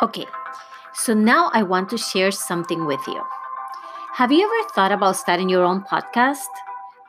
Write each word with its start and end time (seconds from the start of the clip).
Okay, 0.00 0.26
so 0.94 1.12
now 1.12 1.50
I 1.52 1.64
want 1.64 1.88
to 1.90 1.98
share 1.98 2.30
something 2.30 2.86
with 2.86 3.00
you. 3.08 3.20
Have 4.14 4.30
you 4.30 4.44
ever 4.44 4.68
thought 4.70 4.92
about 4.92 5.16
starting 5.16 5.48
your 5.48 5.64
own 5.64 5.82
podcast? 5.82 6.46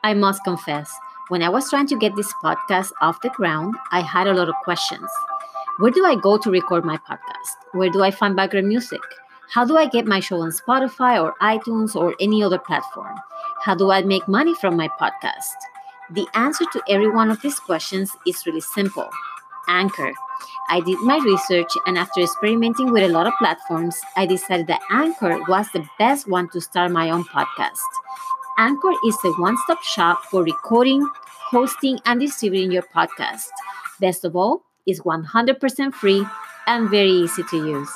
I 0.02 0.14
must 0.14 0.42
confess, 0.42 0.92
when 1.28 1.40
I 1.40 1.50
was 1.50 1.70
trying 1.70 1.86
to 1.86 1.96
get 1.96 2.16
this 2.16 2.32
podcast 2.42 2.90
off 3.00 3.20
the 3.20 3.28
ground, 3.28 3.76
I 3.92 4.00
had 4.00 4.26
a 4.26 4.34
lot 4.34 4.48
of 4.48 4.56
questions. 4.64 5.08
Where 5.78 5.92
do 5.92 6.04
I 6.04 6.16
go 6.16 6.36
to 6.38 6.50
record 6.50 6.84
my 6.84 6.96
podcast? 6.96 7.54
Where 7.74 7.90
do 7.90 8.02
I 8.02 8.10
find 8.10 8.34
background 8.34 8.66
music? 8.66 9.00
How 9.50 9.64
do 9.64 9.76
I 9.76 9.86
get 9.86 10.06
my 10.06 10.18
show 10.18 10.40
on 10.40 10.50
Spotify 10.50 11.22
or 11.22 11.34
iTunes 11.40 11.94
or 11.94 12.16
any 12.18 12.42
other 12.42 12.58
platform? 12.58 13.14
How 13.62 13.76
do 13.76 13.92
I 13.92 14.02
make 14.02 14.26
money 14.26 14.54
from 14.56 14.76
my 14.76 14.88
podcast? 15.00 15.54
The 16.10 16.26
answer 16.34 16.64
to 16.72 16.82
every 16.88 17.08
one 17.08 17.30
of 17.30 17.40
these 17.40 17.60
questions 17.60 18.16
is 18.26 18.44
really 18.46 18.60
simple 18.60 19.08
Anchor. 19.68 20.12
I 20.68 20.80
did 20.80 21.00
my 21.00 21.18
research, 21.18 21.72
and 21.86 21.98
after 21.98 22.20
experimenting 22.20 22.92
with 22.92 23.02
a 23.02 23.08
lot 23.08 23.26
of 23.26 23.32
platforms, 23.38 24.00
I 24.16 24.26
decided 24.26 24.66
that 24.68 24.80
Anchor 24.90 25.38
was 25.48 25.66
the 25.72 25.86
best 25.98 26.28
one 26.28 26.48
to 26.50 26.60
start 26.60 26.92
my 26.92 27.10
own 27.10 27.24
podcast. 27.24 27.78
Anchor 28.58 28.92
is 29.06 29.16
a 29.24 29.32
one 29.40 29.56
stop 29.64 29.82
shop 29.82 30.24
for 30.30 30.42
recording, 30.42 31.08
hosting, 31.50 31.98
and 32.06 32.20
distributing 32.20 32.70
your 32.70 32.82
podcast. 32.82 33.46
Best 34.00 34.24
of 34.24 34.36
all, 34.36 34.62
it's 34.86 35.00
100% 35.00 35.94
free 35.94 36.26
and 36.66 36.90
very 36.90 37.10
easy 37.10 37.42
to 37.50 37.56
use. 37.56 37.90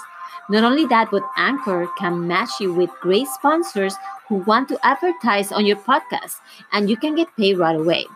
Not 0.48 0.64
only 0.64 0.86
that, 0.86 1.10
but 1.10 1.22
Anchor 1.36 1.86
can 1.98 2.26
match 2.26 2.60
you 2.60 2.72
with 2.72 2.90
great 3.00 3.28
sponsors 3.28 3.94
who 4.28 4.36
want 4.36 4.68
to 4.68 4.78
advertise 4.86 5.52
on 5.52 5.64
your 5.64 5.76
podcast, 5.76 6.36
and 6.72 6.90
you 6.90 6.96
can 6.96 7.14
get 7.14 7.34
paid 7.36 7.58
right 7.58 7.76
away. 7.76 8.06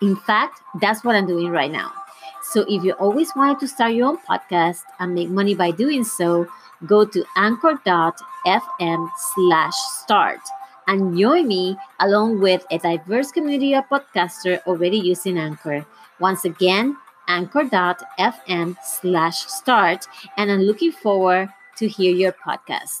In 0.00 0.16
fact, 0.16 0.60
that's 0.80 1.04
what 1.04 1.14
I'm 1.14 1.26
doing 1.26 1.50
right 1.50 1.70
now. 1.70 1.92
So 2.42 2.64
if 2.68 2.82
you 2.82 2.92
always 2.94 3.30
wanted 3.36 3.60
to 3.60 3.68
start 3.68 3.94
your 3.94 4.08
own 4.08 4.18
podcast 4.18 4.82
and 4.98 5.14
make 5.14 5.28
money 5.28 5.54
by 5.54 5.70
doing 5.70 6.04
so, 6.04 6.46
go 6.86 7.04
to 7.04 7.24
anchor.fm 7.36 9.08
slash 9.16 9.74
start 10.02 10.40
and 10.88 11.16
join 11.16 11.46
me 11.46 11.76
along 12.00 12.40
with 12.40 12.64
a 12.70 12.78
diverse 12.78 13.30
community 13.30 13.74
of 13.74 13.84
podcasters 13.88 14.60
already 14.66 14.98
using 14.98 15.38
Anchor. 15.38 15.86
Once 16.18 16.44
again, 16.44 16.96
anchor.fm 17.28 18.76
slash 18.84 19.46
start 19.46 20.06
and 20.36 20.50
I'm 20.50 20.62
looking 20.62 20.92
forward 20.92 21.48
to 21.76 21.88
hear 21.88 22.14
your 22.14 22.32
podcast. 22.32 23.00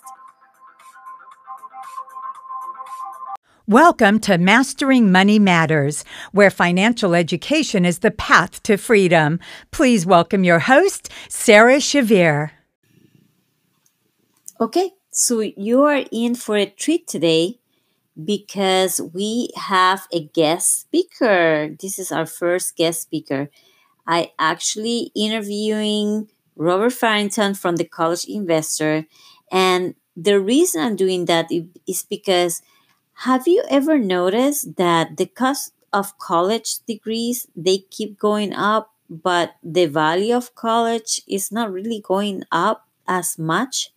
Welcome 3.68 4.18
to 4.22 4.38
Mastering 4.38 5.12
Money 5.12 5.38
Matters, 5.38 6.04
where 6.32 6.50
financial 6.50 7.14
education 7.14 7.84
is 7.84 8.00
the 8.00 8.10
path 8.10 8.60
to 8.64 8.76
freedom. 8.76 9.38
Please 9.70 10.04
welcome 10.04 10.42
your 10.42 10.58
host, 10.58 11.08
Sarah 11.28 11.76
Shavir. 11.76 12.50
Okay, 14.60 14.90
so 15.12 15.38
you 15.38 15.84
are 15.84 16.02
in 16.10 16.34
for 16.34 16.56
a 16.56 16.66
treat 16.66 17.06
today 17.06 17.60
because 18.24 19.00
we 19.14 19.50
have 19.54 20.08
a 20.12 20.24
guest 20.24 20.80
speaker. 20.80 21.76
This 21.80 22.00
is 22.00 22.10
our 22.10 22.26
first 22.26 22.74
guest 22.74 23.00
speaker. 23.00 23.48
I 24.08 24.32
actually 24.40 25.12
interviewing 25.14 26.28
Robert 26.56 26.94
Farrington 26.94 27.54
from 27.54 27.76
the 27.76 27.84
College 27.84 28.24
Investor, 28.24 29.06
and 29.52 29.94
the 30.16 30.40
reason 30.40 30.82
I'm 30.82 30.96
doing 30.96 31.26
that 31.26 31.48
is 31.86 32.04
because 32.10 32.60
have 33.14 33.46
you 33.46 33.62
ever 33.70 33.98
noticed 33.98 34.76
that 34.76 35.16
the 35.16 35.26
cost 35.26 35.72
of 35.92 36.18
college 36.18 36.78
degrees 36.86 37.46
they 37.54 37.78
keep 37.78 38.18
going 38.18 38.52
up, 38.52 38.92
but 39.08 39.54
the 39.62 39.86
value 39.86 40.34
of 40.34 40.54
college 40.54 41.20
is 41.28 41.52
not 41.52 41.72
really 41.72 42.00
going 42.02 42.44
up 42.50 42.88
as 43.06 43.38
much? 43.38 43.92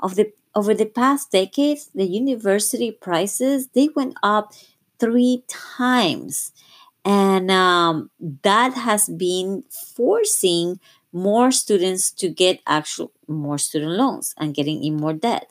Of 0.00 0.14
the 0.14 0.32
over 0.54 0.74
the 0.74 0.86
past 0.86 1.32
decades, 1.32 1.90
the 1.94 2.06
university 2.06 2.90
prices 2.90 3.68
they 3.74 3.88
went 3.94 4.14
up 4.22 4.52
three 4.98 5.44
times, 5.48 6.52
and 7.04 7.50
um, 7.50 8.10
that 8.42 8.74
has 8.74 9.08
been 9.08 9.64
forcing 9.70 10.78
more 11.12 11.50
students 11.50 12.10
to 12.12 12.28
get 12.28 12.60
actual 12.66 13.12
more 13.26 13.58
student 13.58 13.92
loans 13.92 14.34
and 14.36 14.54
getting 14.54 14.84
in 14.84 14.96
more 14.96 15.14
debt 15.14 15.50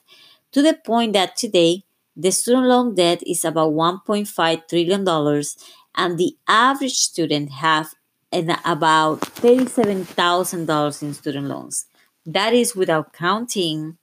to 0.51 0.61
the 0.61 0.73
point 0.73 1.13
that 1.13 1.35
today 1.35 1.84
the 2.17 2.31
student 2.31 2.66
loan 2.66 2.95
debt 2.95 3.22
is 3.28 3.45
about 3.45 3.73
1.5 3.73 4.67
trillion 4.67 5.03
dollars 5.03 5.55
and 5.95 6.17
the 6.17 6.35
average 6.47 6.95
student 6.95 7.51
have 7.51 7.94
an 8.31 8.57
about 8.66 9.22
$37,000 9.22 11.03
in 11.03 11.13
student 11.13 11.47
loans. 11.47 11.85
That 12.25 12.53
is 12.53 12.75
without 12.75 13.13
counting 13.13 13.97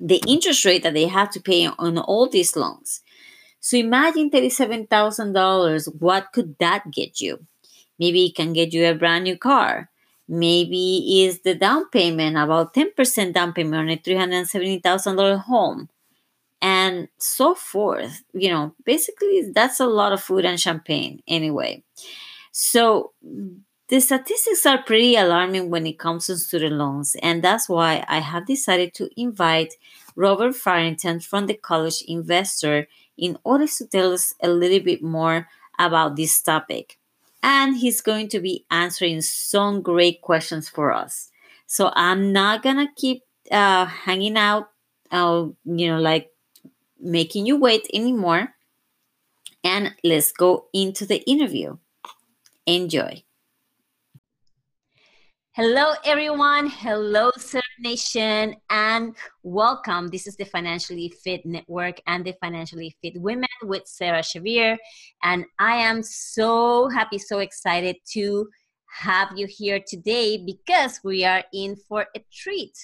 the 0.00 0.20
interest 0.26 0.64
rate 0.64 0.82
that 0.82 0.94
they 0.94 1.06
have 1.06 1.30
to 1.30 1.40
pay 1.40 1.66
on 1.66 1.96
all 1.96 2.28
these 2.28 2.56
loans. 2.56 3.02
So 3.60 3.76
imagine 3.76 4.28
$37,000. 4.28 6.00
What 6.00 6.32
could 6.32 6.58
that 6.58 6.90
get 6.90 7.20
you? 7.20 7.46
Maybe 8.00 8.26
it 8.26 8.34
can 8.34 8.52
get 8.52 8.72
you 8.72 8.84
a 8.84 8.94
brand 8.94 9.24
new 9.24 9.38
car. 9.38 9.90
Maybe 10.26 11.22
is 11.22 11.42
the 11.42 11.54
down 11.54 11.88
payment 11.90 12.36
about 12.36 12.74
10% 12.74 13.32
down 13.32 13.52
payment 13.52 13.76
on 13.76 13.90
a 13.90 13.96
$370,000 13.96 15.42
home 15.42 15.88
and 16.62 17.08
so 17.18 17.54
forth. 17.54 18.22
You 18.34 18.50
know, 18.50 18.76
basically, 18.86 19.50
that's 19.54 19.80
a 19.80 19.86
lot 19.86 20.14
of 20.14 20.22
food 20.22 20.46
and 20.46 20.60
champagne 20.60 21.22
anyway. 21.28 21.84
So, 22.52 23.12
the 23.88 24.00
statistics 24.00 24.64
are 24.64 24.82
pretty 24.82 25.16
alarming 25.16 25.70
when 25.70 25.86
it 25.86 25.98
comes 25.98 26.26
to 26.26 26.36
student 26.38 26.76
loans, 26.76 27.16
and 27.22 27.42
that's 27.44 27.68
why 27.68 28.04
I 28.08 28.20
have 28.20 28.46
decided 28.46 28.94
to 28.94 29.10
invite 29.20 29.74
Robert 30.16 30.54
Farrington 30.56 31.20
from 31.20 31.46
the 31.46 31.54
College 31.54 32.02
Investor 32.08 32.88
in 33.18 33.38
order 33.44 33.66
to 33.66 33.86
tell 33.86 34.12
us 34.12 34.34
a 34.42 34.48
little 34.48 34.80
bit 34.80 35.02
more 35.02 35.48
about 35.78 36.16
this 36.16 36.40
topic. 36.40 36.98
And 37.42 37.76
he's 37.76 38.00
going 38.00 38.28
to 38.28 38.40
be 38.40 38.64
answering 38.70 39.20
some 39.20 39.82
great 39.82 40.22
questions 40.22 40.68
for 40.68 40.92
us. 40.92 41.30
So 41.66 41.92
I'm 41.94 42.32
not 42.32 42.62
gonna 42.62 42.88
keep 42.96 43.22
uh, 43.50 43.86
hanging 43.86 44.36
out, 44.38 44.70
uh, 45.10 45.46
you 45.64 45.88
know, 45.88 46.00
like 46.00 46.31
making 47.02 47.46
you 47.46 47.58
wait 47.58 47.86
anymore. 47.92 48.54
And 49.64 49.94
let's 50.02 50.32
go 50.32 50.66
into 50.72 51.04
the 51.06 51.22
interview. 51.28 51.76
Enjoy. 52.66 53.22
Hello, 55.54 55.92
everyone. 56.06 56.66
Hello, 56.66 57.30
Sir 57.36 57.60
Nation, 57.78 58.56
and 58.70 59.14
welcome. 59.42 60.08
This 60.08 60.26
is 60.26 60.34
the 60.36 60.46
Financially 60.46 61.12
Fit 61.22 61.44
Network 61.44 62.00
and 62.06 62.24
the 62.24 62.32
Financially 62.40 62.96
Fit 63.02 63.20
Women 63.20 63.50
with 63.62 63.86
Sarah 63.86 64.22
Shavir. 64.22 64.78
And 65.22 65.44
I 65.58 65.76
am 65.76 66.02
so 66.02 66.88
happy, 66.88 67.18
so 67.18 67.40
excited 67.40 67.96
to 68.12 68.48
have 68.88 69.28
you 69.36 69.46
here 69.46 69.78
today 69.86 70.38
because 70.38 71.00
we 71.04 71.24
are 71.26 71.44
in 71.52 71.76
for 71.76 72.06
a 72.16 72.24
treat. 72.32 72.78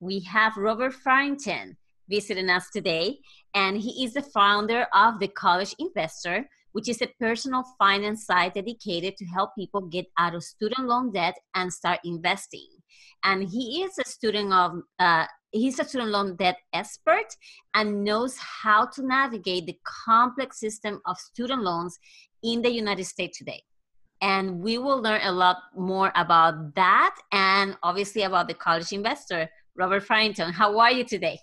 We 0.00 0.20
have 0.20 0.56
Robert 0.56 0.94
Farrington 0.94 1.76
visiting 2.08 2.50
us 2.50 2.70
today, 2.70 3.18
and 3.54 3.78
he 3.78 4.04
is 4.04 4.14
the 4.14 4.22
founder 4.22 4.86
of 4.94 5.18
the 5.18 5.28
College 5.28 5.74
Investor, 5.78 6.48
which 6.72 6.88
is 6.88 7.02
a 7.02 7.12
personal 7.18 7.64
finance 7.78 8.26
site 8.26 8.54
dedicated 8.54 9.16
to 9.16 9.24
help 9.26 9.50
people 9.56 9.80
get 9.80 10.06
out 10.18 10.34
of 10.34 10.44
student 10.44 10.86
loan 10.86 11.12
debt 11.12 11.34
and 11.54 11.72
start 11.72 11.98
investing. 12.04 12.68
And 13.24 13.48
he 13.48 13.82
is 13.82 13.98
a 13.98 14.04
student 14.04 14.52
of 14.52 14.82
uh, 14.98 15.26
he's 15.50 15.78
a 15.80 15.84
student 15.84 16.10
loan 16.10 16.36
debt 16.36 16.58
expert 16.72 17.36
and 17.74 18.04
knows 18.04 18.36
how 18.38 18.86
to 18.86 19.04
navigate 19.04 19.66
the 19.66 19.78
complex 19.84 20.60
system 20.60 21.00
of 21.06 21.18
student 21.18 21.62
loans 21.62 21.98
in 22.42 22.62
the 22.62 22.70
United 22.70 23.04
States 23.04 23.38
today. 23.38 23.62
And 24.22 24.60
we 24.60 24.78
will 24.78 25.00
learn 25.00 25.22
a 25.22 25.32
lot 25.32 25.56
more 25.74 26.12
about 26.14 26.74
that 26.74 27.16
and 27.32 27.76
obviously 27.82 28.22
about 28.22 28.48
the 28.48 28.54
college 28.54 28.92
investor, 28.92 29.48
Robert 29.76 30.04
Farrington. 30.04 30.52
How 30.52 30.78
are 30.78 30.92
you 30.92 31.04
today? 31.04 31.40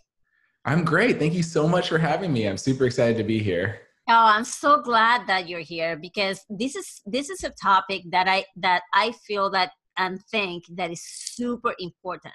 I'm 0.68 0.84
great. 0.84 1.18
Thank 1.18 1.34
you 1.34 1.44
so 1.44 1.66
much 1.66 1.88
for 1.88 1.98
having 1.98 2.34
me. 2.34 2.46
I'm 2.46 2.58
super 2.58 2.86
excited 2.86 3.16
to 3.18 3.24
be 3.24 3.40
here. 3.40 3.80
Oh, 4.10 4.26
I'm 4.36 4.44
so 4.44 4.82
glad 4.82 5.26
that 5.28 5.48
you're 5.48 5.62
here 5.62 5.96
because 5.96 6.44
this 6.50 6.76
is 6.76 7.02
this 7.06 7.30
is 7.30 7.46
a 7.46 7.52
topic 7.52 8.04
that 8.12 8.28
I 8.28 8.44
that 8.58 8.84
I 8.94 9.14
feel 9.26 9.50
that 9.52 9.72
and 9.98 10.22
think 10.30 10.66
that 10.76 10.92
is 10.92 11.02
super 11.02 11.74
important 11.80 12.34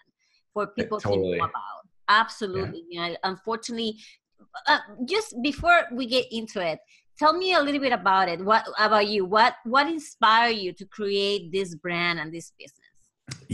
for 0.54 0.66
people 0.68 0.98
totally. 0.98 1.32
to 1.32 1.38
know 1.38 1.44
about. 1.44 1.82
Absolutely. 2.08 2.84
Yeah. 2.88 3.06
You 3.06 3.12
know, 3.12 3.16
unfortunately, 3.24 3.98
uh, 4.66 4.78
just 5.06 5.34
before 5.42 5.82
we 5.92 6.06
get 6.06 6.24
into 6.30 6.66
it, 6.66 6.78
tell 7.18 7.34
me 7.34 7.52
a 7.52 7.60
little 7.60 7.80
bit 7.80 7.92
about 7.92 8.30
it. 8.30 8.42
What 8.42 8.64
about 8.78 9.08
you? 9.08 9.26
What 9.26 9.56
what 9.64 9.88
inspired 9.88 10.56
you 10.56 10.72
to 10.72 10.86
create 10.86 11.52
this 11.52 11.74
brand 11.74 12.18
and 12.18 12.32
this 12.32 12.52
business? 12.58 12.81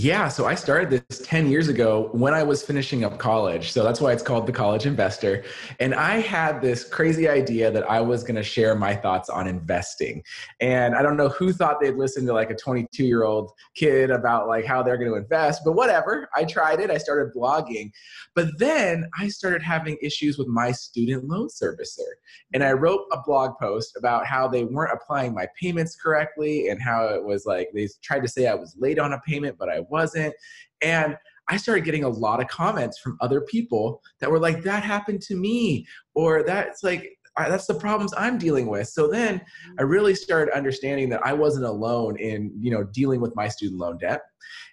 Yeah, 0.00 0.28
so 0.28 0.46
I 0.46 0.54
started 0.54 0.90
this 0.90 1.18
10 1.24 1.50
years 1.50 1.66
ago 1.66 2.10
when 2.12 2.32
I 2.32 2.44
was 2.44 2.62
finishing 2.62 3.02
up 3.02 3.18
college. 3.18 3.72
So 3.72 3.82
that's 3.82 4.00
why 4.00 4.12
it's 4.12 4.22
called 4.22 4.46
The 4.46 4.52
College 4.52 4.86
Investor. 4.86 5.42
And 5.80 5.92
I 5.92 6.20
had 6.20 6.62
this 6.62 6.88
crazy 6.88 7.28
idea 7.28 7.72
that 7.72 7.82
I 7.90 8.00
was 8.00 8.22
going 8.22 8.36
to 8.36 8.44
share 8.44 8.76
my 8.76 8.94
thoughts 8.94 9.28
on 9.28 9.48
investing. 9.48 10.22
And 10.60 10.94
I 10.94 11.02
don't 11.02 11.16
know 11.16 11.30
who 11.30 11.52
thought 11.52 11.80
they'd 11.80 11.96
listen 11.96 12.24
to 12.26 12.32
like 12.32 12.50
a 12.50 12.54
22 12.54 13.04
year 13.04 13.24
old 13.24 13.50
kid 13.74 14.12
about 14.12 14.46
like 14.46 14.64
how 14.64 14.84
they're 14.84 14.98
going 14.98 15.10
to 15.10 15.16
invest, 15.16 15.62
but 15.64 15.72
whatever. 15.72 16.28
I 16.32 16.44
tried 16.44 16.78
it. 16.78 16.92
I 16.92 16.98
started 16.98 17.34
blogging. 17.34 17.90
But 18.36 18.56
then 18.56 19.10
I 19.18 19.26
started 19.26 19.62
having 19.64 19.96
issues 20.00 20.38
with 20.38 20.46
my 20.46 20.70
student 20.70 21.24
loan 21.24 21.48
servicer. 21.48 22.06
And 22.54 22.62
I 22.62 22.70
wrote 22.70 23.06
a 23.10 23.20
blog 23.26 23.58
post 23.60 23.96
about 23.96 24.26
how 24.26 24.46
they 24.46 24.62
weren't 24.62 24.92
applying 24.92 25.34
my 25.34 25.48
payments 25.60 25.96
correctly 25.96 26.68
and 26.68 26.80
how 26.80 27.08
it 27.08 27.24
was 27.24 27.46
like 27.46 27.70
they 27.74 27.88
tried 28.00 28.22
to 28.22 28.28
say 28.28 28.46
I 28.46 28.54
was 28.54 28.76
late 28.78 29.00
on 29.00 29.12
a 29.12 29.20
payment, 29.26 29.56
but 29.58 29.67
I 29.68 29.80
wasn't. 29.88 30.34
And 30.80 31.16
I 31.48 31.56
started 31.56 31.84
getting 31.84 32.04
a 32.04 32.08
lot 32.08 32.40
of 32.40 32.48
comments 32.48 32.98
from 32.98 33.16
other 33.20 33.40
people 33.40 34.02
that 34.20 34.30
were 34.30 34.38
like, 34.38 34.62
that 34.64 34.82
happened 34.82 35.22
to 35.22 35.36
me, 35.36 35.86
or 36.14 36.42
that's 36.42 36.82
like, 36.82 37.18
that's 37.36 37.66
the 37.66 37.74
problems 37.74 38.12
I'm 38.16 38.36
dealing 38.36 38.66
with. 38.66 38.88
So 38.88 39.08
then 39.08 39.36
I 39.36 39.82
mm-hmm. 39.82 39.90
really 39.90 40.14
started 40.14 40.54
understanding 40.56 41.08
that 41.10 41.24
I 41.24 41.32
wasn't 41.32 41.66
alone 41.66 42.18
in, 42.18 42.52
you 42.58 42.70
know, 42.70 42.84
dealing 42.84 43.20
with 43.20 43.34
my 43.36 43.48
student 43.48 43.80
loan 43.80 43.98
debt. 43.98 44.22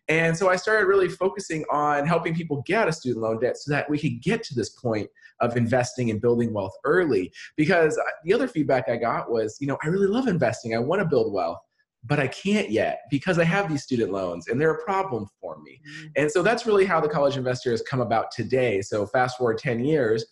And 0.07 0.38
so 0.38 0.50
I 0.50 0.56
started 0.56 0.88
really 0.88 1.09
focusing 1.09 1.63
on 1.71 2.06
helping 2.06 2.36
people 2.36 2.63
get 2.65 2.81
out 2.81 2.88
of 2.88 2.95
student 2.95 3.24
loan 3.24 3.39
debt 3.39 3.57
so 3.57 3.71
that 3.71 3.89
we 3.89 3.98
could 3.98 4.21
get 4.21 4.44
to 4.44 4.56
this 4.56 4.69
point 4.69 5.09
of 5.41 5.57
investing 5.57 6.12
and 6.12 6.21
building 6.21 6.53
wealth 6.53 6.74
early. 6.86 7.31
Because 7.56 7.98
uh, 7.98 8.03
the 8.24 8.33
other 8.33 8.48
feedback 8.48 8.89
I 8.89 8.98
got 8.98 9.31
was, 9.31 9.57
you 9.59 9.68
know, 9.68 9.77
I 9.83 9.88
really 9.88 10.07
love 10.07 10.27
investing. 10.27 10.75
I 10.75 10.80
want 10.80 11.01
to 11.01 11.07
build 11.07 11.33
wealth 11.33 11.59
but 12.07 12.19
I 12.19 12.27
can't 12.27 12.69
yet 12.69 13.01
because 13.09 13.39
I 13.39 13.43
have 13.43 13.69
these 13.69 13.83
student 13.83 14.11
loans 14.11 14.47
and 14.47 14.59
they're 14.59 14.73
a 14.73 14.83
problem 14.83 15.27
for 15.41 15.61
me. 15.61 15.79
Mm-hmm. 15.87 16.07
And 16.17 16.31
so 16.31 16.43
that's 16.43 16.65
really 16.65 16.85
how 16.85 17.01
the 17.01 17.09
college 17.09 17.37
investor 17.37 17.71
has 17.71 17.81
come 17.81 18.01
about 18.01 18.31
today. 18.31 18.81
So 18.81 19.05
fast 19.07 19.37
forward 19.37 19.57
10 19.57 19.83
years, 19.83 20.25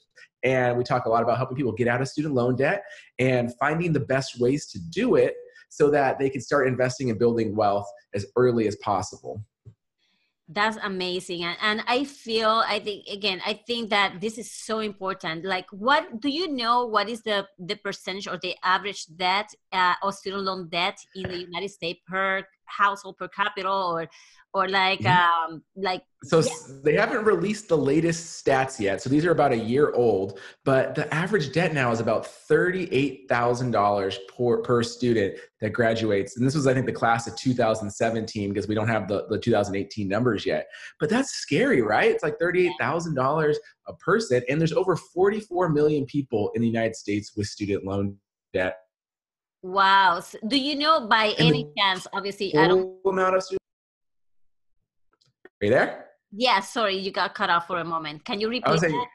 and 0.43 0.77
we 0.77 0.83
talk 0.83 1.05
a 1.05 1.09
lot 1.09 1.23
about 1.23 1.37
helping 1.37 1.55
people 1.55 1.71
get 1.71 1.87
out 1.87 2.01
of 2.01 2.07
student 2.07 2.33
loan 2.33 2.55
debt 2.55 2.83
and 3.19 3.53
finding 3.57 3.93
the 3.93 3.99
best 3.99 4.39
ways 4.39 4.67
to 4.67 4.79
do 4.89 5.15
it 5.15 5.35
so 5.69 5.89
that 5.89 6.19
they 6.19 6.29
can 6.29 6.41
start 6.41 6.67
investing 6.67 7.09
and 7.09 7.17
building 7.17 7.55
wealth 7.55 7.87
as 8.13 8.25
early 8.35 8.67
as 8.67 8.75
possible 8.77 9.43
that's 10.53 10.77
amazing 10.83 11.43
and, 11.43 11.57
and 11.61 11.83
i 11.87 12.03
feel 12.03 12.63
i 12.67 12.79
think 12.79 13.05
again 13.07 13.41
i 13.45 13.53
think 13.67 13.89
that 13.89 14.19
this 14.21 14.37
is 14.37 14.51
so 14.51 14.79
important 14.79 15.43
like 15.45 15.65
what 15.71 16.19
do 16.21 16.29
you 16.29 16.47
know 16.47 16.85
what 16.85 17.09
is 17.09 17.21
the 17.23 17.45
the 17.59 17.75
percentage 17.75 18.27
or 18.27 18.37
the 18.37 18.55
average 18.63 19.05
debt 19.15 19.49
uh, 19.71 19.93
or 20.01 20.11
student 20.11 20.43
loan 20.43 20.69
debt 20.69 20.97
in 21.15 21.23
the 21.23 21.37
united 21.37 21.69
states 21.69 21.99
per 22.07 22.45
household 22.77 23.17
per 23.17 23.27
capita 23.27 23.69
or 23.69 24.07
or 24.53 24.67
like 24.67 24.99
mm-hmm. 24.99 25.53
um 25.53 25.63
like 25.75 26.03
so 26.23 26.39
yeah. 26.39 26.51
they 26.83 26.93
haven't 26.95 27.25
released 27.25 27.67
the 27.67 27.77
latest 27.77 28.45
stats 28.45 28.79
yet 28.79 29.01
so 29.01 29.09
these 29.09 29.25
are 29.25 29.31
about 29.31 29.51
a 29.51 29.57
year 29.57 29.91
old 29.93 30.39
but 30.63 30.93
the 30.95 31.11
average 31.13 31.51
debt 31.51 31.73
now 31.73 31.91
is 31.91 31.99
about 31.99 32.23
$38000 32.49 34.17
per, 34.37 34.61
per 34.61 34.83
student 34.83 35.37
that 35.59 35.71
graduates 35.71 36.37
and 36.37 36.45
this 36.45 36.55
was 36.55 36.67
i 36.67 36.73
think 36.73 36.85
the 36.85 36.91
class 36.91 37.27
of 37.27 37.35
2017 37.35 38.49
because 38.49 38.67
we 38.67 38.75
don't 38.75 38.87
have 38.87 39.07
the, 39.07 39.25
the 39.29 39.39
2018 39.39 40.07
numbers 40.07 40.45
yet 40.45 40.67
but 40.99 41.09
that's 41.09 41.31
scary 41.31 41.81
right 41.81 42.11
it's 42.11 42.23
like 42.23 42.37
$38000 42.39 43.55
a 43.87 43.93
person 43.95 44.41
and 44.49 44.61
there's 44.61 44.73
over 44.73 44.95
44 44.95 45.69
million 45.69 46.05
people 46.05 46.51
in 46.55 46.61
the 46.61 46.67
united 46.67 46.95
states 46.95 47.35
with 47.35 47.47
student 47.47 47.83
loan 47.83 48.17
debt 48.53 48.82
Wow. 49.63 50.19
So 50.19 50.37
do 50.47 50.59
you 50.59 50.75
know 50.75 51.07
by 51.07 51.33
and 51.39 51.47
any 51.47 51.71
chance, 51.77 52.05
obviously, 52.13 52.55
I 52.55 52.67
don't. 52.67 52.97
Amount 53.05 53.37
of 53.37 53.43
are 55.63 55.65
you 55.65 55.71
there? 55.71 56.05
Yeah, 56.33 56.59
sorry, 56.59 56.97
you 56.97 57.11
got 57.11 57.33
cut 57.33 57.49
off 57.49 57.67
for 57.67 57.79
a 57.79 57.85
moment. 57.85 58.25
Can 58.25 58.41
you 58.41 58.49
repeat 58.49 58.79
saying, 58.79 58.91
that? 58.91 59.07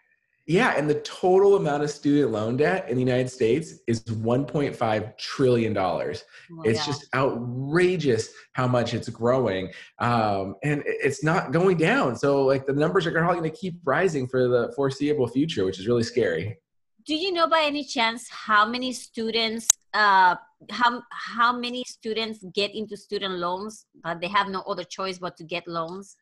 Yeah, 0.46 0.74
and 0.78 0.88
the 0.88 1.00
total 1.00 1.56
amount 1.56 1.82
of 1.82 1.90
student 1.90 2.32
loan 2.32 2.56
debt 2.56 2.88
in 2.88 2.94
the 2.94 3.02
United 3.02 3.28
States 3.28 3.74
is 3.86 4.02
1.5 4.04 5.18
trillion 5.18 5.74
dollars. 5.74 6.24
Oh, 6.50 6.62
it's 6.62 6.86
just 6.86 7.06
outrageous 7.14 8.30
how 8.54 8.66
much 8.66 8.94
it's 8.94 9.10
growing, 9.10 9.70
um, 9.98 10.54
and 10.64 10.82
it's 10.86 11.22
not 11.22 11.52
going 11.52 11.76
down. 11.76 12.16
So, 12.16 12.46
like 12.46 12.64
the 12.64 12.72
numbers 12.72 13.06
are 13.06 13.10
probably 13.10 13.40
going 13.40 13.50
to 13.50 13.56
keep 13.56 13.78
rising 13.84 14.26
for 14.26 14.48
the 14.48 14.72
foreseeable 14.74 15.28
future, 15.28 15.66
which 15.66 15.78
is 15.78 15.86
really 15.86 16.02
scary. 16.02 16.56
Do 17.04 17.14
you 17.14 17.30
know 17.30 17.46
by 17.46 17.64
any 17.66 17.84
chance 17.84 18.26
how 18.30 18.66
many 18.66 18.92
students, 18.94 19.68
uh, 19.94 20.36
how 20.70 21.02
how 21.10 21.56
many 21.56 21.84
students 21.86 22.44
get 22.54 22.74
into 22.74 22.96
student 22.96 23.34
loans, 23.34 23.86
but 24.02 24.20
they 24.20 24.28
have 24.28 24.48
no 24.48 24.60
other 24.62 24.84
choice 24.84 25.18
but 25.18 25.36
to 25.36 25.44
get 25.44 25.66
loans? 25.66 26.16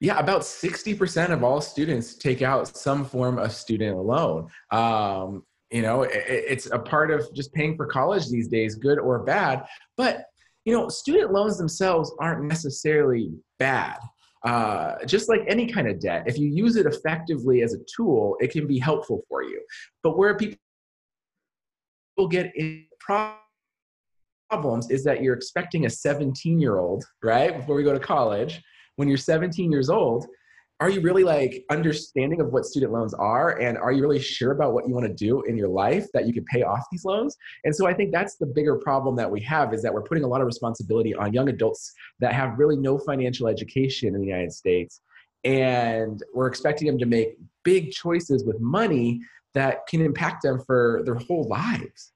Yeah, 0.00 0.18
about 0.18 0.42
60% 0.42 1.30
of 1.30 1.44
all 1.44 1.60
students 1.60 2.14
take 2.14 2.42
out 2.42 2.74
some 2.76 3.04
form 3.04 3.38
of 3.38 3.52
student 3.52 3.96
loan. 3.98 4.48
Um, 4.70 5.44
you 5.70 5.82
know, 5.82 6.02
it, 6.02 6.24
it's 6.26 6.66
a 6.70 6.78
part 6.78 7.10
of 7.10 7.32
just 7.34 7.52
paying 7.52 7.76
for 7.76 7.86
college 7.86 8.28
these 8.28 8.48
days, 8.48 8.74
good 8.74 8.98
or 8.98 9.20
bad. 9.20 9.64
But, 9.96 10.24
you 10.64 10.74
know, 10.74 10.88
student 10.88 11.32
loans 11.32 11.58
themselves 11.58 12.12
aren't 12.18 12.44
necessarily 12.44 13.32
bad. 13.58 13.98
Uh, 14.44 14.94
just 15.04 15.28
like 15.28 15.42
any 15.48 15.66
kind 15.66 15.86
of 15.86 16.00
debt, 16.00 16.24
if 16.26 16.38
you 16.38 16.48
use 16.48 16.76
it 16.76 16.86
effectively 16.86 17.62
as 17.62 17.74
a 17.74 17.78
tool, 17.94 18.36
it 18.40 18.50
can 18.50 18.66
be 18.66 18.78
helpful 18.78 19.22
for 19.28 19.42
you. 19.42 19.60
But 20.02 20.16
where 20.16 20.34
people 20.34 20.58
get 22.28 22.52
in 22.56 22.86
problems 24.48 24.90
is 24.90 25.04
that 25.04 25.22
you're 25.22 25.34
expecting 25.34 25.86
a 25.86 25.90
17 25.90 26.60
year 26.60 26.78
old, 26.78 27.04
right, 27.22 27.56
before 27.56 27.74
we 27.76 27.84
go 27.84 27.92
to 27.92 28.00
college, 28.00 28.62
when 28.96 29.08
you're 29.08 29.18
17 29.18 29.70
years 29.70 29.88
old 29.88 30.26
are 30.80 30.88
you 30.88 31.02
really 31.02 31.24
like 31.24 31.62
understanding 31.70 32.40
of 32.40 32.52
what 32.52 32.64
student 32.64 32.90
loans 32.90 33.12
are? 33.12 33.58
And 33.58 33.76
are 33.76 33.92
you 33.92 34.00
really 34.00 34.18
sure 34.18 34.52
about 34.52 34.72
what 34.72 34.88
you 34.88 34.94
want 34.94 35.06
to 35.06 35.12
do 35.12 35.42
in 35.42 35.56
your 35.56 35.68
life 35.68 36.06
that 36.14 36.26
you 36.26 36.32
can 36.32 36.44
pay 36.46 36.62
off 36.62 36.80
these 36.90 37.04
loans? 37.04 37.36
And 37.64 37.76
so 37.76 37.86
i 37.86 37.92
think 37.92 38.12
that's 38.12 38.36
the 38.36 38.46
bigger 38.46 38.76
problem 38.76 39.14
that 39.16 39.30
we 39.30 39.40
have 39.42 39.74
is 39.74 39.82
that 39.82 39.92
we're 39.92 40.02
putting 40.02 40.24
a 40.24 40.26
lot 40.26 40.40
of 40.40 40.46
responsibility 40.46 41.14
on 41.14 41.34
young 41.34 41.50
adults 41.50 41.92
that 42.20 42.32
have 42.32 42.58
really 42.58 42.76
no 42.76 42.98
financial 42.98 43.46
education 43.46 44.14
in 44.14 44.20
the 44.20 44.26
united 44.26 44.52
states. 44.52 45.02
And 45.44 46.22
we're 46.34 46.46
expecting 46.46 46.86
them 46.86 46.98
to 46.98 47.06
make 47.06 47.36
big 47.62 47.92
choices 47.92 48.44
with 48.44 48.58
money 48.60 49.20
that 49.54 49.86
can 49.86 50.00
impact 50.00 50.42
them 50.42 50.60
for 50.60 51.02
their 51.04 51.16
whole 51.16 51.44
lives. 51.48 52.12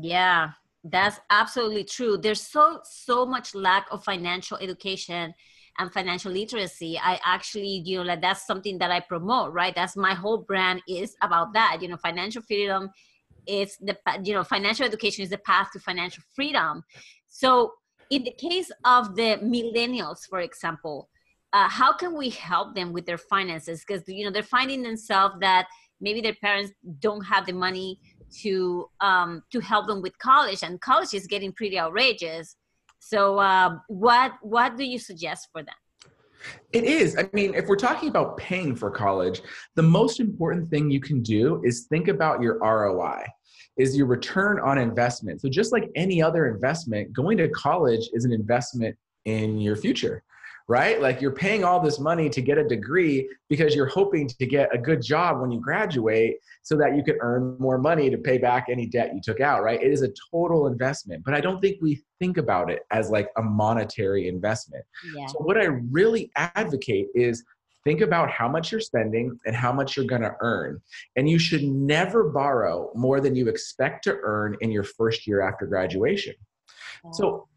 Yeah 0.00 0.50
that's 0.84 1.18
absolutely 1.30 1.84
true. 1.84 2.18
There's 2.18 2.42
so 2.42 2.80
so 2.84 3.24
much 3.24 3.54
lack 3.54 3.86
of 3.90 4.04
financial 4.04 4.58
education 4.58 5.34
and 5.78 5.92
financial 5.92 6.30
literacy. 6.30 6.98
I 7.02 7.18
actually 7.24 7.82
you 7.84 7.98
know 7.98 8.04
like 8.04 8.20
that's 8.20 8.46
something 8.46 8.78
that 8.78 8.90
i 8.90 9.00
promote 9.00 9.52
right? 9.52 9.74
That's 9.74 9.96
my 9.96 10.14
whole 10.14 10.38
brand 10.38 10.82
is 10.86 11.16
about 11.22 11.54
that. 11.54 11.78
You 11.80 11.88
know 11.88 11.96
financial 11.96 12.42
freedom 12.42 12.90
is 13.46 13.76
the 13.80 13.96
you 14.22 14.34
know 14.34 14.44
financial 14.44 14.84
education 14.84 15.24
is 15.24 15.30
the 15.30 15.38
path 15.38 15.70
to 15.72 15.80
financial 15.80 16.22
freedom. 16.34 16.84
So 17.26 17.72
in 18.10 18.22
the 18.22 18.32
case 18.32 18.70
of 18.84 19.16
the 19.16 19.38
millennials 19.42 20.28
for 20.28 20.40
example 20.40 21.08
uh, 21.54 21.68
how 21.68 21.92
can 21.92 22.16
we 22.16 22.28
help 22.30 22.74
them 22.74 22.92
with 22.92 23.06
their 23.06 23.16
finances? 23.16 23.84
Because 23.86 24.06
you 24.08 24.24
know 24.24 24.30
they're 24.30 24.42
finding 24.42 24.82
themselves 24.82 25.36
that 25.40 25.66
maybe 26.00 26.20
their 26.20 26.36
parents 26.42 26.72
don't 26.98 27.22
have 27.22 27.46
the 27.46 27.52
money 27.52 27.98
to 28.42 28.88
um, 29.00 29.42
to 29.52 29.60
help 29.60 29.86
them 29.86 30.02
with 30.02 30.16
college 30.18 30.62
and 30.62 30.80
college 30.80 31.14
is 31.14 31.26
getting 31.26 31.52
pretty 31.52 31.78
outrageous 31.78 32.56
so, 33.04 33.38
uh, 33.38 33.76
what 33.88 34.32
what 34.40 34.78
do 34.78 34.84
you 34.84 34.98
suggest 34.98 35.48
for 35.52 35.62
them? 35.62 35.74
It 36.72 36.84
is. 36.84 37.18
I 37.18 37.28
mean, 37.34 37.54
if 37.54 37.66
we're 37.66 37.76
talking 37.76 38.08
about 38.08 38.38
paying 38.38 38.74
for 38.74 38.90
college, 38.90 39.42
the 39.74 39.82
most 39.82 40.20
important 40.20 40.70
thing 40.70 40.90
you 40.90 41.00
can 41.00 41.22
do 41.22 41.62
is 41.64 41.84
think 41.90 42.08
about 42.08 42.40
your 42.40 42.58
ROI, 42.60 43.24
is 43.76 43.94
your 43.94 44.06
return 44.06 44.58
on 44.58 44.78
investment. 44.78 45.42
So, 45.42 45.50
just 45.50 45.70
like 45.70 45.90
any 45.94 46.22
other 46.22 46.48
investment, 46.48 47.12
going 47.12 47.36
to 47.38 47.48
college 47.50 48.08
is 48.14 48.24
an 48.24 48.32
investment 48.32 48.96
in 49.26 49.60
your 49.60 49.76
future 49.76 50.22
right? 50.66 51.00
Like 51.00 51.20
you're 51.20 51.34
paying 51.34 51.62
all 51.62 51.80
this 51.80 52.00
money 52.00 52.30
to 52.30 52.40
get 52.40 52.56
a 52.56 52.64
degree 52.64 53.28
because 53.48 53.74
you're 53.74 53.86
hoping 53.86 54.26
to 54.28 54.46
get 54.46 54.74
a 54.74 54.78
good 54.78 55.02
job 55.02 55.40
when 55.40 55.50
you 55.50 55.60
graduate 55.60 56.36
so 56.62 56.76
that 56.76 56.96
you 56.96 57.04
can 57.04 57.18
earn 57.20 57.56
more 57.58 57.76
money 57.76 58.08
to 58.08 58.16
pay 58.16 58.38
back 58.38 58.66
any 58.70 58.86
debt 58.86 59.14
you 59.14 59.20
took 59.22 59.40
out, 59.40 59.62
right? 59.62 59.82
It 59.82 59.92
is 59.92 60.02
a 60.02 60.08
total 60.30 60.66
investment, 60.66 61.22
but 61.24 61.34
I 61.34 61.40
don't 61.40 61.60
think 61.60 61.82
we 61.82 62.02
think 62.18 62.38
about 62.38 62.70
it 62.70 62.82
as 62.90 63.10
like 63.10 63.28
a 63.36 63.42
monetary 63.42 64.26
investment. 64.26 64.84
Yeah. 65.14 65.26
So 65.26 65.38
what 65.40 65.58
I 65.58 65.64
really 65.64 66.30
advocate 66.36 67.08
is 67.14 67.44
think 67.84 68.00
about 68.00 68.30
how 68.30 68.48
much 68.48 68.72
you're 68.72 68.80
spending 68.80 69.38
and 69.44 69.54
how 69.54 69.70
much 69.70 69.96
you're 69.96 70.06
going 70.06 70.22
to 70.22 70.34
earn. 70.40 70.80
And 71.16 71.28
you 71.28 71.38
should 71.38 71.62
never 71.62 72.30
borrow 72.30 72.90
more 72.94 73.20
than 73.20 73.36
you 73.36 73.48
expect 73.48 74.04
to 74.04 74.16
earn 74.22 74.56
in 74.62 74.70
your 74.70 74.84
first 74.84 75.26
year 75.26 75.42
after 75.42 75.66
graduation. 75.66 76.34
So 77.12 77.48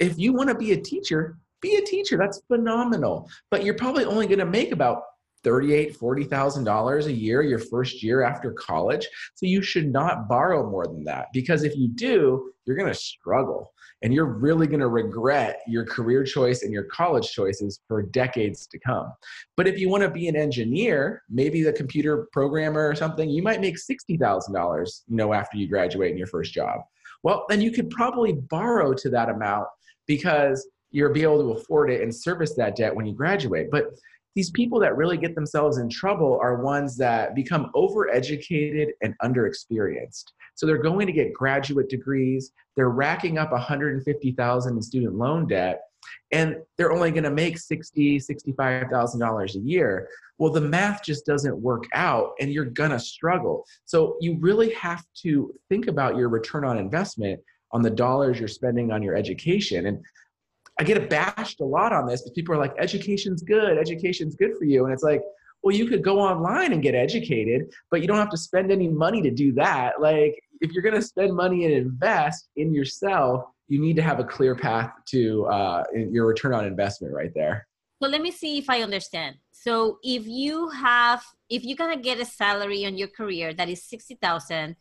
if 0.00 0.18
you 0.18 0.32
want 0.32 0.48
to 0.48 0.56
be 0.56 0.72
a 0.72 0.76
teacher, 0.76 1.38
be 1.60 1.76
a 1.76 1.82
teacher. 1.82 2.16
That's 2.16 2.40
phenomenal. 2.48 3.28
But 3.50 3.64
you're 3.64 3.74
probably 3.74 4.04
only 4.04 4.26
going 4.26 4.38
to 4.38 4.46
make 4.46 4.72
about 4.72 5.02
thirty-eight, 5.44 5.96
forty 5.96 6.24
thousand 6.24 6.64
dollars 6.64 7.06
a 7.06 7.12
year 7.12 7.42
your 7.42 7.58
first 7.58 8.02
year 8.02 8.22
after 8.22 8.52
college. 8.52 9.06
So 9.34 9.46
you 9.46 9.62
should 9.62 9.92
not 9.92 10.28
borrow 10.28 10.68
more 10.68 10.86
than 10.86 11.04
that 11.04 11.28
because 11.32 11.62
if 11.62 11.76
you 11.76 11.88
do, 11.88 12.52
you're 12.64 12.76
going 12.76 12.92
to 12.92 12.98
struggle 12.98 13.72
and 14.02 14.12
you're 14.12 14.26
really 14.26 14.66
going 14.66 14.80
to 14.80 14.88
regret 14.88 15.60
your 15.66 15.84
career 15.84 16.24
choice 16.24 16.62
and 16.62 16.72
your 16.72 16.84
college 16.84 17.32
choices 17.32 17.80
for 17.88 18.02
decades 18.02 18.66
to 18.66 18.78
come. 18.78 19.12
But 19.56 19.66
if 19.66 19.78
you 19.78 19.88
want 19.88 20.02
to 20.02 20.10
be 20.10 20.28
an 20.28 20.36
engineer, 20.36 21.22
maybe 21.30 21.62
the 21.62 21.72
computer 21.72 22.28
programmer 22.32 22.88
or 22.88 22.94
something, 22.94 23.30
you 23.30 23.42
might 23.42 23.60
make 23.60 23.76
$60,000, 23.76 25.00
you 25.08 25.16
know, 25.16 25.32
after 25.32 25.56
you 25.56 25.68
graduate 25.68 26.10
in 26.10 26.18
your 26.18 26.26
first 26.26 26.52
job. 26.52 26.80
Well, 27.22 27.46
then 27.48 27.60
you 27.60 27.70
could 27.70 27.88
probably 27.90 28.34
borrow 28.34 28.92
to 28.94 29.08
that 29.10 29.30
amount 29.30 29.68
because 30.06 30.68
you'll 30.90 31.12
be 31.12 31.22
able 31.22 31.38
to 31.38 31.60
afford 31.60 31.90
it 31.90 32.02
and 32.02 32.14
service 32.14 32.54
that 32.54 32.76
debt 32.76 32.94
when 32.94 33.06
you 33.06 33.14
graduate. 33.14 33.68
But 33.70 33.86
these 34.34 34.50
people 34.50 34.78
that 34.80 34.96
really 34.96 35.16
get 35.16 35.34
themselves 35.34 35.78
in 35.78 35.88
trouble 35.88 36.38
are 36.42 36.62
ones 36.62 36.96
that 36.98 37.34
become 37.34 37.70
overeducated 37.74 38.88
and 39.02 39.14
underexperienced. 39.22 40.24
So 40.54 40.66
they're 40.66 40.76
going 40.78 41.06
to 41.06 41.12
get 41.12 41.32
graduate 41.32 41.88
degrees, 41.88 42.52
they're 42.76 42.90
racking 42.90 43.38
up 43.38 43.52
150,000 43.52 44.76
in 44.76 44.82
student 44.82 45.14
loan 45.14 45.46
debt, 45.46 45.80
and 46.32 46.56
they're 46.76 46.92
only 46.92 47.10
going 47.10 47.24
to 47.24 47.30
make 47.30 47.58
60, 47.58 48.18
65,000 48.18 49.22
a 49.22 49.46
year. 49.58 50.08
Well, 50.38 50.52
the 50.52 50.60
math 50.60 51.02
just 51.02 51.24
doesn't 51.24 51.56
work 51.56 51.84
out 51.94 52.32
and 52.40 52.52
you're 52.52 52.66
going 52.66 52.90
to 52.90 53.00
struggle. 53.00 53.64
So 53.86 54.16
you 54.20 54.36
really 54.38 54.70
have 54.74 55.04
to 55.22 55.52
think 55.70 55.86
about 55.86 56.16
your 56.16 56.28
return 56.28 56.64
on 56.64 56.78
investment 56.78 57.40
on 57.72 57.82
the 57.82 57.90
dollars 57.90 58.38
you're 58.38 58.48
spending 58.48 58.92
on 58.92 59.02
your 59.02 59.16
education. 59.16 59.86
And 59.86 60.04
I 60.78 60.84
get 60.84 61.08
bashed 61.08 61.60
a 61.60 61.64
lot 61.64 61.92
on 61.92 62.06
this, 62.06 62.22
but 62.22 62.34
people 62.34 62.54
are 62.54 62.58
like, 62.58 62.74
education's 62.78 63.42
good, 63.42 63.78
education's 63.78 64.36
good 64.36 64.56
for 64.58 64.64
you. 64.64 64.84
And 64.84 64.92
it's 64.92 65.02
like, 65.02 65.22
well, 65.62 65.74
you 65.74 65.86
could 65.86 66.04
go 66.04 66.20
online 66.20 66.72
and 66.72 66.82
get 66.82 66.94
educated, 66.94 67.72
but 67.90 68.02
you 68.02 68.06
don't 68.06 68.18
have 68.18 68.30
to 68.30 68.36
spend 68.36 68.70
any 68.70 68.88
money 68.88 69.22
to 69.22 69.30
do 69.30 69.52
that. 69.54 70.00
Like, 70.00 70.38
if 70.60 70.72
you're 70.72 70.82
going 70.82 70.94
to 70.94 71.02
spend 71.02 71.34
money 71.34 71.64
and 71.64 71.74
invest 71.74 72.48
in 72.56 72.74
yourself, 72.74 73.44
you 73.68 73.80
need 73.80 73.96
to 73.96 74.02
have 74.02 74.20
a 74.20 74.24
clear 74.24 74.54
path 74.54 74.92
to 75.06 75.46
uh, 75.46 75.82
your 75.94 76.26
return 76.26 76.54
on 76.54 76.66
investment 76.66 77.12
right 77.12 77.32
there. 77.34 77.66
So 78.02 78.08
let 78.08 78.20
me 78.20 78.30
see 78.30 78.58
if 78.58 78.68
I 78.68 78.82
understand. 78.82 79.36
So 79.50 79.98
if 80.02 80.26
you 80.26 80.68
have, 80.68 81.24
if 81.48 81.64
you're 81.64 81.76
gonna 81.76 81.96
get 81.96 82.20
a 82.20 82.26
salary 82.26 82.84
on 82.84 82.96
your 82.96 83.08
career 83.08 83.54
that 83.54 83.68
is 83.68 83.82
sixty 83.82 84.14
thousand, 84.14 84.76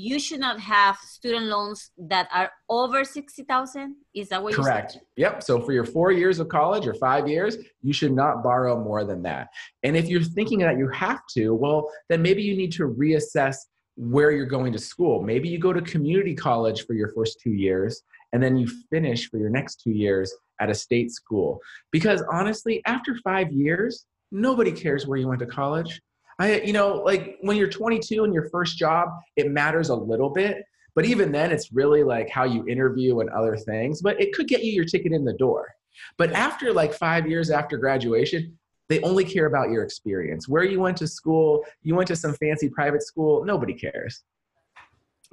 you 0.00 0.20
should 0.20 0.38
not 0.38 0.60
have 0.60 0.96
student 0.98 1.46
loans 1.46 1.90
that 1.98 2.28
are 2.32 2.52
over 2.68 3.02
60,000. 3.02 3.96
Is 4.14 4.28
that 4.28 4.40
what 4.40 4.54
Correct. 4.54 4.96
Yep. 5.16 5.42
So 5.42 5.60
for 5.60 5.72
your 5.72 5.84
four 5.84 6.12
years 6.12 6.38
of 6.38 6.48
college 6.48 6.86
or 6.86 6.94
five 6.94 7.26
years, 7.26 7.56
you 7.82 7.92
should 7.92 8.12
not 8.12 8.44
borrow 8.44 8.80
more 8.80 9.04
than 9.04 9.22
that. 9.22 9.48
And 9.82 9.96
if 9.96 10.06
you're 10.06 10.22
thinking 10.22 10.60
that 10.60 10.78
you 10.78 10.88
have 10.90 11.22
to, 11.34 11.52
well, 11.52 11.90
then 12.08 12.22
maybe 12.22 12.42
you 12.42 12.56
need 12.56 12.70
to 12.74 12.84
reassess 12.84 13.56
where 13.96 14.30
you're 14.30 14.46
going 14.46 14.72
to 14.74 14.78
school. 14.78 15.20
Maybe 15.20 15.48
you 15.48 15.58
go 15.58 15.72
to 15.72 15.82
community 15.82 16.36
college 16.36 16.86
for 16.86 16.94
your 16.94 17.08
first 17.08 17.40
two 17.42 17.50
years 17.50 18.00
and 18.32 18.40
then 18.40 18.56
you 18.56 18.68
finish 18.90 19.28
for 19.28 19.38
your 19.38 19.50
next 19.50 19.80
two 19.82 19.90
years 19.90 20.32
at 20.60 20.70
a 20.70 20.74
state 20.74 21.10
school. 21.10 21.58
Because 21.90 22.22
honestly, 22.30 22.82
after 22.86 23.16
five 23.24 23.50
years, 23.50 24.06
nobody 24.30 24.70
cares 24.70 25.08
where 25.08 25.18
you 25.18 25.26
went 25.26 25.40
to 25.40 25.46
college. 25.46 26.00
I, 26.38 26.60
you 26.60 26.72
know, 26.72 26.96
like 26.96 27.36
when 27.40 27.56
you're 27.56 27.68
22 27.68 28.24
and 28.24 28.32
your 28.32 28.48
first 28.50 28.78
job, 28.78 29.08
it 29.36 29.50
matters 29.50 29.88
a 29.88 29.94
little 29.94 30.30
bit. 30.30 30.64
But 30.94 31.04
even 31.04 31.32
then, 31.32 31.52
it's 31.52 31.72
really 31.72 32.02
like 32.02 32.28
how 32.28 32.44
you 32.44 32.66
interview 32.66 33.20
and 33.20 33.30
other 33.30 33.56
things. 33.56 34.02
But 34.02 34.20
it 34.20 34.32
could 34.32 34.48
get 34.48 34.64
you 34.64 34.72
your 34.72 34.84
ticket 34.84 35.12
in 35.12 35.24
the 35.24 35.34
door. 35.34 35.68
But 36.16 36.32
after 36.32 36.72
like 36.72 36.92
five 36.94 37.26
years 37.28 37.50
after 37.50 37.76
graduation, 37.76 38.58
they 38.88 39.00
only 39.00 39.24
care 39.24 39.46
about 39.46 39.70
your 39.70 39.82
experience. 39.82 40.48
Where 40.48 40.64
you 40.64 40.80
went 40.80 40.96
to 40.98 41.06
school, 41.06 41.64
you 41.82 41.94
went 41.94 42.08
to 42.08 42.16
some 42.16 42.34
fancy 42.34 42.68
private 42.68 43.02
school, 43.02 43.44
nobody 43.44 43.74
cares. 43.74 44.22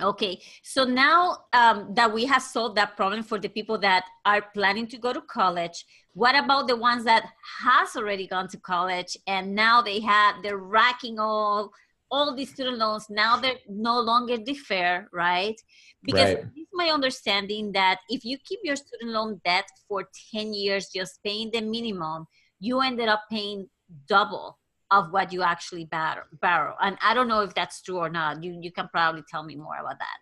Okay, 0.02 0.42
so 0.62 0.84
now 0.84 1.46
um, 1.54 1.94
that 1.94 2.14
we 2.14 2.26
have 2.26 2.42
solved 2.42 2.76
that 2.76 2.98
problem 2.98 3.24
for 3.24 3.40
the 3.40 3.48
people 3.48 3.78
that 3.78 4.04
are 4.26 4.42
planning 4.54 4.88
to 4.88 4.98
go 4.98 5.14
to 5.14 5.22
college, 5.22 5.86
what 6.14 6.36
about 6.36 6.68
the 6.68 6.76
ones 6.76 7.06
that 7.06 7.26
has 7.62 7.96
already 7.96 8.28
gone 8.28 8.50
to 8.50 8.58
college 8.58 9.16
and 9.26 9.56
now 9.56 9.82
they 9.82 10.02
have 10.02 10.36
they're 10.44 10.58
racking 10.58 11.18
all 11.18 11.72
all 12.12 12.36
these 12.36 12.54
student 12.54 12.78
loans? 12.78 13.06
Now 13.10 13.38
they're 13.38 13.56
no 13.70 14.02
longer 14.02 14.38
defer, 14.38 15.08
right? 15.14 15.56
Because 16.04 16.36
right. 16.36 16.46
it's 16.56 16.72
my 16.74 16.90
understanding 16.90 17.72
that 17.72 18.00
if 18.10 18.26
you 18.26 18.38
keep 18.44 18.60
your 18.64 18.76
student 18.76 19.12
loan 19.12 19.40
debt 19.46 19.66
for 19.88 20.10
ten 20.30 20.54
years, 20.54 20.90
just 20.94 21.24
paying 21.24 21.52
the 21.52 21.62
minimum, 21.62 22.28
you 22.60 22.82
ended 22.82 23.08
up 23.08 23.24
paying 23.32 23.70
double 24.10 24.58
of 24.92 25.12
what 25.12 25.34
you 25.34 25.42
actually 25.42 25.86
borrow. 25.86 26.76
And 26.82 26.98
I 27.02 27.14
don't 27.14 27.28
know 27.28 27.42
if 27.42 27.54
that's 27.54 27.82
true 27.82 27.98
or 27.98 28.10
not. 28.10 28.44
You 28.44 28.58
you 28.62 28.72
can 28.72 28.88
probably 28.90 29.24
tell 29.30 29.44
me 29.44 29.56
more 29.56 29.78
about 29.78 30.00
that. 30.00 30.18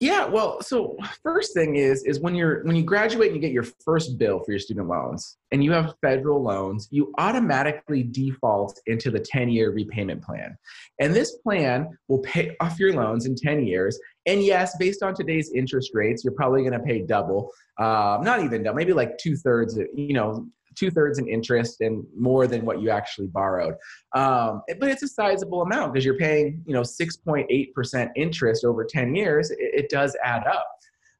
Yeah, 0.00 0.26
well, 0.26 0.62
so 0.62 0.96
first 1.24 1.54
thing 1.54 1.74
is 1.74 2.04
is 2.04 2.20
when 2.20 2.36
you're 2.36 2.62
when 2.62 2.76
you 2.76 2.84
graduate 2.84 3.32
and 3.32 3.36
you 3.36 3.40
get 3.40 3.50
your 3.50 3.66
first 3.84 4.16
bill 4.16 4.38
for 4.44 4.52
your 4.52 4.60
student 4.60 4.86
loans 4.86 5.38
and 5.50 5.64
you 5.64 5.72
have 5.72 5.94
federal 6.00 6.40
loans, 6.40 6.86
you 6.92 7.12
automatically 7.18 8.04
default 8.04 8.78
into 8.86 9.10
the 9.10 9.18
10-year 9.18 9.72
repayment 9.72 10.22
plan. 10.22 10.56
And 11.00 11.12
this 11.12 11.38
plan 11.38 11.98
will 12.06 12.20
pay 12.20 12.54
off 12.60 12.78
your 12.78 12.92
loans 12.92 13.26
in 13.26 13.34
10 13.34 13.66
years. 13.66 13.98
And 14.26 14.40
yes, 14.40 14.76
based 14.78 15.02
on 15.02 15.14
today's 15.14 15.50
interest 15.52 15.90
rates, 15.94 16.22
you're 16.22 16.34
probably 16.34 16.60
going 16.60 16.78
to 16.78 16.86
pay 16.86 17.00
double, 17.04 17.50
uh, 17.78 18.18
not 18.22 18.44
even 18.44 18.62
double, 18.62 18.76
maybe 18.76 18.92
like 18.92 19.18
two 19.18 19.34
thirds. 19.34 19.76
You 19.94 20.12
know, 20.12 20.46
two 20.78 20.90
thirds 20.90 21.18
in 21.18 21.26
interest 21.28 21.80
and 21.80 22.04
more 22.16 22.46
than 22.46 22.64
what 22.64 22.80
you 22.80 22.90
actually 22.90 23.26
borrowed. 23.26 23.74
Um, 24.14 24.62
but 24.78 24.88
it's 24.88 25.02
a 25.02 25.08
sizable 25.08 25.62
amount 25.62 25.92
because 25.92 26.04
you're 26.04 26.18
paying, 26.18 26.62
you 26.66 26.72
know, 26.72 26.82
6.8% 26.82 28.10
interest 28.16 28.64
over 28.64 28.84
10 28.84 29.14
years. 29.14 29.50
It, 29.50 29.58
it 29.60 29.90
does 29.90 30.16
add 30.24 30.46
up. 30.46 30.66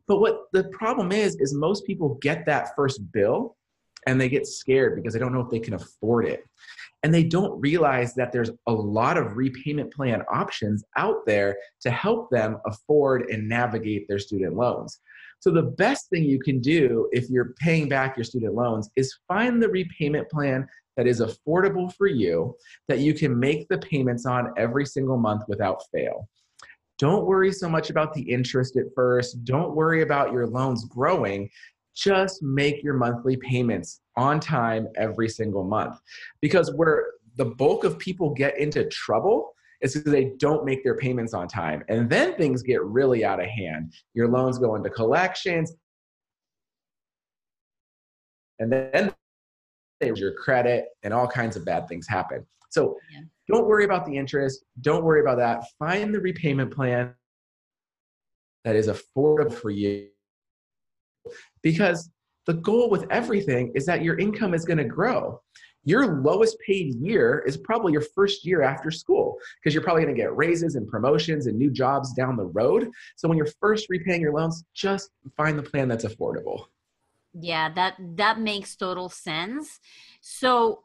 But 0.07 0.21
what 0.21 0.45
the 0.53 0.65
problem 0.65 1.13
is, 1.13 1.37
is 1.37 1.53
most 1.55 1.85
people 1.87 2.19
get 2.23 2.47
that 2.47 2.75
first 2.75 3.13
bill 3.13 3.57
and 4.07 4.21
they 4.21 4.29
get 4.29 4.47
scared 4.47 4.97
because 4.97 5.13
they 5.13 5.19
don't 5.19 5.35
know 5.35 5.41
if 5.41 5.51
they 5.51 5.59
can 5.61 5.75
afford 5.75 6.27
it. 6.27 6.45
And 7.03 7.15
they 7.15 7.23
don't 7.23 7.61
realize 7.61 8.15
that 8.15 8.33
there's 8.33 8.51
a 8.67 8.73
lot 8.73 9.17
of 9.17 9.37
repayment 9.37 9.93
plan 9.93 10.23
options 10.33 10.83
out 10.97 11.27
there 11.27 11.57
to 11.81 11.91
help 11.91 12.31
them 12.31 12.59
afford 12.67 13.31
and 13.31 13.49
navigate 13.49 14.09
their 14.09 14.19
student 14.19 14.57
loans. 14.57 14.99
So 15.41 15.51
the 15.51 15.63
best 15.63 16.11
thing 16.11 16.25
you 16.25 16.41
can 16.41 16.61
do 16.61 17.09
if 17.13 17.31
you're 17.31 17.55
paying 17.61 17.89
back 17.89 18.17
your 18.17 18.25
student 18.25 18.55
loans 18.55 18.91
is 18.97 19.17
find 19.29 19.63
the 19.63 19.69
repayment 19.69 20.29
plan 20.31 20.67
that 20.97 21.07
is 21.07 21.21
affordable 21.21 21.93
for 21.95 22.09
you 22.09 22.57
that 22.89 22.99
you 22.99 23.15
can 23.15 23.39
make 23.39 23.69
the 23.69 23.79
payments 23.79 24.27
on 24.27 24.53
every 24.57 24.85
single 24.85 25.17
month 25.17 25.43
without 25.47 25.81
fail. 25.93 26.29
Don't 26.99 27.27
worry 27.27 27.53
so 27.53 27.69
much 27.69 27.91
about 27.91 28.13
the 28.13 28.23
interest 28.23 28.77
at 28.77 28.87
first. 28.97 29.45
Don't 29.45 29.77
worry 29.77 30.03
about 30.03 30.33
your 30.33 30.49
loans 30.49 30.85
growing. 30.87 31.49
Just 31.95 32.43
make 32.43 32.83
your 32.83 32.95
monthly 32.95 33.37
payments 33.37 34.01
on 34.17 34.41
time 34.41 34.89
every 34.97 35.29
single 35.29 35.63
month. 35.63 35.97
Because 36.41 36.73
where 36.75 37.07
the 37.37 37.45
bulk 37.45 37.85
of 37.85 37.99
people 37.99 38.35
get 38.35 38.59
into 38.59 38.85
trouble 38.89 39.53
is 39.81 39.95
because 39.95 40.13
they 40.13 40.33
don't 40.39 40.65
make 40.65 40.83
their 40.83 40.97
payments 40.97 41.35
on 41.35 41.49
time. 41.49 41.85
And 41.89 42.11
then 42.11 42.35
things 42.35 42.63
get 42.63 42.83
really 42.83 43.25
out 43.25 43.41
of 43.41 43.47
hand. 43.47 43.93
Your 44.15 44.29
loans 44.29 44.59
go 44.59 44.75
into 44.75 44.91
collections. 44.91 45.73
And 48.59 48.73
then 48.73 49.15
there's 50.01 50.21
your 50.21 50.35
credit 50.35 50.87
and 51.03 51.15
all 51.15 51.29
kinds 51.29 51.57
of 51.57 51.65
bad 51.65 51.89
things 51.89 52.09
happen. 52.09 52.45
So 52.71 52.97
yeah. 53.13 53.21
don't 53.49 53.67
worry 53.67 53.85
about 53.85 54.05
the 54.05 54.17
interest. 54.17 54.65
Don't 54.81 55.05
worry 55.05 55.21
about 55.21 55.39
that. 55.39 55.65
Find 55.79 56.15
the 56.15 56.21
repayment 56.21 56.75
plan 56.75 57.15
that 58.65 58.77
is 58.77 58.89
affordable 58.89 59.53
for 59.53 59.71
you. 59.71 60.09
Because 61.63 62.11
the 62.47 62.55
goal 62.55 62.91
with 62.91 63.07
everything 63.11 63.73
is 63.75 63.87
that 63.87 64.03
your 64.03 64.19
income 64.19 64.55
is 64.55 64.65
going 64.65 64.79
to 64.79 64.85
grow 64.85 65.41
your 65.89 66.21
lowest 66.21 66.59
paid 66.61 66.95
year 66.97 67.43
is 67.47 67.57
probably 67.57 67.93
your 67.93 68.05
first 68.15 68.45
year 68.45 68.61
after 68.63 68.91
school 68.91 69.39
because 69.57 69.73
you're 69.73 69.83
probably 69.83 70.03
going 70.03 70.15
to 70.15 70.21
get 70.21 70.37
raises 70.37 70.75
and 70.75 70.87
promotions 70.87 71.47
and 71.47 71.57
new 71.57 71.71
jobs 71.71 72.13
down 72.13 72.37
the 72.37 72.45
road. 72.45 72.91
So 73.17 73.27
when 73.27 73.39
you're 73.39 73.55
first 73.59 73.89
repaying 73.89 74.21
your 74.21 74.35
loans, 74.35 74.65
just 74.75 75.11
find 75.37 75.59
the 75.59 75.63
plan 75.63 75.89
that's 75.89 76.05
affordable. 76.05 76.67
Yeah, 77.33 77.73
that 77.75 77.95
that 78.17 78.39
makes 78.39 78.77
total 78.77 79.09
sense. 79.09 79.81
So 80.21 80.83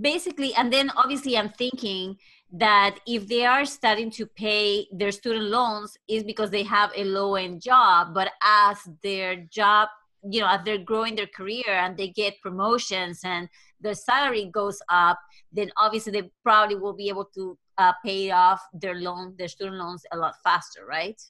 basically 0.00 0.54
and 0.54 0.72
then 0.72 0.90
obviously 0.96 1.36
I'm 1.36 1.50
thinking 1.50 2.16
that 2.52 2.98
if 3.06 3.26
they 3.26 3.44
are 3.44 3.64
starting 3.64 4.10
to 4.12 4.26
pay 4.26 4.86
their 4.92 5.10
student 5.10 5.46
loans 5.46 5.96
is 6.08 6.22
because 6.22 6.50
they 6.50 6.62
have 6.62 6.92
a 6.96 7.04
low 7.04 7.34
end 7.34 7.60
job 7.60 8.14
but 8.14 8.30
as 8.42 8.76
their 9.02 9.36
job 9.36 9.88
you 10.30 10.40
know 10.40 10.46
as 10.48 10.60
they're 10.64 10.78
growing 10.78 11.14
their 11.14 11.26
career 11.26 11.68
and 11.68 11.96
they 11.96 12.08
get 12.08 12.40
promotions 12.40 13.20
and 13.24 13.48
their 13.80 13.94
salary 13.94 14.50
goes 14.52 14.80
up 14.88 15.18
then 15.52 15.70
obviously 15.76 16.12
they 16.12 16.30
probably 16.42 16.76
will 16.76 16.92
be 16.92 17.08
able 17.08 17.24
to 17.24 17.58
uh, 17.78 17.92
pay 18.04 18.30
off 18.30 18.60
their 18.72 18.94
loan 18.96 19.34
their 19.38 19.48
student 19.48 19.76
loans 19.76 20.04
a 20.12 20.16
lot 20.16 20.34
faster 20.44 20.86
right 20.86 21.20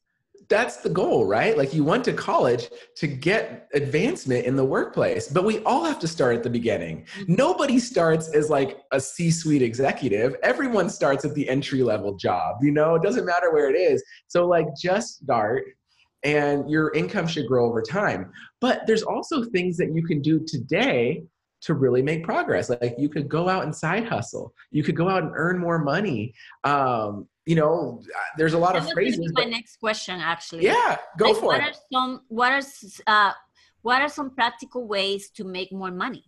that's 0.48 0.78
the 0.78 0.88
goal, 0.88 1.24
right? 1.24 1.56
Like 1.56 1.72
you 1.72 1.84
went 1.84 2.04
to 2.04 2.12
college 2.12 2.68
to 2.96 3.06
get 3.06 3.68
advancement 3.74 4.44
in 4.44 4.56
the 4.56 4.64
workplace, 4.64 5.28
but 5.28 5.44
we 5.44 5.60
all 5.60 5.84
have 5.84 5.98
to 6.00 6.08
start 6.08 6.36
at 6.36 6.42
the 6.42 6.50
beginning. 6.50 7.06
Mm-hmm. 7.16 7.34
Nobody 7.36 7.78
starts 7.78 8.28
as 8.28 8.50
like 8.50 8.78
a 8.92 9.00
C 9.00 9.30
suite 9.30 9.62
executive. 9.62 10.36
Everyone 10.42 10.90
starts 10.90 11.24
at 11.24 11.34
the 11.34 11.48
entry 11.48 11.82
level 11.82 12.14
job, 12.16 12.56
you 12.62 12.72
know, 12.72 12.94
it 12.94 13.02
doesn't 13.02 13.24
matter 13.24 13.52
where 13.52 13.70
it 13.70 13.78
is. 13.78 14.02
So, 14.26 14.46
like, 14.46 14.66
just 14.80 15.22
start 15.22 15.64
and 16.24 16.70
your 16.70 16.92
income 16.92 17.26
should 17.26 17.46
grow 17.46 17.66
over 17.66 17.82
time. 17.82 18.30
But 18.60 18.86
there's 18.86 19.02
also 19.02 19.44
things 19.44 19.76
that 19.78 19.94
you 19.94 20.04
can 20.04 20.20
do 20.20 20.40
today 20.46 21.24
to 21.62 21.74
really 21.74 22.02
make 22.02 22.24
progress. 22.24 22.68
Like 22.68 22.94
you 22.98 23.08
could 23.08 23.28
go 23.28 23.48
out 23.48 23.64
and 23.64 23.74
side 23.74 24.06
hustle. 24.06 24.52
You 24.70 24.82
could 24.82 24.96
go 24.96 25.08
out 25.08 25.22
and 25.22 25.32
earn 25.34 25.58
more 25.58 25.78
money. 25.78 26.34
Um, 26.64 27.28
you 27.46 27.56
know, 27.56 28.02
there's 28.36 28.54
a 28.54 28.58
lot 28.58 28.74
that 28.74 28.84
of 28.84 28.92
phrases. 28.92 29.32
my 29.34 29.44
next 29.44 29.76
question, 29.76 30.20
actually. 30.20 30.64
Yeah, 30.64 30.98
go 31.18 31.30
like, 31.30 31.36
for 31.36 31.46
what 31.46 31.60
it. 31.60 31.70
Are 31.70 31.72
some, 31.92 32.20
what 32.28 32.52
are 32.52 32.62
uh, 33.06 33.32
what 33.82 34.00
are 34.00 34.08
some 34.08 34.30
practical 34.30 34.86
ways 34.86 35.30
to 35.30 35.44
make 35.44 35.72
more 35.72 35.90
money? 35.90 36.24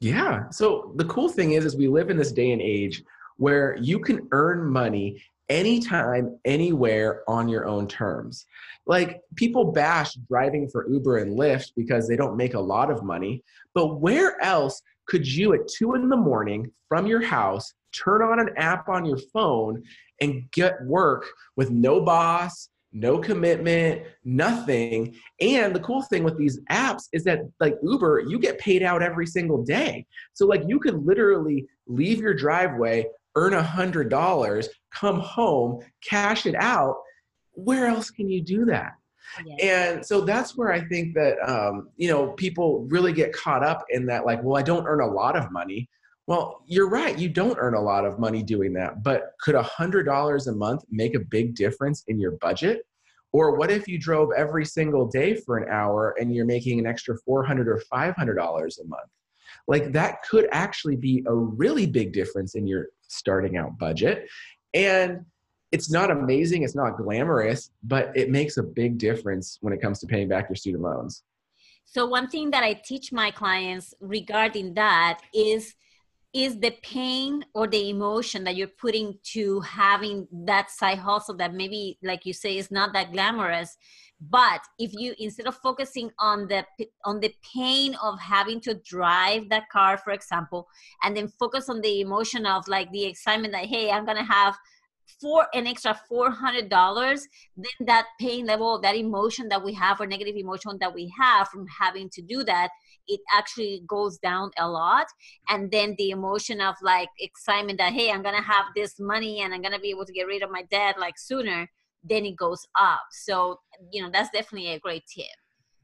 Yeah. 0.00 0.48
So 0.50 0.92
the 0.96 1.04
cool 1.06 1.28
thing 1.28 1.52
is, 1.52 1.64
is 1.64 1.76
we 1.76 1.88
live 1.88 2.10
in 2.10 2.16
this 2.16 2.32
day 2.32 2.52
and 2.52 2.62
age 2.62 3.02
where 3.36 3.76
you 3.80 3.98
can 3.98 4.28
earn 4.30 4.64
money 4.70 5.20
anytime, 5.48 6.38
anywhere 6.44 7.22
on 7.28 7.48
your 7.48 7.66
own 7.66 7.86
terms. 7.86 8.46
Like 8.86 9.20
people 9.36 9.72
bash 9.72 10.14
driving 10.28 10.68
for 10.68 10.88
Uber 10.90 11.18
and 11.18 11.38
Lyft 11.38 11.72
because 11.76 12.08
they 12.08 12.16
don't 12.16 12.36
make 12.36 12.54
a 12.54 12.60
lot 12.60 12.90
of 12.90 13.02
money. 13.02 13.42
But 13.74 14.00
where 14.00 14.42
else 14.42 14.80
could 15.06 15.26
you 15.26 15.54
at 15.54 15.68
two 15.68 15.94
in 15.94 16.08
the 16.08 16.16
morning 16.16 16.70
from 16.88 17.06
your 17.06 17.22
house 17.22 17.72
turn 17.92 18.22
on 18.22 18.40
an 18.40 18.50
app 18.56 18.88
on 18.88 19.04
your 19.04 19.18
phone 19.32 19.82
and 20.20 20.50
get 20.52 20.82
work 20.84 21.26
with 21.56 21.70
no 21.70 22.00
boss, 22.00 22.68
no 22.92 23.18
commitment, 23.18 24.02
nothing. 24.24 25.14
And 25.40 25.74
the 25.74 25.80
cool 25.80 26.02
thing 26.02 26.22
with 26.22 26.38
these 26.38 26.60
apps 26.70 27.04
is 27.12 27.24
that, 27.24 27.40
like 27.60 27.76
Uber, 27.82 28.24
you 28.28 28.38
get 28.38 28.58
paid 28.58 28.82
out 28.82 29.02
every 29.02 29.26
single 29.26 29.64
day. 29.64 30.06
So, 30.32 30.46
like, 30.46 30.62
you 30.66 30.78
could 30.78 31.04
literally 31.04 31.66
leave 31.86 32.20
your 32.20 32.34
driveway, 32.34 33.06
earn 33.34 33.54
a 33.54 33.62
hundred 33.62 34.08
dollars, 34.08 34.68
come 34.94 35.20
home, 35.20 35.80
cash 36.02 36.46
it 36.46 36.54
out. 36.54 36.96
Where 37.52 37.86
else 37.86 38.10
can 38.10 38.28
you 38.28 38.42
do 38.42 38.64
that? 38.66 38.92
And 39.60 40.04
so 40.04 40.20
that's 40.20 40.56
where 40.56 40.72
I 40.72 40.86
think 40.86 41.14
that 41.14 41.36
um, 41.48 41.88
you 41.96 42.08
know 42.08 42.32
people 42.32 42.86
really 42.88 43.12
get 43.12 43.32
caught 43.32 43.64
up 43.64 43.84
in 43.90 44.06
that, 44.06 44.26
like, 44.26 44.42
well, 44.42 44.56
I 44.56 44.62
don't 44.62 44.86
earn 44.86 45.00
a 45.00 45.06
lot 45.06 45.36
of 45.36 45.50
money. 45.50 45.88
Well, 46.26 46.62
you're 46.66 46.88
right. 46.88 47.18
You 47.18 47.28
don't 47.28 47.58
earn 47.58 47.74
a 47.74 47.80
lot 47.80 48.06
of 48.06 48.18
money 48.18 48.42
doing 48.42 48.72
that, 48.74 49.02
but 49.02 49.32
could 49.40 49.54
a 49.54 49.62
hundred 49.62 50.04
dollars 50.04 50.46
a 50.46 50.54
month 50.54 50.82
make 50.90 51.14
a 51.14 51.20
big 51.20 51.54
difference 51.54 52.04
in 52.08 52.18
your 52.18 52.32
budget? 52.32 52.82
Or 53.32 53.56
what 53.56 53.70
if 53.70 53.88
you 53.88 53.98
drove 53.98 54.30
every 54.36 54.64
single 54.64 55.08
day 55.08 55.34
for 55.34 55.58
an 55.58 55.68
hour 55.70 56.14
and 56.20 56.32
you're 56.34 56.46
making 56.46 56.78
an 56.78 56.86
extra 56.86 57.16
400 57.26 57.68
or 57.68 57.80
500 57.80 58.34
dollars 58.34 58.78
a 58.78 58.86
month? 58.86 59.10
Like 59.66 59.92
that 59.92 60.22
could 60.22 60.48
actually 60.52 60.96
be 60.96 61.24
a 61.26 61.34
really 61.34 61.86
big 61.86 62.12
difference 62.12 62.54
in 62.54 62.66
your 62.66 62.86
starting 63.08 63.56
out 63.56 63.78
budget. 63.78 64.28
And 64.74 65.24
it's 65.72 65.90
not 65.90 66.10
amazing, 66.10 66.62
it's 66.62 66.74
not 66.74 66.96
glamorous, 66.96 67.70
but 67.82 68.16
it 68.16 68.30
makes 68.30 68.58
a 68.58 68.62
big 68.62 68.98
difference 68.98 69.58
when 69.60 69.72
it 69.72 69.80
comes 69.80 69.98
to 70.00 70.06
paying 70.06 70.28
back 70.28 70.48
your 70.48 70.56
student 70.56 70.82
loans. 70.82 71.22
So 71.84 72.06
one 72.06 72.28
thing 72.28 72.50
that 72.50 72.64
I 72.64 72.74
teach 72.74 73.12
my 73.12 73.30
clients 73.30 73.94
regarding 74.00 74.74
that 74.74 75.20
is 75.32 75.74
is 76.32 76.58
the 76.58 76.72
pain 76.82 77.44
or 77.54 77.68
the 77.68 77.90
emotion 77.90 78.42
that 78.42 78.56
you're 78.56 78.66
putting 78.66 79.16
to 79.22 79.60
having 79.60 80.26
that 80.32 80.68
side 80.68 80.98
hustle 80.98 81.36
that 81.36 81.54
maybe 81.54 81.96
like 82.02 82.26
you 82.26 82.32
say 82.32 82.58
is 82.58 82.72
not 82.72 82.92
that 82.92 83.12
glamorous 83.12 83.76
but 84.30 84.60
if 84.78 84.92
you 84.92 85.14
instead 85.18 85.46
of 85.46 85.56
focusing 85.56 86.10
on 86.18 86.46
the 86.48 86.64
on 87.04 87.20
the 87.20 87.34
pain 87.54 87.94
of 88.02 88.18
having 88.20 88.60
to 88.60 88.74
drive 88.84 89.48
that 89.48 89.68
car 89.70 89.98
for 89.98 90.12
example 90.12 90.66
and 91.02 91.16
then 91.16 91.28
focus 91.28 91.68
on 91.68 91.80
the 91.80 92.00
emotion 92.00 92.46
of 92.46 92.66
like 92.68 92.90
the 92.92 93.04
excitement 93.04 93.52
that 93.52 93.66
hey 93.66 93.90
i'm 93.90 94.06
gonna 94.06 94.24
have 94.24 94.56
for 95.20 95.46
an 95.52 95.66
extra 95.66 95.98
$400 96.10 96.70
then 97.56 97.86
that 97.86 98.06
pain 98.18 98.46
level 98.46 98.80
that 98.80 98.96
emotion 98.96 99.48
that 99.48 99.62
we 99.62 99.72
have 99.74 100.00
or 100.00 100.06
negative 100.06 100.36
emotion 100.36 100.78
that 100.80 100.94
we 100.94 101.12
have 101.18 101.48
from 101.48 101.66
having 101.66 102.08
to 102.10 102.22
do 102.22 102.42
that 102.44 102.70
it 103.06 103.20
actually 103.34 103.82
goes 103.86 104.16
down 104.18 104.50
a 104.58 104.66
lot. 104.66 105.06
And 105.50 105.70
then 105.70 105.94
the 105.98 106.08
emotion 106.10 106.62
of 106.62 106.74
like 106.82 107.08
excitement 107.20 107.78
that 107.78 107.92
hey 107.92 108.10
i'm 108.10 108.22
gonna 108.22 108.42
have 108.42 108.66
this 108.74 108.98
money 108.98 109.40
and 109.40 109.52
i'm 109.52 109.62
gonna 109.62 109.78
be 109.78 109.90
able 109.90 110.06
to 110.06 110.12
get 110.12 110.26
rid 110.26 110.42
of 110.42 110.50
my 110.50 110.62
debt 110.70 110.98
like 110.98 111.18
sooner 111.18 111.68
then 112.04 112.24
it 112.24 112.36
goes 112.36 112.66
up. 112.78 113.02
So 113.10 113.60
you 113.92 114.02
know 114.02 114.10
that's 114.12 114.30
definitely 114.30 114.72
a 114.72 114.78
great 114.78 115.04
tip. 115.12 115.26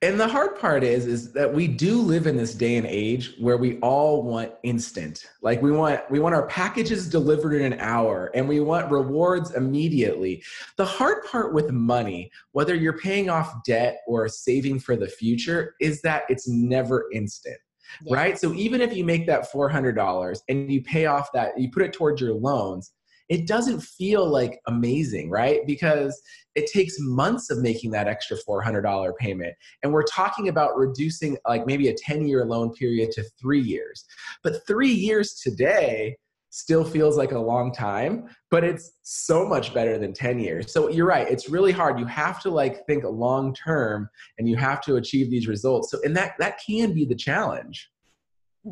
And 0.03 0.19
the 0.19 0.29
hard 0.29 0.59
part 0.59 0.83
is 0.83 1.07
is 1.07 1.33
that 1.35 1.53
we 1.53 1.69
do 1.69 2.01
live 2.01 2.27
in 2.27 2.37
this 2.37 2.55
day 2.55 2.77
and 2.77 2.87
age 2.87 3.35
where 3.39 3.59
we 3.59 3.79
all 3.81 4.23
want 4.23 4.53
instant. 4.63 5.27
Like 5.43 5.61
we 5.61 5.71
want 5.71 6.01
we 6.11 6.21
want 6.21 6.35
our 6.35 6.47
packages 6.47 7.09
delivered 7.09 7.53
in 7.55 7.73
an 7.73 7.79
hour 7.81 8.31
and 8.35 8.49
we 8.49 8.61
want 8.61 8.91
rewards 8.91 9.51
immediately. 9.55 10.43
The 10.77 10.87
hard 10.87 11.25
part 11.25 11.53
with 11.53 11.71
money 11.71 12.31
whether 12.53 12.75
you're 12.75 12.99
paying 12.99 13.29
off 13.29 13.63
debt 13.65 13.99
or 14.07 14.27
saving 14.29 14.81
for 14.81 14.97
the 14.97 15.09
future 15.09 15.75
is 15.81 16.01
that 16.03 16.23
it's 16.29 16.49
never 16.49 17.11
instant 17.13 17.59
yeah. 18.03 18.15
right? 18.15 18.39
So 18.39 18.53
even 18.55 18.81
if 18.81 18.95
you 18.95 19.05
make 19.05 19.27
that 19.27 19.51
$400 19.53 20.41
and 20.49 20.71
you 20.71 20.83
pay 20.83 21.07
off 21.07 21.33
that 21.33 21.59
you 21.59 21.71
put 21.71 21.83
it 21.83 21.93
towards 21.93 22.21
your 22.21 22.35
loans 22.35 22.93
it 23.31 23.47
doesn't 23.47 23.81
feel 23.81 24.29
like 24.29 24.61
amazing, 24.67 25.31
right? 25.31 25.65
Because 25.65 26.21
it 26.57 26.71
takes 26.71 26.97
months 26.99 27.49
of 27.49 27.59
making 27.59 27.93
that 27.93 28.09
extra 28.09 28.37
$400 28.37 29.17
payment. 29.17 29.55
And 29.83 29.93
we're 29.93 30.03
talking 30.03 30.49
about 30.49 30.77
reducing 30.77 31.39
like 31.49 31.65
maybe 31.65 31.89
a 31.89 31.95
10 31.95 32.27
year 32.27 32.45
loan 32.45 32.73
period 32.75 33.13
to 33.13 33.25
three 33.41 33.61
years. 33.61 34.05
But 34.43 34.67
three 34.67 34.93
years 34.93 35.35
today, 35.35 36.17
still 36.53 36.83
feels 36.83 37.17
like 37.17 37.31
a 37.31 37.39
long 37.39 37.73
time 37.73 38.29
but 38.51 38.65
it's 38.65 38.99
so 39.03 39.47
much 39.47 39.73
better 39.73 39.99
than 39.99 40.13
10 40.13 40.41
years 40.41 40.73
so 40.73 40.89
you're 40.89 41.07
right 41.07 41.31
it's 41.31 41.49
really 41.49 41.71
hard 41.71 41.97
you 41.97 42.05
have 42.07 42.43
to 42.43 42.51
like 42.51 42.85
think 42.87 43.05
long 43.05 43.55
term 43.55 44.11
and 44.37 44.49
you 44.49 44.57
have 44.57 44.81
to 44.81 44.97
achieve 44.97 45.31
these 45.31 45.47
results 45.47 45.93
so 45.93 46.01
and 46.03 46.17
that 46.17 46.33
that 46.41 46.59
can 46.67 46.93
be 46.93 47.05
the 47.05 47.15
challenge 47.15 47.89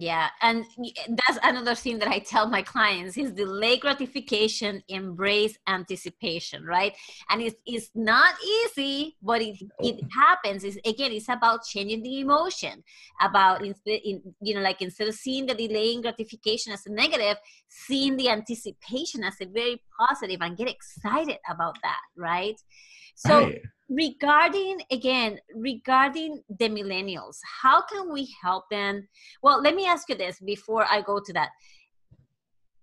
yeah 0.01 0.29
and 0.43 0.65
that's 1.09 1.39
another 1.43 1.75
thing 1.75 1.99
that 1.99 2.09
i 2.09 2.19
tell 2.19 2.49
my 2.49 2.63
clients 2.63 3.17
is 3.17 3.33
delay 3.33 3.77
gratification 3.77 4.83
embrace 4.89 5.57
anticipation 5.67 6.65
right? 6.65 6.95
And 7.31 7.43
it's, 7.43 7.57
it's 7.67 7.91
not 7.95 8.35
easy 8.43 9.17
but 9.23 9.43
it, 9.43 9.57
it 9.81 10.01
happens. 10.13 10.65
It's, 10.65 10.77
again 10.85 11.13
it's 11.13 11.29
about 11.29 11.65
changing 11.65 12.03
the 12.03 12.21
emotion 12.21 12.83
about 13.21 13.65
instead 13.65 14.01
in, 14.05 14.23
you 14.41 14.55
know 14.55 14.61
like 14.61 14.83
instead 14.83 15.09
of 15.09 15.15
seeing 15.15 15.47
the 15.47 15.55
delaying 15.55 16.03
gratification 16.03 16.73
as 16.73 16.87
a 16.87 16.93
negative 16.93 17.37
seeing 17.69 18.17
the 18.17 18.29
anticipation 18.29 19.25
as 19.25 19.35
a 19.41 19.47
very 19.47 19.83
positive 19.99 20.41
and 20.41 20.57
get 20.57 20.69
excited 20.69 21.39
about 21.49 21.77
that 21.83 22.01
right? 22.17 22.61
So 23.15 23.47
right 23.47 23.63
regarding 23.89 24.81
again 24.91 25.39
regarding 25.55 26.43
the 26.59 26.69
millennials 26.69 27.39
how 27.63 27.83
can 27.83 28.13
we 28.13 28.29
help 28.43 28.69
them? 28.71 29.09
Well 29.43 29.63
let 29.63 29.75
me 29.75 29.87
ask 29.87 30.09
you 30.09 30.15
this 30.15 30.41
before 30.41 30.87
i 30.91 31.01
go 31.01 31.21
to 31.25 31.33
that. 31.33 31.51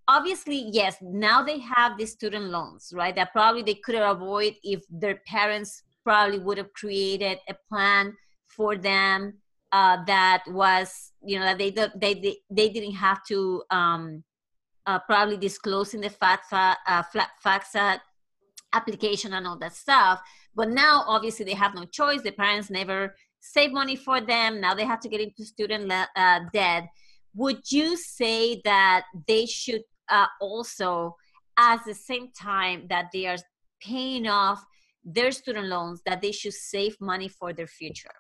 Obviously 0.07 0.69
yes 0.71 0.97
now 1.01 1.43
they 1.43 1.59
have 1.59 1.97
the 1.97 2.05
student 2.05 2.45
loans 2.45 2.91
right? 2.95 3.15
That 3.15 3.31
probably 3.33 3.61
they 3.63 3.75
could 3.75 3.95
avoid 3.95 4.55
if 4.63 4.83
their 4.89 5.21
parents 5.27 5.83
probably 6.03 6.39
would 6.39 6.57
have 6.57 6.73
created 6.73 7.39
a 7.49 7.55
plan 7.69 8.15
for 8.47 8.77
them 8.77 9.33
uh, 9.71 9.97
that 10.05 10.43
was 10.47 11.11
you 11.23 11.37
know 11.37 11.45
that 11.45 11.57
they 11.57 11.71
they 11.71 12.37
they, 12.49 12.69
didn't 12.69 12.93
have 12.93 13.23
to 13.25 13.61
um, 13.71 14.23
uh, 14.85 14.99
probably 14.99 15.37
disclosing 15.37 16.01
the 16.01 16.09
FAFSA, 16.09 16.75
uh, 16.87 17.03
FAFSA 17.43 17.99
application 18.73 19.33
and 19.33 19.47
all 19.47 19.57
that 19.57 19.73
stuff. 19.73 20.21
But 20.55 20.69
now, 20.69 21.03
obviously, 21.07 21.45
they 21.45 21.53
have 21.53 21.75
no 21.75 21.85
choice. 21.85 22.21
The 22.21 22.31
parents 22.31 22.69
never 22.69 23.15
save 23.39 23.71
money 23.71 23.95
for 23.95 24.21
them. 24.21 24.59
Now 24.59 24.73
they 24.73 24.85
have 24.85 24.99
to 25.01 25.09
get 25.09 25.21
into 25.21 25.45
student 25.45 25.91
uh, 25.91 26.39
debt. 26.53 26.87
Would 27.35 27.69
you 27.69 27.97
say 27.97 28.61
that 28.63 29.03
they 29.27 29.45
should 29.45 29.83
uh, 30.09 30.27
also, 30.41 31.15
at 31.57 31.79
the 31.85 31.93
same 31.93 32.31
time 32.31 32.87
that 32.89 33.07
they 33.13 33.25
are 33.27 33.37
paying 33.81 34.27
off 34.27 34.63
their 35.03 35.31
student 35.31 35.67
loans, 35.67 36.01
that 36.05 36.21
they 36.21 36.31
should 36.31 36.53
save 36.53 36.95
money 36.99 37.27
for 37.27 37.53
their 37.53 37.67
future? 37.67 38.15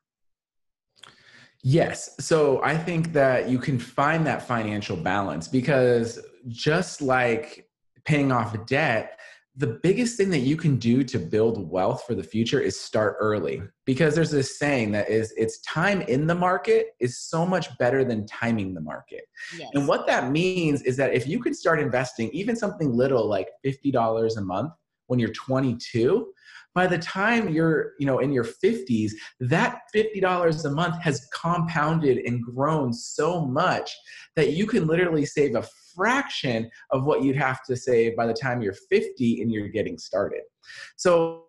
Yes. 1.63 2.15
So 2.19 2.61
I 2.63 2.77
think 2.77 3.13
that 3.13 3.49
you 3.49 3.57
can 3.57 3.79
find 3.79 4.27
that 4.27 4.47
financial 4.47 4.95
balance 4.95 5.47
because 5.47 6.19
just 6.47 7.01
like 7.01 7.67
paying 8.03 8.31
off 8.31 8.67
debt, 8.67 9.19
the 9.57 9.79
biggest 9.81 10.17
thing 10.17 10.29
that 10.31 10.39
you 10.39 10.57
can 10.57 10.75
do 10.75 11.03
to 11.03 11.17
build 11.17 11.69
wealth 11.69 12.03
for 12.05 12.13
the 12.13 12.23
future 12.23 12.59
is 12.59 12.79
start 12.79 13.15
early. 13.19 13.61
Because 13.85 14.13
there's 14.13 14.31
this 14.31 14.59
saying 14.59 14.91
that 14.91 15.09
is 15.09 15.33
it's 15.37 15.59
time 15.59 16.01
in 16.01 16.27
the 16.27 16.35
market 16.35 16.87
is 16.99 17.19
so 17.19 17.45
much 17.45 17.75
better 17.77 18.03
than 18.03 18.27
timing 18.27 18.73
the 18.73 18.81
market. 18.81 19.21
Yes. 19.57 19.69
and 19.73 19.87
what 19.87 20.07
that 20.07 20.31
means 20.31 20.81
is 20.81 20.97
that 20.97 21.13
if 21.13 21.27
you 21.27 21.39
can 21.39 21.53
start 21.53 21.79
investing 21.79 22.29
even 22.31 22.55
something 22.55 22.93
little 22.93 23.27
like 23.27 23.49
$50 23.65 24.37
a 24.37 24.41
month 24.41 24.73
when 25.07 25.19
you're 25.19 25.31
22 25.31 26.27
by 26.75 26.85
the 26.85 26.97
time 26.97 27.49
you're 27.49 27.93
you 27.97 28.05
know 28.05 28.19
in 28.19 28.31
your 28.31 28.43
50s 28.43 29.13
that 29.39 29.79
$50 29.95 30.65
a 30.65 30.69
month 30.69 31.01
has 31.01 31.27
compounded 31.33 32.17
and 32.25 32.43
grown 32.43 32.93
so 32.93 33.45
much 33.45 33.89
that 34.35 34.51
you 34.51 34.67
can 34.67 34.85
literally 34.85 35.25
save 35.25 35.55
a 35.55 35.65
fraction 35.95 36.69
of 36.91 37.05
what 37.05 37.23
you'd 37.23 37.37
have 37.37 37.63
to 37.63 37.75
save 37.75 38.15
by 38.17 38.27
the 38.27 38.33
time 38.33 38.61
you're 38.61 38.75
50 38.89 39.41
and 39.41 39.51
you're 39.51 39.69
getting 39.69 39.97
started. 39.97 40.41
So 40.97 41.45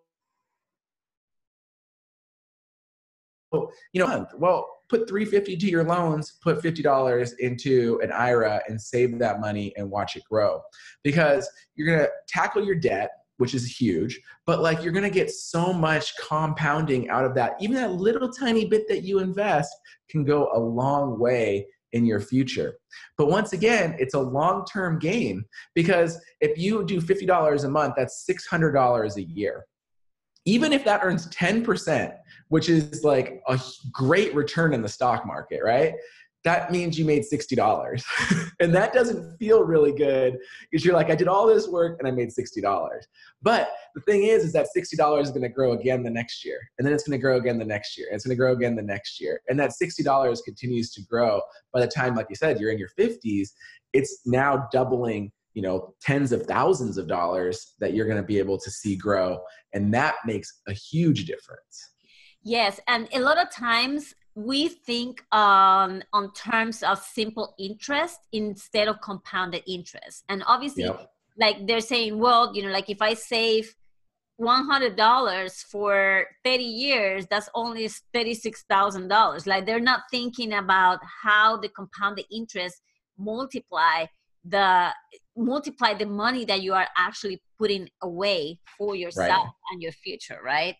you 3.93 4.05
know 4.05 4.25
well 4.37 4.67
put 4.89 5.07
350 5.07 5.55
to 5.57 5.69
your 5.69 5.83
loans 5.83 6.37
put 6.41 6.61
$50 6.61 7.31
into 7.39 7.99
an 8.03 8.11
ira 8.11 8.61
and 8.67 8.79
save 8.79 9.17
that 9.19 9.39
money 9.39 9.73
and 9.77 9.89
watch 9.89 10.15
it 10.15 10.23
grow. 10.29 10.61
Because 11.03 11.49
you're 11.75 11.87
going 11.87 11.99
to 11.99 12.09
tackle 12.27 12.63
your 12.63 12.75
debt 12.75 13.09
which 13.37 13.53
is 13.53 13.79
huge 13.79 14.19
but 14.45 14.61
like 14.61 14.81
you're 14.83 14.93
to 15.03 15.09
get 15.09 15.29
so 15.29 15.71
much 15.71 16.13
compounding 16.17 17.09
out 17.09 17.25
of 17.25 17.35
that. 17.35 17.55
Even 17.59 17.75
that 17.75 17.91
little 17.91 18.31
tiny 18.31 18.65
bit 18.65 18.87
that 18.87 19.03
you 19.03 19.19
invest 19.19 19.73
can 20.09 20.23
go 20.23 20.49
a 20.53 20.59
long 20.59 21.19
way 21.19 21.67
in 21.93 22.05
your 22.05 22.19
future. 22.19 22.75
But 23.17 23.27
once 23.27 23.53
again 23.53 23.95
it's 23.99 24.13
a 24.13 24.19
long-term 24.19 24.99
game 24.99 25.45
because 25.75 26.19
if 26.41 26.57
you 26.57 26.83
do 26.85 27.01
$50 27.01 27.63
a 27.63 27.69
month 27.69 27.93
that's 27.95 28.25
$600 28.29 29.15
a 29.15 29.23
year. 29.23 29.65
Even 30.45 30.71
if 30.71 30.85
that 30.85 31.01
earns 31.03 31.27
10% 31.27 32.13
which 32.49 32.69
is 32.69 33.03
like 33.03 33.41
a 33.49 33.59
great 33.91 34.33
return 34.33 34.73
in 34.73 34.81
the 34.81 34.87
stock 34.87 35.25
market 35.25 35.59
right 35.63 35.93
that 36.43 36.71
means 36.71 36.97
you 36.97 37.05
made 37.05 37.23
$60. 37.23 38.03
and 38.59 38.73
that 38.73 38.93
doesn't 38.93 39.37
feel 39.37 39.63
really 39.63 39.91
good 39.91 40.37
because 40.71 40.85
you're 40.85 40.93
like, 40.93 41.09
I 41.09 41.15
did 41.15 41.27
all 41.27 41.47
this 41.47 41.67
work 41.67 41.97
and 41.99 42.07
I 42.07 42.11
made 42.11 42.29
$60. 42.29 42.89
But 43.41 43.69
the 43.95 44.01
thing 44.01 44.23
is, 44.23 44.43
is 44.43 44.53
that 44.53 44.67
$60 44.75 45.21
is 45.21 45.29
going 45.29 45.41
to 45.41 45.49
grow 45.49 45.73
again 45.73 46.03
the 46.03 46.09
next 46.09 46.45
year. 46.45 46.59
And 46.77 46.85
then 46.85 46.93
it's 46.93 47.03
going 47.03 47.17
to 47.17 47.21
grow 47.21 47.37
again 47.37 47.57
the 47.57 47.65
next 47.65 47.97
year. 47.97 48.07
And 48.07 48.15
it's 48.15 48.25
going 48.25 48.35
to 48.35 48.39
grow 48.39 48.53
again 48.53 48.75
the 48.75 48.81
next 48.81 49.19
year. 49.19 49.41
And 49.49 49.59
that 49.59 49.71
$60 49.81 50.37
continues 50.45 50.91
to 50.93 51.01
grow. 51.03 51.41
By 51.73 51.81
the 51.81 51.87
time, 51.87 52.15
like 52.15 52.27
you 52.29 52.35
said, 52.35 52.59
you're 52.59 52.71
in 52.71 52.79
your 52.79 52.91
50s, 52.97 53.49
it's 53.93 54.21
now 54.25 54.67
doubling 54.71 55.31
you 55.53 55.63
know 55.63 55.95
tens 56.01 56.31
of 56.31 56.43
thousands 56.43 56.99
of 56.99 57.07
dollars 57.07 57.73
that 57.79 57.95
you're 57.95 58.05
going 58.05 58.21
to 58.21 58.27
be 58.27 58.37
able 58.37 58.59
to 58.59 58.69
see 58.69 58.95
grow 58.95 59.39
and 59.73 59.91
that 59.91 60.13
makes 60.23 60.61
a 60.67 60.73
huge 60.73 61.25
difference 61.25 61.93
yes 62.43 62.79
and 62.87 63.07
a 63.11 63.19
lot 63.19 63.39
of 63.39 63.49
times 63.49 64.13
we 64.37 64.67
think 64.67 65.23
on 65.31 66.03
on 66.13 66.31
terms 66.33 66.83
of 66.83 66.99
simple 66.99 67.55
interest 67.57 68.19
instead 68.33 68.87
of 68.87 69.01
compounded 69.01 69.63
interest 69.65 70.23
and 70.29 70.43
obviously 70.45 70.83
yep. 70.83 71.11
like 71.39 71.65
they're 71.65 71.81
saying 71.81 72.19
well 72.19 72.55
you 72.55 72.61
know 72.61 72.69
like 72.69 72.87
if 72.87 73.01
i 73.01 73.15
save 73.15 73.75
$100 74.39 75.63
for 75.71 76.23
30 76.45 76.63
years 76.63 77.25
that's 77.25 77.49
only 77.55 77.89
$36000 78.15 79.47
like 79.47 79.65
they're 79.65 79.79
not 79.79 80.01
thinking 80.11 80.53
about 80.53 80.99
how 81.23 81.57
the 81.57 81.69
compounded 81.69 82.25
interest 82.31 82.79
multiply 83.17 84.05
the 84.45 84.93
multiply 85.35 85.95
the 85.95 86.05
money 86.05 86.45
that 86.45 86.61
you 86.61 86.75
are 86.75 86.87
actually 86.95 87.41
putting 87.57 87.89
away 88.03 88.59
for 88.77 88.95
yourself 88.95 89.45
right. 89.45 89.71
and 89.71 89.81
your 89.81 89.91
future 89.91 90.39
right 90.45 90.75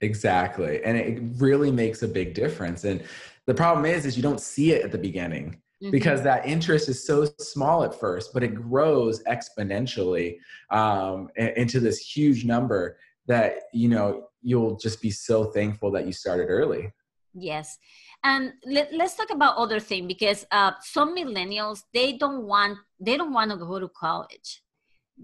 Exactly. 0.00 0.82
And 0.84 0.96
it 0.96 1.20
really 1.38 1.72
makes 1.72 2.02
a 2.02 2.08
big 2.08 2.34
difference. 2.34 2.84
And 2.84 3.02
the 3.46 3.54
problem 3.54 3.84
is 3.84 4.06
is 4.06 4.16
you 4.16 4.22
don't 4.22 4.40
see 4.40 4.72
it 4.72 4.84
at 4.84 4.92
the 4.92 4.98
beginning 4.98 5.60
mm-hmm. 5.82 5.90
because 5.90 6.22
that 6.22 6.46
interest 6.46 6.88
is 6.88 7.04
so 7.04 7.26
small 7.40 7.82
at 7.82 7.98
first, 7.98 8.32
but 8.32 8.42
it 8.42 8.54
grows 8.54 9.22
exponentially 9.24 10.36
um, 10.70 11.28
into 11.36 11.80
this 11.80 11.98
huge 11.98 12.44
number 12.44 12.98
that 13.26 13.54
you 13.72 13.88
know 13.88 14.28
you'll 14.42 14.76
just 14.76 15.02
be 15.02 15.10
so 15.10 15.44
thankful 15.44 15.90
that 15.90 16.06
you 16.06 16.12
started 16.12 16.46
early. 16.46 16.92
Yes. 17.34 17.78
And 18.24 18.52
let, 18.64 18.92
us 18.92 19.14
talk 19.14 19.30
about 19.30 19.56
other 19.56 19.78
thing 19.78 20.08
because 20.08 20.44
uh, 20.50 20.72
some 20.80 21.16
millennials 21.16 21.82
they 21.94 22.16
don't 22.16 22.46
want 22.46 22.78
they 22.98 23.16
don't 23.16 23.32
want 23.32 23.50
to 23.50 23.56
go 23.56 23.78
to 23.78 23.88
college 23.88 24.62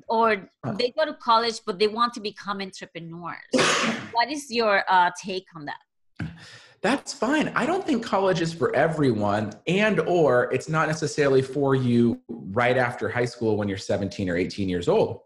or 0.09 0.49
they 0.77 0.93
go 0.97 1.05
to 1.05 1.15
college 1.15 1.61
but 1.67 1.79
they 1.79 1.89
want 1.89 2.13
to 2.13 2.21
become 2.21 2.61
entrepreneurs 2.61 3.37
what 4.13 4.31
is 4.31 4.51
your 4.51 4.83
uh, 4.89 5.11
take 5.23 5.47
on 5.57 5.65
that 5.65 6.29
that's 6.81 7.13
fine 7.13 7.49
i 7.57 7.65
don't 7.65 7.87
think 7.87 8.05
college 8.05 8.41
is 8.41 8.53
for 8.53 8.75
everyone 8.75 9.53
and 9.67 10.01
or 10.01 10.53
it's 10.53 10.69
not 10.69 10.89
necessarily 10.89 11.43
for 11.43 11.75
you 11.75 12.21
right 12.29 12.77
after 12.77 13.09
high 13.09 13.25
school 13.25 13.57
when 13.57 13.69
you're 13.69 13.79
17 13.79 14.29
or 14.29 14.37
18 14.37 14.69
years 14.69 14.89
old 14.89 15.21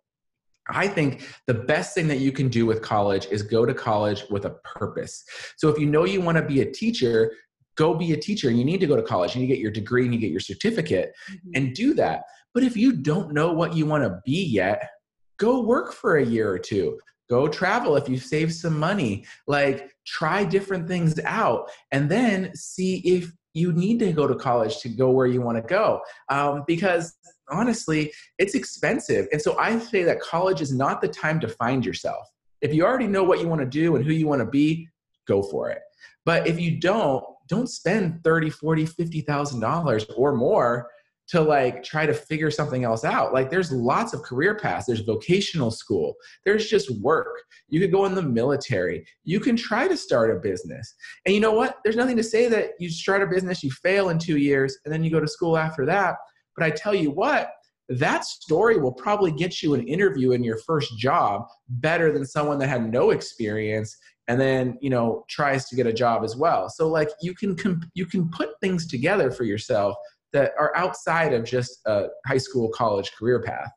I 0.71 0.87
think 0.87 1.27
the 1.47 1.55
best 1.55 1.95
thing 1.95 2.09
that 2.09 2.19
you 2.19 2.33
can 2.33 2.49
do 2.49 2.67
with 2.67 2.83
college 2.83 3.27
is 3.31 3.43
go 3.43 3.65
to 3.65 3.73
college 3.73 4.25
with 4.31 4.45
a 4.45 4.51
purpose. 4.65 5.25
So 5.57 5.69
if 5.69 5.79
you 5.79 5.87
know 5.87 6.05
you 6.05 6.21
want 6.21 6.37
to 6.37 6.45
be 6.45 6.61
a 6.61 6.71
teacher, 6.71 7.33
go 7.77 7.95
be 7.95 8.13
a 8.13 8.17
teacher 8.17 8.49
and 8.49 8.59
you 8.59 8.65
need 8.65 8.81
to 8.81 8.87
go 8.87 8.97
to 8.97 9.03
college 9.03 9.35
and 9.35 9.43
you 9.43 9.49
get 9.49 9.61
your 9.61 9.71
degree 9.71 10.05
and 10.05 10.13
you 10.13 10.21
get 10.21 10.31
your 10.31 10.41
certificate 10.41 11.13
mm-hmm. 11.31 11.51
and 11.55 11.75
do 11.75 11.95
that. 11.95 12.23
But 12.55 12.63
if 12.63 12.77
you 12.77 12.93
don't 12.93 13.33
know 13.33 13.53
what 13.53 13.75
you 13.75 13.87
want 13.87 14.05
to 14.05 14.21
be 14.25 14.45
yet, 14.45 14.91
go 15.39 15.63
work 15.63 15.93
for 15.93 16.17
a 16.17 16.25
year 16.25 16.51
or 16.51 16.59
two. 16.59 16.99
Go 17.29 17.47
travel 17.47 17.97
if 17.97 18.09
you 18.09 18.19
save 18.19 18.53
some 18.53 18.79
money. 18.79 19.25
Like 19.47 19.93
try 20.07 20.45
different 20.45 20.89
things 20.89 21.19
out 21.25 21.71
and 21.93 22.11
then 22.11 22.51
see 22.55 22.99
if 22.99 23.31
you 23.55 23.73
need 23.73 23.99
to 23.99 24.13
go 24.13 24.27
to 24.27 24.35
college 24.35 24.79
to 24.79 24.89
go 24.89 25.11
where 25.11 25.27
you 25.27 25.43
want 25.43 25.57
to 25.57 25.63
go. 25.63 26.01
Um, 26.31 26.65
because 26.67 27.15
honestly, 27.51 28.13
it's 28.39 28.55
expensive. 28.55 29.27
And 29.33 29.41
so 29.41 29.59
I 29.59 29.79
say 29.79 30.03
that 30.05 30.21
college 30.21 30.61
is 30.61 30.73
not 30.73 31.01
the 31.01 31.09
time 31.09 31.41
to 31.41 31.49
find 31.49 31.85
yourself. 31.85 32.27
If 32.61 32.75
you 32.75 32.85
already 32.85 33.07
know 33.07 33.25
what 33.25 33.41
you 33.41 33.49
want 33.49 33.61
to 33.61 33.67
do 33.67 33.97
and 33.97 34.05
who 34.05 34.13
you 34.13 34.27
want 34.27 34.41
to 34.41 34.47
be, 34.47 34.89
go 35.27 35.43
for 35.43 35.71
it. 35.71 35.81
But 36.25 36.47
if 36.47 36.61
you 36.61 36.79
don't, 36.81 37.25
don't 37.47 37.69
spend 37.69 38.23
30, 38.25 38.51
40, 38.51 38.87
50,000 38.87 39.61
dollars 39.61 40.05
or 40.17 40.35
more 40.35 40.89
to 41.29 41.41
like 41.43 41.83
try 41.83 42.07
to 42.07 42.15
figure 42.15 42.51
something 42.51 42.85
else 42.85 43.05
out. 43.05 43.35
Like 43.35 43.51
there's 43.51 43.71
lots 43.71 44.15
of 44.15 44.23
career 44.23 44.55
paths. 44.55 44.87
There's 44.87 45.01
vocational 45.01 45.71
school. 45.71 46.15
There's 46.45 46.69
just 46.69 46.91
work. 47.03 47.43
You 47.69 47.81
could 47.81 47.93
go 47.93 48.07
in 48.07 48.15
the 48.15 48.23
military. 48.23 49.07
You 49.25 49.39
can 49.39 49.55
try 49.55 49.89
to 49.89 49.97
start 49.97 50.31
a 50.31 50.41
business. 50.41 50.95
And 51.27 51.35
you 51.35 51.41
know 51.41 51.53
what? 51.53 51.77
There's 51.85 51.97
nothing 51.97 52.17
to 52.17 52.23
say 52.23 52.49
that 52.49 52.71
you 52.79 52.89
start 52.89 53.23
a 53.23 53.27
business, 53.27 53.63
you 53.63 53.71
fail 53.71 54.09
in 54.09 54.19
2 54.19 54.39
years 54.39 54.79
and 54.85 54.93
then 54.93 55.05
you 55.05 55.11
go 55.11 55.21
to 55.21 55.29
school 55.29 55.59
after 55.59 55.85
that. 55.87 56.17
But 56.57 56.65
I 56.65 56.71
tell 56.71 56.95
you 56.95 57.11
what, 57.11 57.51
that 57.91 58.25
story 58.25 58.79
will 58.79 58.93
probably 58.93 59.31
get 59.31 59.63
you 59.63 59.75
an 59.75 59.87
interview 59.87 60.33
in 60.33 60.43
your 60.43 60.59
first 60.67 60.99
job 60.99 61.47
better 61.69 62.13
than 62.13 62.25
someone 62.25 62.59
that 62.59 62.69
had 62.69 62.91
no 62.91 63.11
experience 63.11 63.97
and 64.29 64.39
then 64.39 64.77
you 64.83 64.91
know 64.91 65.25
tries 65.29 65.67
to 65.69 65.77
get 65.77 65.87
a 65.87 65.93
job 65.93 66.23
as 66.23 66.37
well 66.37 66.69
so 66.69 66.87
like 66.87 67.09
you 67.23 67.35
can 67.35 67.57
comp- 67.57 67.89
you 67.95 68.05
can 68.05 68.29
put 68.29 68.51
things 68.61 68.87
together 68.87 69.31
for 69.31 69.45
yourself 69.45 69.97
that 70.33 70.53
are 70.59 70.75
outside 70.77 71.33
of 71.33 71.45
just 71.45 71.81
a 71.87 72.07
high 72.27 72.39
school 72.39 72.69
college 72.71 73.13
career 73.13 73.43
path 73.43 73.71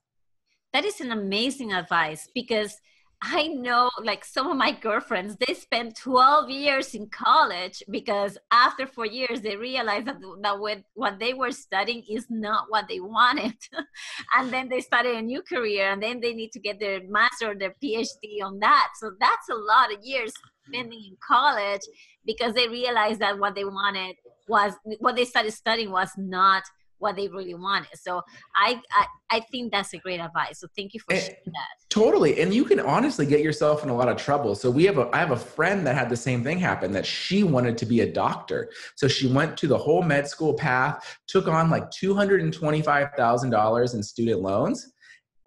that 0.74 0.86
is 0.86 1.02
an 1.02 1.12
amazing 1.12 1.74
advice 1.74 2.28
because 2.34 2.78
I 3.24 3.50
know 3.50 3.92
like 4.04 4.26
some 4.26 4.50
of 4.50 4.58
my 4.58 4.72
girlfriends, 4.72 5.36
they 5.36 5.54
spent 5.54 5.96
12 5.96 6.50
years 6.50 6.96
in 6.96 7.08
college 7.10 7.84
because 7.92 8.36
after 8.50 8.88
four 8.88 9.06
years, 9.06 9.42
they 9.42 9.56
realized 9.56 10.08
that, 10.08 10.18
that 10.42 10.60
what, 10.60 10.80
what 10.96 11.20
they 11.20 11.36
were 11.36 11.52
studying 11.52 12.04
is 12.10 12.26
not 12.32 12.66
what 12.70 12.88
they 12.88 13.00
wanted. 13.00 13.54
and 14.36 14.52
then 14.52 14.70
they 14.70 14.82
started 14.82 15.16
a 15.16 15.22
new 15.22 15.44
career 15.44 15.92
and 15.92 16.02
then 16.02 16.20
they 16.20 16.34
need 16.34 16.52
to 16.54 16.60
get 16.60 16.80
their 16.80 17.02
master 17.08 17.52
or 17.52 17.56
their 17.56 17.76
PhD 17.84 18.42
on 18.44 18.60
that. 18.60 18.94
So 19.00 19.12
that's 19.20 19.50
a 19.50 19.56
lot 19.56 19.94
of 19.94 20.04
years 20.04 20.34
spending 20.68 21.00
in 21.00 21.18
college 21.26 21.82
because 22.26 22.54
they 22.56 22.68
realized 22.68 23.20
that 23.20 23.38
what 23.38 23.54
they 23.54 23.66
wanted 23.66 24.16
was 24.48 24.74
what 25.00 25.16
they 25.16 25.26
started 25.26 25.52
studying 25.52 25.92
was 25.92 26.12
not 26.18 26.64
what 27.02 27.16
they 27.16 27.28
really 27.28 27.56
wanted. 27.56 27.98
So 27.98 28.22
I, 28.56 28.80
I, 28.92 29.06
I 29.32 29.40
think 29.52 29.72
that's 29.72 29.94
a 29.94 29.98
great 29.98 30.20
advice. 30.20 30.60
So 30.60 30.68
thank 30.78 30.94
you 30.94 31.00
for 31.00 31.14
and, 31.14 31.22
sharing 31.22 31.36
that. 31.46 31.90
Totally, 31.90 32.40
and 32.40 32.54
you 32.54 32.64
can 32.64 32.80
honestly 32.80 33.26
get 33.26 33.42
yourself 33.42 33.84
in 33.84 33.90
a 33.90 33.96
lot 33.96 34.08
of 34.08 34.18
trouble. 34.18 34.54
So 34.54 34.70
we 34.70 34.86
have 34.86 35.00
a 35.00 35.10
I 35.14 35.18
have 35.18 35.32
a 35.32 35.38
friend 35.38 35.86
that 35.88 35.96
had 35.96 36.10
the 36.10 36.16
same 36.16 36.44
thing 36.44 36.60
happen 36.60 36.92
that 36.92 37.06
she 37.06 37.44
wanted 37.44 37.78
to 37.80 37.86
be 37.86 38.02
a 38.02 38.12
doctor. 38.12 38.70
So 38.96 39.08
she 39.08 39.28
went 39.28 39.58
to 39.58 39.68
the 39.68 39.78
whole 39.78 40.04
med 40.04 40.28
school 40.28 40.54
path, 40.54 41.18
took 41.28 41.48
on 41.48 41.70
like 41.70 41.90
two 41.92 42.14
hundred 42.14 42.42
and 42.42 42.54
twenty 42.54 42.82
five 42.82 43.10
thousand 43.18 43.50
dollars 43.50 43.96
in 43.96 44.04
student 44.04 44.42
loans, 44.42 44.94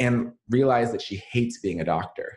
and 0.00 0.32
realized 0.50 0.92
that 0.92 1.02
she 1.02 1.22
hates 1.30 1.60
being 1.60 1.80
a 1.80 1.84
doctor. 1.84 2.36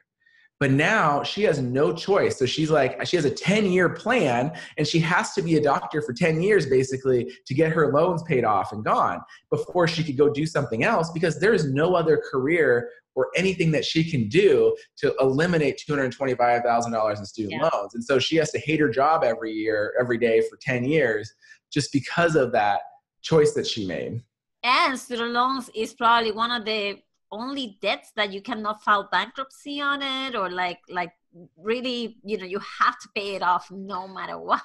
But 0.60 0.72
now 0.72 1.22
she 1.22 1.44
has 1.44 1.62
no 1.62 1.94
choice. 1.94 2.40
So 2.40 2.46
she's 2.46 2.72
like, 2.72 3.06
she 3.06 3.16
has 3.16 3.26
a 3.26 3.32
10 3.32 3.68
year 3.68 3.90
plan 3.90 4.52
and 4.78 4.88
she 4.88 5.00
has 5.00 5.34
to 5.34 5.42
be 5.42 5.56
a 5.56 5.62
doctor 5.62 6.02
for 6.02 6.14
10 6.14 6.42
years 6.42 6.66
basically 6.66 7.32
to 7.46 7.54
get 7.54 7.72
her 7.72 7.94
loans 7.94 8.24
paid 8.24 8.44
off 8.44 8.72
and 8.72 8.84
gone 8.84 9.22
before 9.52 9.88
she 9.88 10.04
could 10.04 10.18
go 10.18 10.30
do 10.30 10.46
something 10.46 10.84
else 10.84 11.12
because 11.12 11.40
there 11.40 11.54
is 11.54 11.72
no 11.72 11.96
other 11.96 12.22
career 12.32 12.90
or 13.14 13.28
anything 13.36 13.72
that 13.72 13.84
she 13.84 14.10
can 14.10 14.28
do 14.30 14.76
to 14.96 15.14
eliminate 15.20 15.82
$225,000 15.88 17.18
in 17.18 17.26
student 17.26 17.54
yeah. 17.54 17.70
loans. 17.74 17.96
And 17.96 18.04
so 18.04 18.20
she 18.20 18.36
has 18.38 18.52
to 18.52 18.60
hate 18.60 18.80
her 18.80 18.90
job 18.90 19.24
every 19.24 19.52
year, 19.52 19.94
every 20.00 20.18
day 20.18 20.42
for 20.42 20.58
10 20.62 20.86
years 20.86 21.32
just 21.72 21.92
because 21.92 22.36
of 22.36 22.52
that 22.52 22.82
choice 23.22 23.54
that 23.54 23.68
she 23.68 23.86
made. 23.86 24.24
And 24.64 24.98
student 25.00 25.32
loans 25.32 25.70
is 25.76 25.94
probably 25.94 26.32
one 26.32 26.52
of 26.52 26.66
the 26.66 27.00
only 27.32 27.78
debts 27.82 28.12
that 28.16 28.32
you 28.32 28.42
cannot 28.42 28.84
file 28.84 29.10
bankruptcy 29.12 29.82
on 29.82 30.02
it 30.02 30.36
or 30.36 30.50
like 30.50 30.80
like 30.90 31.12
really 31.58 32.18
you 32.24 32.38
know 32.38 32.46
you 32.46 32.60
have 32.60 32.98
to 33.00 33.10
pay 33.16 33.36
it 33.36 33.44
off 33.44 33.70
no 33.70 34.08
matter 34.08 34.40
what 34.40 34.62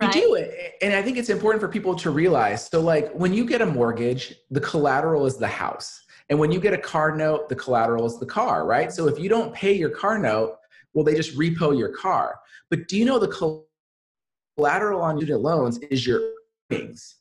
right? 0.00 0.14
you 0.14 0.22
do 0.22 0.50
and 0.80 0.94
i 0.94 1.02
think 1.02 1.18
it's 1.18 1.28
important 1.28 1.60
for 1.60 1.68
people 1.68 1.94
to 1.94 2.10
realize 2.10 2.68
so 2.68 2.80
like 2.80 3.12
when 3.12 3.34
you 3.34 3.44
get 3.44 3.60
a 3.60 3.66
mortgage 3.66 4.34
the 4.50 4.60
collateral 4.60 5.26
is 5.26 5.36
the 5.36 5.46
house 5.46 6.04
and 6.30 6.38
when 6.38 6.52
you 6.52 6.60
get 6.60 6.72
a 6.72 6.78
car 6.78 7.14
note 7.16 7.48
the 7.48 7.54
collateral 7.54 8.04
is 8.06 8.18
the 8.18 8.26
car 8.26 8.66
right? 8.66 8.92
So 8.92 9.08
if 9.08 9.18
you 9.18 9.28
don't 9.28 9.52
pay 9.54 9.72
your 9.72 9.90
car 9.90 10.18
note 10.18 10.56
well 10.92 11.04
they 11.04 11.14
just 11.14 11.36
repo 11.36 11.76
your 11.76 11.90
car. 11.90 12.38
But 12.70 12.88
do 12.88 12.96
you 12.98 13.04
know 13.04 13.18
the 13.18 13.64
collateral 14.56 15.00
on 15.00 15.16
student 15.16 15.40
loans 15.40 15.78
is 15.78 16.06
your 16.06 16.20
earnings? 16.70 17.16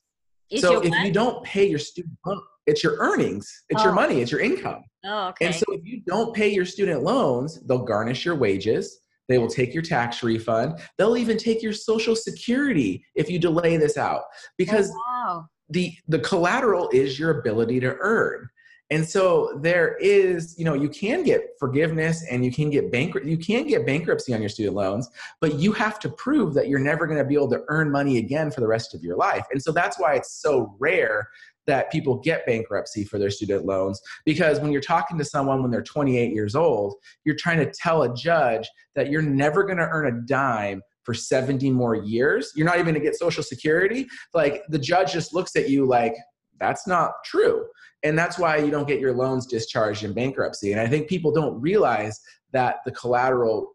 Is 0.49 0.61
so 0.61 0.81
if 0.81 0.93
you 1.05 1.11
don't 1.11 1.43
pay 1.43 1.67
your 1.67 1.79
student 1.79 2.17
loan 2.25 2.41
it's 2.67 2.83
your 2.83 2.97
earnings, 2.99 3.63
it's 3.69 3.81
oh. 3.81 3.85
your 3.85 3.93
money, 3.93 4.21
it's 4.21 4.31
your 4.31 4.41
income. 4.41 4.83
Oh, 5.05 5.29
okay. 5.29 5.47
And 5.47 5.55
so 5.55 5.65
if 5.69 5.81
you 5.85 6.01
don't 6.05 6.35
pay 6.35 6.49
your 6.53 6.65
student 6.65 7.01
loans, 7.01 7.61
they'll 7.61 7.85
garnish 7.85 8.25
your 8.25 8.35
wages. 8.35 8.99
They 9.29 9.37
will 9.37 9.49
take 9.49 9.73
your 9.73 9.83
tax 9.83 10.23
refund. 10.23 10.79
They'll 10.97 11.17
even 11.17 11.37
take 11.37 11.61
your 11.61 11.73
social 11.73 12.15
security 12.15 13.03
if 13.15 13.29
you 13.29 13.39
delay 13.39 13.77
this 13.77 13.97
out 13.97 14.23
because 14.57 14.91
oh, 14.91 15.01
wow. 15.07 15.45
the 15.69 15.93
the 16.07 16.19
collateral 16.19 16.89
is 16.93 17.19
your 17.19 17.39
ability 17.39 17.79
to 17.81 17.95
earn. 17.99 18.49
And 18.89 19.05
so 19.05 19.59
there 19.61 19.97
is, 19.97 20.55
you 20.57 20.63
know, 20.63 20.73
you 20.73 20.87
can 20.87 21.23
get 21.23 21.41
forgiveness 21.59 22.23
and 22.31 22.45
you 22.45 22.53
can 22.53 22.69
get 22.69 22.89
bankrupt 22.89 23.25
you 23.25 23.37
can 23.37 23.67
get 23.67 23.85
bankruptcy 23.85 24.33
on 24.33 24.39
your 24.39 24.49
student 24.49 24.75
loans, 24.75 25.09
but 25.41 25.55
you 25.55 25.73
have 25.73 25.99
to 25.99 26.09
prove 26.09 26.53
that 26.53 26.69
you're 26.69 26.79
never 26.79 27.05
going 27.05 27.17
to 27.17 27.25
be 27.25 27.35
able 27.35 27.49
to 27.49 27.63
earn 27.67 27.91
money 27.91 28.17
again 28.17 28.49
for 28.49 28.61
the 28.61 28.67
rest 28.67 28.93
of 28.93 29.03
your 29.03 29.17
life. 29.17 29.45
And 29.51 29.61
so 29.61 29.73
that's 29.73 29.99
why 29.99 30.15
it's 30.15 30.41
so 30.41 30.73
rare 30.79 31.27
that 31.67 31.91
people 31.91 32.17
get 32.17 32.45
bankruptcy 32.45 33.03
for 33.03 33.19
their 33.19 33.29
student 33.29 33.65
loans 33.65 34.01
because 34.25 34.59
when 34.59 34.71
you're 34.71 34.81
talking 34.81 35.17
to 35.17 35.25
someone 35.25 35.61
when 35.61 35.69
they're 35.69 35.83
28 35.83 36.33
years 36.33 36.55
old, 36.55 36.95
you're 37.25 37.35
trying 37.35 37.59
to 37.59 37.71
tell 37.71 38.03
a 38.03 38.15
judge 38.15 38.67
that 38.95 39.11
you're 39.11 39.21
never 39.21 39.63
going 39.63 39.77
to 39.77 39.87
earn 39.87 40.07
a 40.07 40.21
dime 40.25 40.81
for 41.03 41.13
70 41.13 41.69
more 41.71 41.95
years. 41.95 42.51
You're 42.55 42.65
not 42.65 42.75
even 42.75 42.85
going 42.85 42.95
to 42.95 43.01
get 43.01 43.15
Social 43.15 43.43
Security. 43.43 44.07
Like 44.33 44.63
the 44.69 44.79
judge 44.79 45.13
just 45.13 45.33
looks 45.33 45.55
at 45.55 45.69
you 45.69 45.85
like, 45.85 46.15
that's 46.59 46.87
not 46.87 47.11
true. 47.23 47.65
And 48.03 48.17
that's 48.17 48.37
why 48.37 48.57
you 48.57 48.71
don't 48.71 48.87
get 48.87 48.99
your 48.99 49.13
loans 49.13 49.45
discharged 49.45 50.03
in 50.03 50.13
bankruptcy. 50.13 50.71
And 50.71 50.81
I 50.81 50.87
think 50.87 51.07
people 51.07 51.31
don't 51.31 51.59
realize 51.61 52.19
that 52.51 52.77
the 52.85 52.91
collateral 52.91 53.73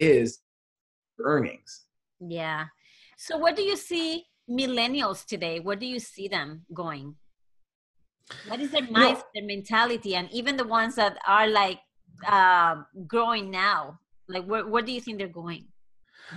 is 0.00 0.40
earnings. 1.20 1.84
Yeah. 2.20 2.66
So, 3.16 3.36
what 3.36 3.56
do 3.56 3.62
you 3.62 3.76
see 3.76 4.24
millennials 4.50 5.24
today? 5.24 5.60
Where 5.60 5.76
do 5.76 5.86
you 5.86 5.98
see 5.98 6.28
them 6.28 6.62
going? 6.72 7.16
What 8.48 8.60
is 8.60 8.70
their 8.70 8.82
mindset, 8.82 9.22
their 9.34 9.44
mentality, 9.44 10.14
and 10.16 10.30
even 10.32 10.56
the 10.56 10.66
ones 10.66 10.94
that 10.96 11.18
are 11.26 11.48
like 11.48 11.80
uh, 12.26 12.76
growing 13.06 13.50
now? 13.50 13.98
Like, 14.28 14.44
where, 14.44 14.66
where 14.66 14.82
do 14.82 14.92
you 14.92 15.00
think 15.00 15.18
they're 15.18 15.28
going? 15.28 15.66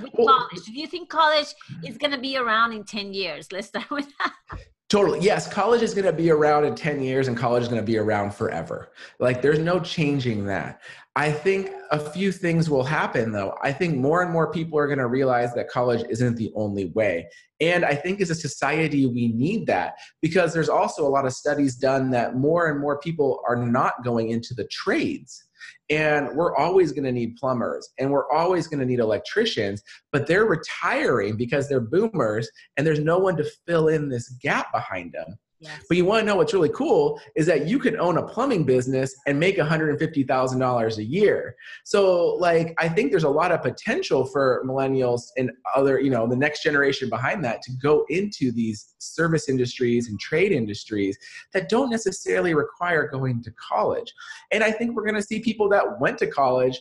With 0.01 0.11
well, 0.13 0.47
college, 0.49 0.65
do 0.65 0.73
you 0.73 0.87
think 0.87 1.09
college 1.09 1.47
is 1.85 1.97
going 1.97 2.11
to 2.11 2.17
be 2.17 2.37
around 2.37 2.73
in 2.73 2.83
10 2.83 3.13
years? 3.13 3.51
Let's 3.51 3.67
start 3.67 3.89
with 3.89 4.07
that. 4.19 4.33
Totally. 4.89 5.19
Yes, 5.19 5.51
college 5.51 5.81
is 5.81 5.93
going 5.93 6.05
to 6.05 6.13
be 6.13 6.31
around 6.31 6.63
in 6.63 6.73
10 6.73 7.01
years 7.01 7.27
and 7.27 7.35
college 7.35 7.63
is 7.63 7.67
going 7.67 7.81
to 7.81 7.85
be 7.85 7.97
around 7.97 8.33
forever. 8.33 8.93
Like 9.19 9.41
there's 9.41 9.59
no 9.59 9.81
changing 9.81 10.45
that. 10.45 10.81
I 11.17 11.29
think 11.29 11.71
a 11.91 11.99
few 11.99 12.31
things 12.31 12.69
will 12.69 12.83
happen 12.83 13.33
though. 13.33 13.57
I 13.61 13.73
think 13.73 13.97
more 13.97 14.21
and 14.21 14.31
more 14.31 14.49
people 14.49 14.79
are 14.79 14.87
going 14.87 14.99
to 14.99 15.07
realize 15.07 15.53
that 15.55 15.67
college 15.67 16.05
isn't 16.09 16.37
the 16.37 16.53
only 16.55 16.85
way. 16.91 17.27
And 17.59 17.83
I 17.83 17.95
think 17.95 18.21
as 18.21 18.29
a 18.29 18.35
society, 18.35 19.05
we 19.07 19.27
need 19.29 19.67
that 19.67 19.95
because 20.21 20.53
there's 20.53 20.69
also 20.69 21.05
a 21.05 21.09
lot 21.09 21.25
of 21.25 21.33
studies 21.33 21.75
done 21.75 22.09
that 22.11 22.35
more 22.35 22.69
and 22.69 22.79
more 22.79 22.97
people 22.99 23.41
are 23.45 23.57
not 23.57 24.05
going 24.05 24.29
into 24.29 24.53
the 24.53 24.67
trades 24.67 25.46
and 25.89 26.29
we're 26.35 26.55
always 26.55 26.91
going 26.91 27.03
to 27.03 27.11
need 27.11 27.35
plumbers 27.37 27.89
and 27.99 28.11
we're 28.11 28.29
always 28.31 28.67
going 28.67 28.79
to 28.79 28.85
need 28.85 28.99
electricians, 28.99 29.83
but 30.11 30.27
they're 30.27 30.45
retiring 30.45 31.37
because 31.37 31.67
they're 31.69 31.79
boomers 31.79 32.49
and 32.75 32.85
there's 32.85 32.99
no 32.99 33.17
one 33.17 33.37
to 33.37 33.49
fill 33.65 33.87
in 33.87 34.09
this 34.09 34.29
gap 34.41 34.71
behind 34.71 35.13
them. 35.13 35.37
Yes. 35.59 35.83
But 35.87 35.97
you 35.97 36.05
want 36.05 36.21
to 36.21 36.25
know 36.25 36.35
what's 36.35 36.53
really 36.53 36.69
cool 36.69 37.19
is 37.35 37.47
that 37.47 37.67
you 37.67 37.79
can 37.79 37.99
own 37.99 38.17
a 38.17 38.23
plumbing 38.23 38.63
business 38.63 39.15
and 39.25 39.39
make 39.39 39.57
$150,000 39.57 40.97
a 40.97 41.03
year. 41.03 41.55
So, 41.83 42.35
like, 42.35 42.75
I 42.77 42.87
think 42.87 43.09
there's 43.09 43.23
a 43.23 43.29
lot 43.29 43.51
of 43.51 43.63
potential 43.63 44.23
for 44.25 44.63
millennials 44.65 45.23
and 45.35 45.51
other, 45.75 45.99
you 45.99 46.11
know, 46.11 46.27
the 46.27 46.35
next 46.35 46.61
generation 46.61 47.09
behind 47.09 47.43
that 47.45 47.63
to 47.63 47.71
go 47.81 48.05
into 48.09 48.51
these 48.51 48.93
service 48.99 49.49
industries 49.49 50.09
and 50.09 50.19
trade 50.19 50.51
industries 50.51 51.17
that 51.53 51.69
don't 51.69 51.89
necessarily 51.89 52.53
require 52.53 53.07
going 53.07 53.41
to 53.41 53.51
college. 53.51 54.13
And 54.51 54.63
I 54.63 54.71
think 54.71 54.95
we're 54.95 55.05
going 55.05 55.15
to 55.15 55.23
see 55.23 55.39
people 55.39 55.69
that 55.69 55.99
went 55.99 56.19
to 56.19 56.27
college 56.27 56.79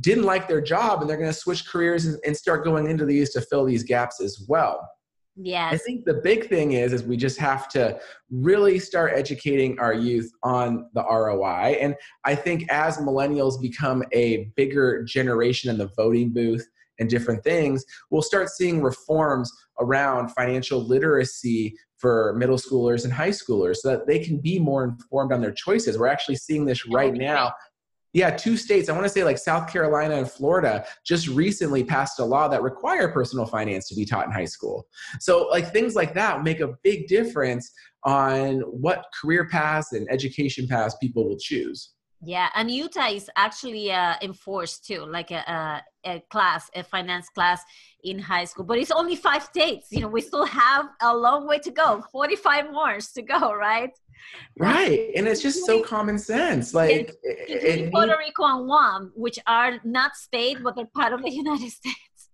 didn't 0.00 0.24
like 0.24 0.48
their 0.48 0.60
job 0.60 1.00
and 1.00 1.10
they're 1.10 1.16
going 1.16 1.30
to 1.30 1.38
switch 1.38 1.66
careers 1.66 2.06
and, 2.06 2.18
and 2.24 2.36
start 2.36 2.64
going 2.64 2.88
into 2.88 3.04
these 3.04 3.30
to 3.30 3.40
fill 3.40 3.64
these 3.64 3.82
gaps 3.82 4.20
as 4.20 4.44
well. 4.48 4.88
Yes. 5.36 5.74
I 5.74 5.78
think 5.78 6.04
the 6.04 6.14
big 6.14 6.48
thing 6.48 6.72
is 6.72 6.92
is 6.92 7.02
we 7.02 7.16
just 7.16 7.38
have 7.38 7.68
to 7.70 7.98
really 8.30 8.78
start 8.78 9.12
educating 9.14 9.78
our 9.80 9.92
youth 9.92 10.30
on 10.42 10.88
the 10.94 11.02
ROI. 11.02 11.76
And 11.80 11.96
I 12.24 12.34
think 12.34 12.70
as 12.70 12.98
millennials 12.98 13.60
become 13.60 14.04
a 14.12 14.52
bigger 14.56 15.02
generation 15.02 15.70
in 15.70 15.78
the 15.78 15.90
voting 15.96 16.32
booth 16.32 16.66
and 17.00 17.10
different 17.10 17.42
things, 17.42 17.84
we'll 18.10 18.22
start 18.22 18.48
seeing 18.48 18.80
reforms 18.80 19.50
around 19.80 20.28
financial 20.28 20.80
literacy 20.80 21.74
for 21.96 22.34
middle 22.36 22.58
schoolers 22.58 23.04
and 23.04 23.12
high 23.12 23.30
schoolers 23.30 23.76
so 23.76 23.88
that 23.88 24.06
they 24.06 24.18
can 24.18 24.38
be 24.38 24.58
more 24.58 24.84
informed 24.84 25.32
on 25.32 25.40
their 25.40 25.52
choices. 25.52 25.98
We're 25.98 26.06
actually 26.06 26.36
seeing 26.36 26.64
this 26.64 26.86
right 26.86 27.14
now 27.14 27.52
yeah, 28.14 28.30
two 28.30 28.56
states, 28.56 28.88
I 28.88 28.92
want 28.92 29.04
to 29.04 29.08
say 29.10 29.24
like 29.24 29.38
South 29.38 29.70
Carolina 29.70 30.14
and 30.14 30.30
Florida, 30.30 30.86
just 31.04 31.26
recently 31.26 31.82
passed 31.82 32.20
a 32.20 32.24
law 32.24 32.46
that 32.46 32.62
require 32.62 33.08
personal 33.08 33.44
finance 33.44 33.88
to 33.88 33.96
be 33.96 34.04
taught 34.04 34.24
in 34.24 34.32
high 34.32 34.44
school. 34.44 34.86
So, 35.18 35.48
like 35.50 35.72
things 35.72 35.96
like 35.96 36.14
that 36.14 36.44
make 36.44 36.60
a 36.60 36.74
big 36.84 37.08
difference 37.08 37.72
on 38.04 38.60
what 38.60 39.04
career 39.20 39.48
paths 39.48 39.92
and 39.92 40.06
education 40.10 40.68
paths 40.68 40.96
people 41.00 41.28
will 41.28 41.38
choose. 41.38 41.94
Yeah, 42.22 42.48
and 42.54 42.70
Utah 42.70 43.08
is 43.08 43.28
actually 43.36 43.90
uh, 43.90 44.14
enforced 44.22 44.86
too, 44.86 45.04
like 45.04 45.30
a, 45.32 45.82
a, 46.06 46.10
a, 46.10 46.22
class, 46.30 46.70
a 46.74 46.82
finance 46.84 47.28
class 47.28 47.62
in 48.04 48.18
high 48.18 48.44
school. 48.44 48.64
But 48.64 48.78
it's 48.78 48.92
only 48.92 49.16
five 49.16 49.42
states. 49.42 49.88
You 49.90 50.00
know, 50.00 50.08
we 50.08 50.20
still 50.20 50.46
have 50.46 50.86
a 51.02 51.14
long 51.14 51.46
way 51.46 51.58
to 51.58 51.70
go, 51.70 52.02
45 52.12 52.70
more 52.70 52.98
to 53.14 53.22
go, 53.22 53.52
right? 53.54 53.90
Right. 54.58 55.10
And 55.16 55.26
it's 55.26 55.42
just 55.42 55.66
so 55.66 55.82
common 55.82 56.18
sense. 56.18 56.74
Like 56.74 57.14
Puerto 57.90 58.16
Rico 58.18 58.44
and 58.44 58.66
Guam, 58.66 59.12
which 59.14 59.38
are 59.46 59.80
not 59.84 60.16
state, 60.16 60.58
but 60.62 60.76
they're 60.76 60.86
part 60.94 61.12
of 61.12 61.22
the 61.22 61.30
United 61.44 61.70
States. 61.70 62.28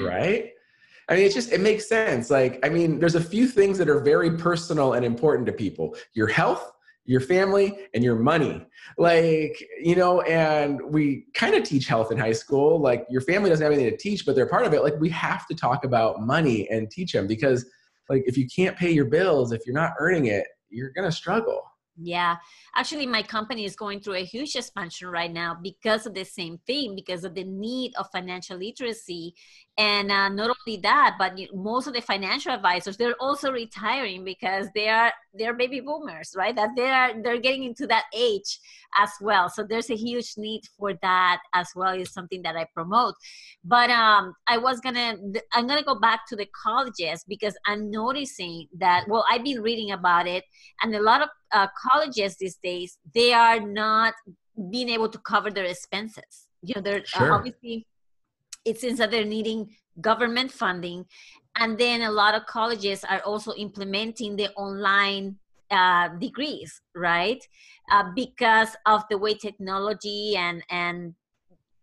Right. 0.00 0.50
I 1.08 1.16
mean, 1.16 1.26
it's 1.26 1.34
just, 1.34 1.52
it 1.52 1.60
makes 1.60 1.88
sense. 1.88 2.30
Like, 2.30 2.64
I 2.64 2.68
mean, 2.68 2.98
there's 2.98 3.14
a 3.14 3.20
few 3.20 3.46
things 3.46 3.76
that 3.78 3.88
are 3.88 4.00
very 4.00 4.38
personal 4.38 4.94
and 4.94 5.04
important 5.04 5.46
to 5.46 5.52
people 5.52 5.96
your 6.14 6.28
health, 6.28 6.72
your 7.06 7.20
family 7.20 7.76
and 7.92 8.02
your 8.02 8.16
money 8.16 8.64
like 8.96 9.62
you 9.82 9.94
know 9.94 10.22
and 10.22 10.80
we 10.82 11.26
kind 11.34 11.54
of 11.54 11.62
teach 11.62 11.86
health 11.86 12.10
in 12.10 12.18
high 12.18 12.32
school 12.32 12.80
like 12.80 13.06
your 13.10 13.20
family 13.20 13.50
doesn't 13.50 13.62
have 13.62 13.72
anything 13.72 13.90
to 13.90 13.96
teach 13.96 14.24
but 14.24 14.34
they're 14.34 14.48
part 14.48 14.66
of 14.66 14.72
it 14.72 14.82
like 14.82 14.98
we 14.98 15.08
have 15.10 15.46
to 15.46 15.54
talk 15.54 15.84
about 15.84 16.22
money 16.22 16.68
and 16.70 16.90
teach 16.90 17.12
them 17.12 17.26
because 17.26 17.66
like 18.08 18.22
if 18.26 18.36
you 18.38 18.46
can't 18.48 18.76
pay 18.76 18.90
your 18.90 19.04
bills 19.04 19.52
if 19.52 19.60
you're 19.66 19.74
not 19.74 19.92
earning 19.98 20.26
it 20.26 20.46
you're 20.74 20.90
going 20.90 21.08
to 21.08 21.16
struggle 21.16 21.62
yeah, 21.96 22.36
actually, 22.74 23.06
my 23.06 23.22
company 23.22 23.64
is 23.64 23.76
going 23.76 24.00
through 24.00 24.16
a 24.16 24.24
huge 24.24 24.56
expansion 24.56 25.08
right 25.08 25.32
now 25.32 25.56
because 25.62 26.06
of 26.06 26.14
the 26.14 26.24
same 26.24 26.58
thing, 26.66 26.96
because 26.96 27.22
of 27.22 27.34
the 27.34 27.44
need 27.44 27.94
of 27.96 28.08
financial 28.10 28.58
literacy. 28.58 29.34
And 29.76 30.12
uh, 30.12 30.28
not 30.28 30.56
only 30.66 30.78
that, 30.82 31.16
but 31.18 31.36
most 31.52 31.88
of 31.88 31.94
the 31.94 32.00
financial 32.00 32.52
advisors 32.52 32.96
they're 32.96 33.16
also 33.18 33.50
retiring 33.50 34.24
because 34.24 34.68
they 34.72 34.88
are 34.88 35.12
they're 35.32 35.54
baby 35.54 35.80
boomers, 35.80 36.34
right? 36.36 36.54
That 36.54 36.70
they 36.76 36.88
are 36.88 37.20
they're 37.20 37.40
getting 37.40 37.64
into 37.64 37.88
that 37.88 38.04
age 38.14 38.60
as 38.96 39.10
well. 39.20 39.48
So 39.48 39.64
there's 39.64 39.90
a 39.90 39.96
huge 39.96 40.34
need 40.36 40.62
for 40.78 40.94
that 41.02 41.40
as 41.54 41.70
well. 41.74 41.92
Is 41.94 42.12
something 42.12 42.42
that 42.42 42.56
I 42.56 42.66
promote. 42.72 43.14
But 43.64 43.90
um, 43.90 44.34
I 44.46 44.58
was 44.58 44.78
gonna 44.78 45.16
I'm 45.52 45.66
gonna 45.66 45.82
go 45.82 45.98
back 45.98 46.20
to 46.28 46.36
the 46.36 46.46
colleges 46.62 47.24
because 47.26 47.56
I'm 47.66 47.90
noticing 47.90 48.68
that 48.78 49.06
well 49.08 49.24
I've 49.28 49.42
been 49.42 49.60
reading 49.60 49.90
about 49.90 50.28
it 50.28 50.44
and 50.82 50.94
a 50.94 51.02
lot 51.02 51.22
of 51.22 51.28
uh, 51.52 51.66
colleges 51.90 52.36
these 52.36 52.56
days 52.62 52.98
they 53.14 53.32
are 53.32 53.58
not 53.58 54.14
being 54.70 54.88
able 54.88 55.08
to 55.08 55.18
cover 55.18 55.50
their 55.50 55.64
expenses 55.64 56.48
you 56.62 56.74
know 56.74 56.82
they're 56.82 57.00
uh, 57.00 57.18
sure. 57.18 57.32
uh, 57.32 57.36
obviously 57.36 57.86
it 58.64 58.80
seems 58.80 58.98
that 58.98 59.10
they're 59.10 59.24
needing 59.24 59.70
government 60.00 60.50
funding. 60.50 61.04
And 61.56 61.78
then 61.78 62.02
a 62.02 62.10
lot 62.10 62.34
of 62.34 62.46
colleges 62.46 63.04
are 63.04 63.20
also 63.20 63.52
implementing 63.54 64.36
the 64.36 64.50
online 64.54 65.36
uh, 65.70 66.08
degrees 66.20 66.80
right? 66.94 67.42
Uh, 67.90 68.04
because 68.14 68.76
of 68.86 69.02
the 69.10 69.18
way 69.18 69.34
technology 69.34 70.36
and 70.36 70.62
and 70.70 71.14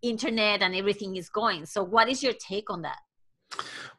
internet 0.02 0.62
and 0.62 0.76
everything 0.76 1.16
is 1.16 1.30
going. 1.30 1.66
So 1.66 1.84
what 1.84 2.10
is 2.10 2.24
your 2.24 2.34
take 2.34 2.70
on 2.70 2.82
that? 2.82 2.98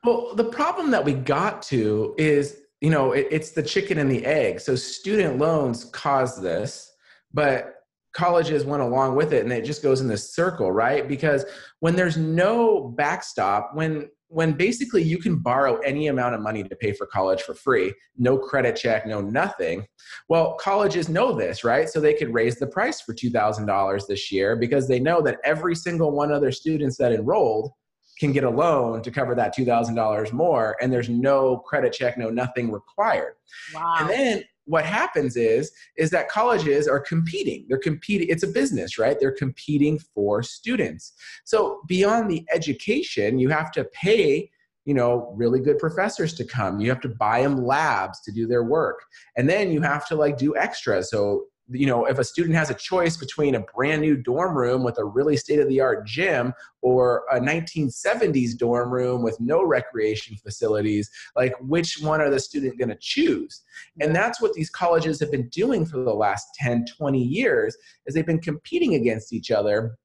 Well 0.05 0.35
the 0.35 0.45
problem 0.45 0.91
that 0.91 1.05
we 1.05 1.13
got 1.13 1.63
to 1.63 2.15
is 2.19 2.59
you 2.81 2.91
know, 2.91 3.13
it, 3.13 3.29
it's 3.31 3.53
the 3.53 3.63
chicken 3.63 3.99
and 3.99 4.11
the 4.11 4.25
egg. 4.27 4.61
So 4.61 4.75
student 4.75 5.39
loans 5.39 5.85
cause 5.85 6.43
this, 6.43 6.93
but 7.33 7.82
colleges 8.13 8.65
went 8.65 8.83
along 8.83 9.17
with 9.17 9.33
it 9.33 9.43
and 9.43 9.53
it 9.53 9.65
just 9.65 9.83
goes 9.83 10.01
in 10.01 10.09
this 10.09 10.35
circle 10.35 10.71
right? 10.71 11.09
Because 11.09 11.45
when 11.81 11.97
there's 11.97 12.17
no 12.17 12.89
backstop 12.97 13.71
when 13.75 14.09
when 14.29 14.53
basically 14.53 15.03
you 15.03 15.19
can 15.19 15.37
borrow 15.37 15.77
any 15.81 16.07
amount 16.07 16.35
of 16.35 16.41
money 16.41 16.63
to 16.65 16.77
pay 16.77 16.93
for 16.93 17.07
college 17.07 17.43
for 17.43 17.55
free 17.55 17.93
no 18.17 18.39
credit 18.39 18.75
check 18.75 19.07
no 19.07 19.21
nothing 19.21 19.87
well 20.31 20.55
colleges 20.55 21.09
know 21.09 21.33
this 21.35 21.65
right? 21.65 21.89
So 21.89 22.01
they 22.01 22.15
could 22.15 22.33
raise 22.33 22.57
the 22.57 22.67
price 22.67 23.01
for 23.01 23.15
$2000 23.15 24.07
this 24.07 24.31
year 24.31 24.57
because 24.57 24.89
they 24.89 25.01
know 25.01 25.21
that 25.23 25.39
every 25.45 25.75
single 25.75 26.13
one 26.13 26.33
of 26.33 26.41
their 26.41 26.53
students 26.53 26.97
that 26.99 27.13
enrolled 27.13 27.71
can 28.19 28.33
get 28.33 28.45
a 28.45 28.51
loan 28.51 29.03
to 29.03 29.11
cover 29.11 29.35
that 29.35 29.57
$2000 29.57 30.33
more 30.33 30.77
and 30.81 30.93
there's 30.93 31.09
no 31.09 31.59
credit 31.59 31.93
check 31.93 32.19
no 32.19 32.31
nothing 32.31 32.71
required. 32.71 33.35
Wow. 33.75 33.97
and 34.01 34.11
then 34.11 34.45
what 34.73 34.87
happens 34.87 35.37
is 35.37 35.71
is 35.99 36.09
that 36.09 36.31
colleges 36.31 36.89
are 36.89 36.99
competing. 36.99 37.67
They're 37.69 37.87
competing 37.91 38.29
it's 38.31 38.43
a 38.43 38.49
business 38.49 38.99
right? 38.99 39.19
They're 39.21 39.39
competing 39.45 39.99
for 39.99 40.43
students. 40.43 41.13
So 41.45 41.83
beyond 41.87 42.31
the 42.31 42.43
education 42.51 43.39
you 43.39 43.51
have 43.51 43.71
to 43.73 43.85
pay 43.85 44.51
you 44.87 44.95
know 44.95 45.33
really 45.37 45.61
good 45.61 45.79
professors 45.79 46.33
to 46.35 46.45
come. 46.45 46.81
You 46.81 46.89
have 46.89 47.03
to 47.03 47.11
buy 47.11 47.43
them 47.43 47.67
labs 47.67 48.23
to 48.23 48.33
do 48.33 48.47
their 48.47 48.65
work. 48.65 49.05
And 49.37 49.47
then 49.49 49.71
you 49.71 49.83
have 49.83 50.07
to 50.09 50.17
like 50.17 50.39
do 50.39 50.57
extra 50.57 51.03
so 51.03 51.45
you 51.69 51.87
know 51.87 52.05
if 52.05 52.19
a 52.19 52.25
student 52.25 52.55
has 52.55 52.71
a 52.71 52.75
choice 52.75 53.17
between 53.17 53.55
a 53.55 53.65
brand 53.75 54.03
new 54.03 54.17
dorm 54.17 54.57
room 54.57 54.83
with 54.83 54.99
a 54.99 55.05
really 55.05 55.37
state 55.37 55.61
of 55.61 55.69
the 55.69 55.81
art 55.81 56.07
gym 56.07 56.53
or 56.83 57.23
a 57.31 57.39
1970s 57.39 58.57
dorm 58.59 58.93
room 58.93 59.23
with 59.23 59.39
no 59.41 59.65
recreation 59.65 60.37
facilities 60.37 61.09
like 61.37 61.55
which 61.61 61.99
one 62.03 62.21
are 62.21 62.31
the 62.31 62.41
student 62.41 62.79
going 62.79 62.89
to 62.89 62.99
choose? 63.01 63.63
And 64.01 64.15
that's 64.15 64.41
what 64.41 64.53
these 64.53 64.71
colleges 64.71 65.21
have 65.21 65.31
been 65.31 65.49
doing 65.49 65.87
for 65.87 65.99
the 65.99 66.13
last 66.13 66.47
10 66.57 66.87
20 66.99 67.23
years 67.23 67.77
is 68.07 68.15
they've 68.15 68.27
been 68.27 68.41
competing 68.41 68.95
against 68.95 69.33
each 69.33 69.51
other 69.51 69.97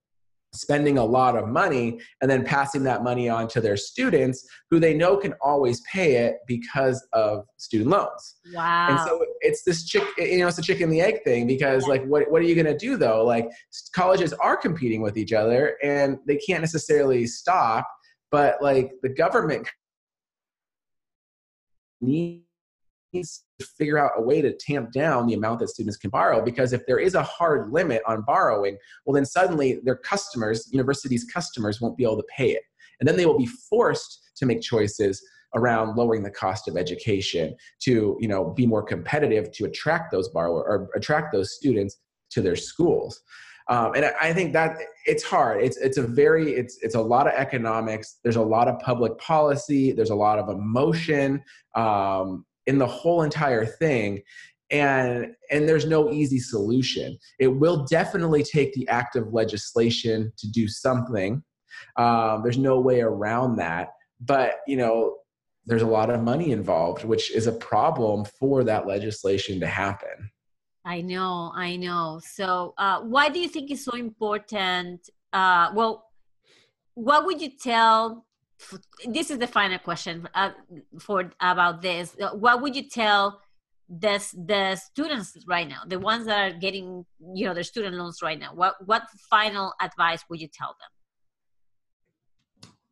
spending 0.58 0.98
a 0.98 1.04
lot 1.04 1.38
of 1.38 1.48
money 1.48 2.00
and 2.22 2.30
then 2.30 2.44
passing 2.44 2.84
that 2.84 3.04
money 3.04 3.30
on 3.30 3.48
to 3.48 3.62
their 3.62 3.78
students 3.78 4.48
who 4.70 4.80
they 4.80 4.94
know 4.94 5.16
can 5.18 5.34
always 5.42 5.82
pay 5.82 6.16
it 6.16 6.38
because 6.48 7.06
of 7.14 7.46
student 7.58 7.90
loans. 7.90 8.36
Wow. 8.54 8.88
And 8.90 9.00
so 9.00 9.24
it's 9.42 9.64
this 9.64 9.86
chick, 9.86 10.04
you 10.18 10.40
know, 10.40 10.48
it's 10.48 10.58
a 10.58 10.62
chicken 10.62 10.84
and 10.84 10.94
the 10.94 11.02
egg 11.02 11.24
thing 11.24 11.48
because 11.48 11.84
yeah. 11.84 11.90
like, 11.90 12.06
what, 12.06 12.30
what 12.32 12.42
are 12.42 12.46
you 12.46 12.56
going 12.56 12.66
to 12.66 12.78
do 12.78 12.98
though? 12.98 13.24
Like 13.24 13.48
colleges 13.94 14.34
are 14.34 14.58
competing 14.58 15.02
with 15.02 15.18
each 15.18 15.34
other 15.34 15.78
and 15.84 16.18
they 16.26 16.38
can't 16.38 16.62
necessarily 16.62 17.28
stop, 17.28 17.88
but 18.32 18.62
like 18.62 18.92
the 19.04 19.10
government 19.10 19.68
needs 22.02 22.47
needs 23.14 23.44
to 23.60 23.66
figure 23.66 23.98
out 23.98 24.12
a 24.18 24.22
way 24.22 24.42
to 24.42 24.54
tamp 24.54 24.92
down 24.92 25.28
the 25.28 25.34
amount 25.34 25.60
that 25.60 25.70
students 25.70 25.98
can 25.98 26.10
borrow 26.10 26.44
because 26.44 26.74
if 26.74 26.86
there 26.86 27.00
is 27.00 27.16
a 27.16 27.24
hard 27.24 27.72
limit 27.72 28.02
on 28.08 28.24
borrowing, 28.26 28.78
well, 29.06 29.14
then 29.14 29.26
suddenly 29.26 29.80
their 29.84 29.96
customers, 29.96 30.68
universities' 30.72 31.26
customers, 31.26 31.82
won't 31.82 31.98
be 31.98 32.04
able 32.04 32.18
to 32.18 32.28
pay 32.36 32.52
it. 32.52 32.64
And 33.00 33.08
then 33.08 33.18
they 33.18 33.26
will 33.26 33.38
be 33.38 33.50
forced 33.70 34.32
to 34.38 34.46
make 34.46 34.62
choices 34.62 35.22
around 35.56 35.96
lowering 35.96 36.24
the 36.24 36.32
cost 36.32 36.68
of 36.68 36.76
education 36.76 37.56
to 37.80 38.18
you 38.20 38.28
know 38.28 38.50
be 38.50 38.68
more 38.68 38.84
competitive 38.84 39.50
to 39.54 39.66
attract 39.66 40.12
those 40.12 40.28
borrower 40.30 40.64
or 40.64 40.90
attract 40.96 41.32
those 41.32 41.56
students 41.56 41.98
to 42.30 42.42
their 42.42 42.58
schools 42.58 43.22
um, 43.70 43.94
and 43.96 44.06
I 44.22 44.34
think 44.34 44.54
that 44.54 44.78
it's 45.06 45.24
hard. 45.24 45.62
It's 45.62 45.78
it's 45.78 45.98
a 45.98 46.02
very 46.04 46.54
it's 46.54 46.78
it's 46.82 46.96
a 46.96 47.02
lot 47.02 47.28
of 47.28 47.34
economics. 47.34 48.20
There's 48.24 48.38
a 48.38 48.42
lot 48.42 48.70
of 48.70 48.80
public 48.80 49.18
policy. 49.18 49.92
There's 49.92 50.10
a 50.10 50.16
lot 50.16 50.40
of 50.40 50.50
emotion. 50.50 51.44
Um, 51.76 52.46
in 52.68 52.78
the 52.78 52.88
whole 52.88 53.24
entire 53.24 53.66
thing 53.66 54.22
and 54.70 55.34
and 55.50 55.68
there's 55.68 55.86
no 55.86 56.12
easy 56.12 56.40
solution. 56.40 57.18
It 57.40 57.48
will 57.48 57.86
definitely 57.86 58.44
take 58.44 58.74
the 58.74 58.88
act 58.90 59.16
of 59.16 59.34
legislation 59.34 60.32
to 60.38 60.52
do 60.52 60.68
something. 60.68 61.42
Um, 61.96 62.44
there's 62.44 62.58
no 62.58 62.80
way 62.80 63.02
around 63.02 63.56
that 63.58 63.90
but 64.22 64.56
you 64.68 64.78
know 64.78 65.18
there's 65.66 65.82
a 65.82 65.88
lot 65.88 66.10
of 66.10 66.22
money 66.22 66.52
involved 66.52 67.04
which 67.04 67.32
is 67.32 67.48
a 67.48 67.52
problem 67.52 68.26
for 68.40 68.64
that 68.64 68.88
legislation 68.88 69.60
to 69.60 69.68
happen. 69.68 70.32
I 70.86 71.02
know 71.02 71.52
i 71.56 71.76
know. 71.76 72.22
So 72.24 72.74
uh, 72.78 73.02
why 73.02 73.30
do 73.30 73.40
you 73.40 73.50
think 73.50 73.72
it's 73.72 73.86
so 73.86 73.96
important 73.96 75.10
uh, 75.34 75.72
well 75.74 76.06
what 76.94 77.26
would 77.26 77.42
you 77.42 77.52
tell 77.58 78.26
this 79.06 79.30
is 79.32 79.38
the 79.38 79.48
final 79.48 79.80
question 79.80 80.28
uh, 80.34 80.52
for 81.00 81.32
about 81.40 81.82
this. 81.82 82.16
Uh, 82.20 82.30
what 82.32 82.62
would 82.62 82.76
you 82.76 82.90
tell 82.90 83.42
the 83.90 84.20
the 84.46 84.76
students 84.76 85.38
right 85.48 85.68
now, 85.68 85.82
the 85.88 86.00
ones 86.00 86.26
that 86.26 86.40
are 86.40 86.58
getting 86.58 87.06
you 87.36 87.46
know 87.46 87.54
their 87.54 87.64
student 87.64 87.96
loans 87.96 88.20
right 88.22 88.40
now? 88.40 88.54
What 88.54 88.76
what 88.86 89.04
final 89.30 89.74
advice 89.82 90.24
would 90.30 90.42
you 90.42 90.50
tell 90.52 90.76
them? 90.82 90.90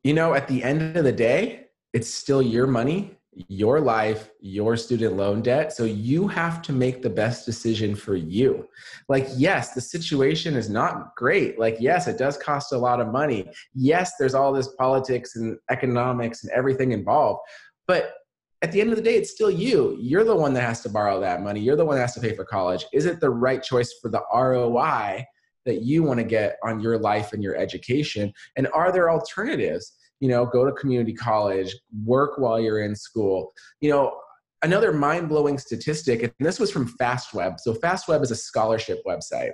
You 0.04 0.14
know, 0.14 0.34
at 0.36 0.48
the 0.48 0.64
end 0.64 0.96
of 0.96 1.04
the 1.04 1.12
day, 1.12 1.68
it's 1.94 2.14
still 2.14 2.42
your 2.42 2.68
money 2.68 3.18
your 3.48 3.82
life, 3.82 4.30
your 4.40 4.78
student 4.78 5.18
loan 5.18 5.42
debt. 5.42 5.74
So 5.74 5.84
you 5.84 6.28
have 6.28 6.62
to 6.64 6.74
make 6.74 7.02
the 7.02 7.10
best 7.10 7.46
decision 7.46 7.96
for 7.96 8.16
you. 8.16 8.68
Like, 9.10 9.28
yes, 9.36 9.74
the 9.74 9.82
situation 9.82 10.56
is 10.56 10.70
not 10.70 11.16
great. 11.16 11.60
Like, 11.60 11.78
yes, 11.80 12.08
it 12.08 12.18
does 12.18 12.38
cost 12.38 12.72
a 12.72 12.78
lot 12.78 13.02
of 13.02 13.10
money. 13.10 13.50
Yes, 13.74 14.14
there's 14.18 14.36
all 14.36 14.54
this 14.54 14.70
politics 14.76 15.36
and 15.36 15.58
economics 15.70 16.44
and 16.44 16.52
everything 16.54 16.92
involved. 16.92 17.42
But 17.88 18.14
at 18.62 18.72
the 18.72 18.80
end 18.80 18.92
of 18.92 18.96
the 18.96 19.04
day, 19.04 19.16
it's 19.16 19.32
still 19.32 19.52
you. 19.52 19.98
You're 20.00 20.24
the 20.24 20.36
one 20.36 20.54
that 20.54 20.64
has 20.64 20.82
to 20.82 20.90
borrow 20.90 21.20
that 21.20 21.42
money. 21.42 21.60
You're 21.60 21.76
the 21.76 21.86
one 21.86 21.98
that 21.98 22.02
has 22.02 22.16
to 22.16 22.22
pay 22.22 22.36
for 22.36 22.46
college. 22.46 22.86
Is 22.94 23.06
it 23.06 23.20
the 23.20 23.30
right 23.30 23.62
choice 23.62 23.94
for 24.02 24.10
the 24.10 24.24
ROI 24.34 25.26
that 25.66 25.82
you 25.82 26.04
want 26.04 26.20
to 26.20 26.24
get 26.24 26.58
on 26.64 26.80
your 26.80 26.98
life 26.98 27.34
and 27.34 27.44
your 27.44 27.56
education? 27.58 28.34
And 28.56 28.68
are 28.74 28.92
there 28.92 29.12
alternatives? 29.12 29.94
You 30.20 30.30
know 30.30 30.46
go 30.46 30.66
to 30.66 30.72
community 30.74 31.14
college 31.14 31.76
work 32.04 32.38
while 32.38 32.60
you're 32.60 32.82
in 32.82 32.96
school. 32.96 33.52
You 33.82 33.90
know 33.90 34.20
another 34.62 34.92
mind-blowing 34.92 35.58
statistic 35.58 36.24
and 36.24 36.34
this 36.40 36.60
was 36.60 36.72
from 36.72 36.92
fastweb. 37.00 37.60
So 37.60 37.74
fastweb 37.74 38.24
is 38.24 38.32
a 38.32 38.36
scholarship 38.36 39.02
website. 39.06 39.52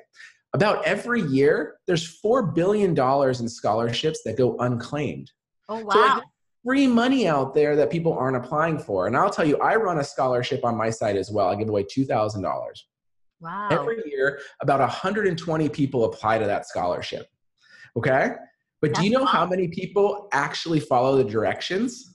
About 0.54 0.84
every 0.86 1.22
year 1.22 1.78
there's 1.88 2.22
$4 2.24 2.54
billion 2.54 2.92
in 2.98 3.50
scholarships 3.50 4.22
that 4.26 4.38
go 4.38 4.58
unclaimed. 4.60 5.32
Oh 5.68 5.84
wow 5.84 5.92
so 5.92 6.00
like, 6.00 6.24
free 6.64 6.88
money 6.88 7.28
out 7.28 7.54
there 7.56 7.76
that 7.76 7.90
people 7.90 8.14
aren't 8.14 8.38
applying 8.38 8.78
for. 8.80 9.08
And 9.08 9.18
i'll 9.18 9.30
tell 9.30 9.46
you 9.46 9.58
i 9.58 9.76
run 9.76 10.00
a 10.00 10.04
scholarship 10.04 10.64
on 10.64 10.78
my 10.78 10.90
site 10.90 11.16
as 11.16 11.32
well. 11.32 11.48
I 11.48 11.56
give 11.56 11.70
away 11.70 11.84
$2000 11.84 12.44
wow. 13.40 13.68
Every 13.72 14.02
year 14.06 14.40
about 14.62 14.80
120 14.80 15.70
people 15.70 16.06
apply 16.06 16.38
to 16.38 16.46
that 16.46 16.68
scholarship. 16.68 17.28
Okay 17.98 18.36
but 18.82 18.94
do 18.96 19.06
you 19.06 19.12
know 19.12 19.26
how 19.26 19.46
many 19.46 19.68
people 19.68 20.28
actually 20.34 20.80
follow 20.80 21.16
the 21.16 21.24
directions? 21.24 22.08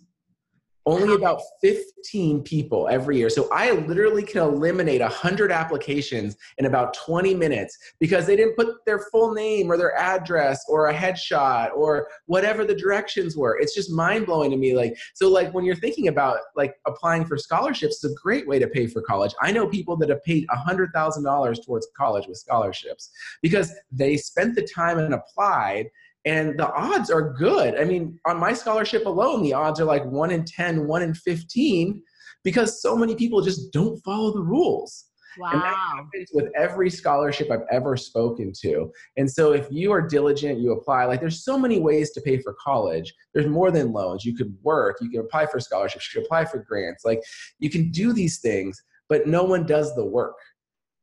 Only 0.88 1.14
about 1.16 1.40
15 1.62 2.44
people 2.44 2.86
every 2.88 3.16
year. 3.16 3.28
So 3.28 3.48
I 3.52 3.72
literally 3.72 4.22
can 4.22 4.40
eliminate 4.40 5.00
100 5.00 5.50
applications 5.50 6.36
in 6.58 6.66
about 6.66 6.94
20 6.94 7.34
minutes 7.34 7.76
because 7.98 8.24
they 8.24 8.36
didn't 8.36 8.54
put 8.54 8.84
their 8.86 9.00
full 9.10 9.34
name 9.34 9.68
or 9.68 9.76
their 9.76 9.96
address 9.96 10.64
or 10.68 10.88
a 10.88 10.94
headshot 10.94 11.74
or 11.74 12.06
whatever 12.26 12.64
the 12.64 12.74
directions 12.74 13.36
were. 13.36 13.58
It's 13.58 13.74
just 13.74 13.90
mind 13.90 14.26
blowing 14.26 14.52
to 14.52 14.56
me. 14.56 14.76
Like, 14.76 14.96
so 15.14 15.28
like 15.28 15.52
when 15.52 15.64
you're 15.64 15.74
thinking 15.74 16.06
about 16.06 16.38
like 16.54 16.76
applying 16.86 17.24
for 17.24 17.36
scholarships, 17.36 18.04
it's 18.04 18.12
a 18.12 18.22
great 18.22 18.46
way 18.46 18.60
to 18.60 18.68
pay 18.68 18.86
for 18.86 19.02
college. 19.02 19.34
I 19.42 19.50
know 19.50 19.66
people 19.66 19.96
that 19.96 20.08
have 20.08 20.22
paid 20.22 20.46
$100,000 20.68 21.66
towards 21.66 21.88
college 21.96 22.28
with 22.28 22.38
scholarships 22.38 23.10
because 23.42 23.74
they 23.90 24.16
spent 24.16 24.54
the 24.54 24.62
time 24.62 24.98
and 24.98 25.14
applied 25.14 25.90
and 26.26 26.58
the 26.58 26.70
odds 26.74 27.10
are 27.10 27.32
good. 27.32 27.78
I 27.78 27.84
mean, 27.84 28.18
on 28.26 28.38
my 28.38 28.52
scholarship 28.52 29.06
alone, 29.06 29.42
the 29.42 29.54
odds 29.54 29.80
are 29.80 29.84
like 29.84 30.04
1 30.04 30.30
in 30.32 30.44
10, 30.44 30.86
1 30.86 31.02
in 31.02 31.14
15 31.14 32.02
because 32.42 32.82
so 32.82 32.96
many 32.96 33.14
people 33.14 33.40
just 33.40 33.72
don't 33.72 33.96
follow 34.04 34.32
the 34.34 34.42
rules. 34.42 35.06
Wow. 35.38 35.50
And 35.52 35.62
that 35.62 35.76
happens 35.76 36.30
with 36.32 36.50
every 36.56 36.90
scholarship 36.90 37.50
I've 37.50 37.66
ever 37.70 37.96
spoken 37.96 38.52
to. 38.62 38.90
And 39.16 39.30
so 39.30 39.52
if 39.52 39.68
you 39.70 39.92
are 39.92 40.00
diligent, 40.00 40.58
you 40.58 40.72
apply, 40.72 41.04
like 41.04 41.20
there's 41.20 41.44
so 41.44 41.58
many 41.58 41.78
ways 41.78 42.10
to 42.12 42.20
pay 42.20 42.38
for 42.38 42.56
college. 42.60 43.14
There's 43.34 43.46
more 43.46 43.70
than 43.70 43.92
loans. 43.92 44.24
You 44.24 44.34
could 44.34 44.56
work, 44.62 44.96
you 45.00 45.10
can 45.10 45.20
apply 45.20 45.46
for 45.46 45.60
scholarships, 45.60 46.12
you 46.12 46.20
can 46.20 46.26
apply 46.26 46.46
for 46.46 46.58
grants. 46.58 47.04
Like 47.04 47.20
you 47.58 47.70
can 47.70 47.90
do 47.90 48.12
these 48.12 48.38
things, 48.40 48.82
but 49.08 49.26
no 49.26 49.44
one 49.44 49.66
does 49.66 49.94
the 49.94 50.04
work 50.04 50.36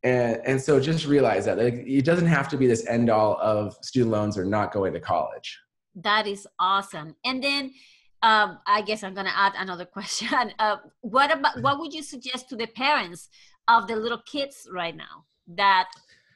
and 0.03 0.41
and 0.45 0.61
so 0.61 0.79
just 0.79 1.05
realize 1.05 1.45
that 1.45 1.57
like, 1.57 1.75
it 1.85 2.05
doesn't 2.05 2.27
have 2.27 2.47
to 2.49 2.57
be 2.57 2.67
this 2.67 2.85
end 2.87 3.09
all 3.09 3.37
of 3.41 3.75
student 3.81 4.11
loans 4.11 4.37
or 4.37 4.45
not 4.45 4.71
going 4.71 4.93
to 4.93 4.99
college. 4.99 5.59
That 5.95 6.27
is 6.27 6.47
awesome. 6.59 7.15
And 7.23 7.43
then 7.43 7.73
um, 8.21 8.59
i 8.65 8.81
guess 8.81 9.03
i'm 9.03 9.13
going 9.13 9.27
to 9.27 9.37
add 9.37 9.53
another 9.57 9.85
question. 9.97 10.51
Uh, 10.59 10.77
what 11.01 11.31
about 11.31 11.61
what 11.61 11.79
would 11.79 11.93
you 11.93 12.03
suggest 12.03 12.49
to 12.49 12.55
the 12.55 12.67
parents 12.67 13.29
of 13.67 13.87
the 13.87 13.95
little 13.95 14.21
kids 14.25 14.67
right 14.71 14.95
now 14.95 15.25
that 15.47 15.89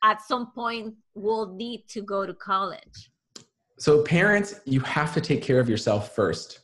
at 0.04 0.22
some 0.22 0.52
point 0.52 0.94
will 1.16 1.54
need 1.56 1.86
to 1.90 2.02
go 2.02 2.26
to 2.26 2.34
college? 2.34 3.12
So 3.80 4.04
parents 4.04 4.62
you 4.66 4.80
have 4.82 5.14
to 5.14 5.22
take 5.22 5.42
care 5.42 5.60
of 5.60 5.70
yourself 5.70 6.16
first 6.16 6.62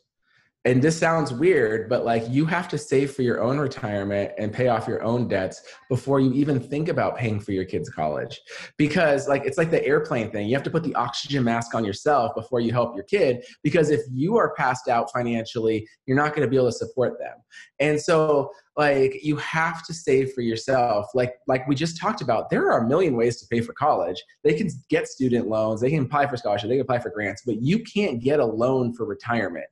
and 0.66 0.82
this 0.82 0.98
sounds 0.98 1.34
weird, 1.34 1.90
but 1.90 2.06
like 2.06 2.24
you 2.30 2.46
have 2.46 2.70
to 2.70 2.78
save 2.78 3.12
for 3.12 3.22
your 3.22 3.44
own 3.44 3.60
retirement 3.60 4.32
and 4.38 4.54
pay 4.54 4.70
off 4.70 4.88
your 4.88 5.04
own 5.04 5.28
debts 5.28 5.62
before 5.90 6.22
you 6.22 6.32
even 6.34 6.58
think 6.58 6.88
about 6.88 7.18
paying 7.18 7.40
for 7.42 7.52
your 7.52 7.66
kids' 7.66 7.90
college. 7.90 8.40
Because 8.78 9.28
like 9.28 9.44
it's 9.46 9.58
like 9.58 9.72
the 9.72 9.86
airplane 9.86 10.32
thing. 10.32 10.48
You 10.48 10.56
have 10.56 10.64
to 10.64 10.72
put 10.72 10.84
the 10.84 10.96
oxygen 10.96 11.44
mask 11.44 11.76
on 11.76 11.84
yourself 11.84 12.34
before 12.34 12.62
you 12.62 12.72
help 12.72 12.96
your 12.96 13.04
kid. 13.04 13.44
Because 13.62 13.90
if 13.90 14.02
you 14.10 14.38
are 14.38 14.54
passed 14.56 14.88
out 14.88 15.12
financially, 15.12 15.86
you're 16.06 16.18
not 16.18 16.30
going 16.30 16.44
to 16.44 16.50
be 16.50 16.56
able 16.56 16.72
to 16.72 16.78
support 16.78 17.20
them. 17.20 17.36
And 17.82 18.00
so 18.00 18.52
like 18.78 19.20
you 19.22 19.36
have 19.36 19.86
to 19.86 19.94
save 19.94 20.34
for 20.34 20.42
yourself 20.42 21.06
like 21.14 21.36
like 21.48 21.68
we 21.68 21.76
just 21.76 22.00
talked 22.00 22.22
about 22.22 22.50
there 22.50 22.72
are 22.72 22.84
a 22.84 22.88
million 22.88 23.16
ways 23.16 23.40
to 23.40 23.46
pay 23.48 23.62
for 23.62 23.72
college 23.74 24.24
they 24.44 24.56
can 24.56 24.68
get 24.90 25.08
student 25.08 25.48
loans 25.48 25.80
they 25.80 25.92
can 25.92 26.06
apply 26.06 26.26
for 26.26 26.38
scholarship 26.38 26.70
they 26.70 26.76
can 26.76 26.82
apply 26.82 26.98
for 26.98 27.12
grants 27.12 27.44
but 27.46 27.62
you 27.62 27.78
can't 27.84 28.20
get 28.20 28.40
a 28.40 28.46
loan 28.46 28.92
for 28.92 29.06
retirement 29.06 29.66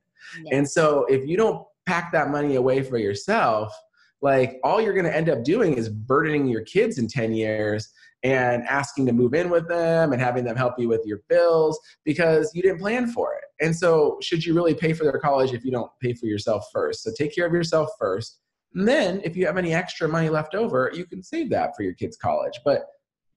and 0.50 0.68
so 0.68 1.04
if 1.06 1.26
you 1.26 1.36
don't 1.36 1.64
pack 1.86 2.12
that 2.12 2.30
money 2.30 2.56
away 2.56 2.82
for 2.82 2.98
yourself, 2.98 3.72
like 4.20 4.60
all 4.62 4.80
you're 4.80 4.94
going 4.94 5.04
to 5.04 5.16
end 5.16 5.28
up 5.28 5.42
doing 5.44 5.74
is 5.74 5.88
burdening 5.88 6.46
your 6.46 6.62
kids 6.62 6.98
in 6.98 7.08
10 7.08 7.32
years 7.32 7.92
and 8.22 8.62
asking 8.68 9.04
to 9.06 9.12
move 9.12 9.34
in 9.34 9.50
with 9.50 9.68
them 9.68 10.12
and 10.12 10.22
having 10.22 10.44
them 10.44 10.56
help 10.56 10.74
you 10.78 10.88
with 10.88 11.02
your 11.04 11.22
bills 11.28 11.78
because 12.04 12.52
you 12.54 12.62
didn't 12.62 12.78
plan 12.78 13.08
for 13.08 13.34
it. 13.34 13.64
And 13.64 13.74
so, 13.74 14.18
should 14.22 14.44
you 14.44 14.54
really 14.54 14.74
pay 14.74 14.92
for 14.92 15.04
their 15.04 15.18
college 15.18 15.52
if 15.52 15.64
you 15.64 15.70
don't 15.70 15.90
pay 16.00 16.14
for 16.14 16.26
yourself 16.26 16.64
first? 16.72 17.02
So, 17.02 17.10
take 17.16 17.34
care 17.34 17.46
of 17.46 17.52
yourself 17.52 17.90
first. 17.98 18.38
And 18.74 18.86
then, 18.86 19.20
if 19.24 19.36
you 19.36 19.44
have 19.46 19.58
any 19.58 19.74
extra 19.74 20.08
money 20.08 20.28
left 20.28 20.54
over, 20.54 20.90
you 20.94 21.04
can 21.04 21.22
save 21.22 21.50
that 21.50 21.76
for 21.76 21.82
your 21.82 21.94
kids' 21.94 22.16
college. 22.16 22.60
But 22.64 22.86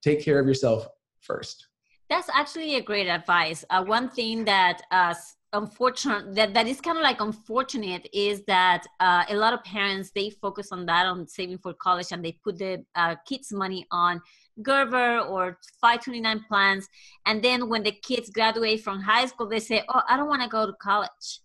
take 0.02 0.24
care 0.24 0.40
of 0.40 0.48
yourself 0.48 0.88
first. 1.22 1.68
That's 2.10 2.30
actually 2.34 2.76
a 2.76 2.82
great 2.82 3.08
advice. 3.08 3.66
Uh, 3.72 3.84
one 3.84 4.10
thing 4.10 4.46
that 4.46 4.84
uh, 4.92 5.16
unfortunate 5.54 6.36
that 6.36 6.54
that 6.54 6.68
is 6.68 6.82
kind 6.82 6.98
of 6.98 7.04
like 7.04 7.22
unfortunate 7.22 8.08
is 8.14 8.44
that 8.46 8.84
uh, 9.00 9.24
a 9.30 9.36
lot 9.36 9.54
of 9.54 9.64
parents 9.64 10.12
they 10.14 10.30
focus 10.30 10.72
on 10.72 10.86
that 10.86 11.06
on 11.06 11.28
saving 11.28 11.58
for 11.58 11.74
college 11.74 12.08
and 12.12 12.24
they 12.24 12.34
put 12.44 12.58
the 12.58 12.84
uh, 12.96 13.16
kids 13.28 13.52
money 13.52 13.86
on 13.92 14.22
gerber 14.62 15.20
or 15.20 15.58
529 15.82 16.46
plans 16.48 16.88
and 17.26 17.44
then 17.44 17.70
when 17.70 17.84
the 17.84 17.92
kids 17.92 18.30
graduate 18.30 18.82
from 18.82 19.00
high 19.00 19.26
school 19.26 19.48
they 19.48 19.60
say 19.60 19.84
oh 19.90 20.02
i 20.10 20.18
don't 20.18 20.28
want 20.28 20.42
to 20.42 20.50
go 20.50 20.66
to 20.66 20.74
college 20.82 21.40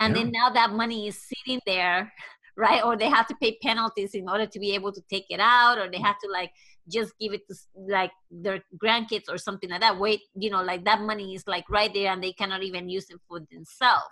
and 0.00 0.14
yeah. 0.14 0.22
then 0.22 0.32
now 0.32 0.50
that 0.50 0.70
money 0.72 1.06
is 1.06 1.18
sitting 1.18 1.60
there 1.66 2.12
right? 2.56 2.84
Or 2.84 2.96
they 2.96 3.08
have 3.08 3.26
to 3.28 3.34
pay 3.36 3.58
penalties 3.62 4.14
in 4.14 4.28
order 4.28 4.46
to 4.46 4.58
be 4.58 4.74
able 4.74 4.92
to 4.92 5.02
take 5.10 5.26
it 5.30 5.40
out 5.40 5.78
or 5.78 5.90
they 5.90 5.98
have 5.98 6.18
to 6.18 6.30
like 6.30 6.52
just 6.88 7.12
give 7.18 7.32
it 7.32 7.46
to 7.48 7.54
like 7.88 8.12
their 8.30 8.62
grandkids 8.82 9.24
or 9.28 9.38
something 9.38 9.70
like 9.70 9.80
that. 9.80 9.98
Wait 9.98 10.20
you 10.34 10.50
know 10.50 10.62
like 10.62 10.84
that 10.84 11.00
money 11.00 11.34
is 11.34 11.44
like 11.46 11.68
right 11.70 11.92
there 11.94 12.12
and 12.12 12.22
they 12.22 12.32
cannot 12.32 12.62
even 12.62 12.88
use 12.88 13.10
it 13.10 13.20
for 13.28 13.40
themselves. 13.50 14.04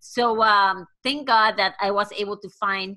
So 0.00 0.42
um 0.42 0.86
thank 1.02 1.26
god 1.26 1.56
that 1.56 1.74
i 1.80 1.90
was 1.90 2.12
able 2.12 2.36
to 2.38 2.48
find 2.48 2.96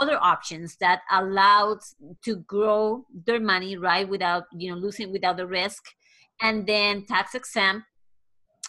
other 0.00 0.18
options 0.18 0.76
that 0.80 1.00
allowed 1.10 1.78
to 2.22 2.36
grow 2.36 3.04
their 3.26 3.40
money 3.40 3.76
right 3.76 4.08
without 4.08 4.44
you 4.52 4.70
know 4.70 4.76
losing 4.76 5.12
without 5.12 5.36
the 5.36 5.46
risk. 5.46 5.82
And 6.40 6.66
then 6.66 7.04
tax 7.06 7.34
exempt 7.34 7.84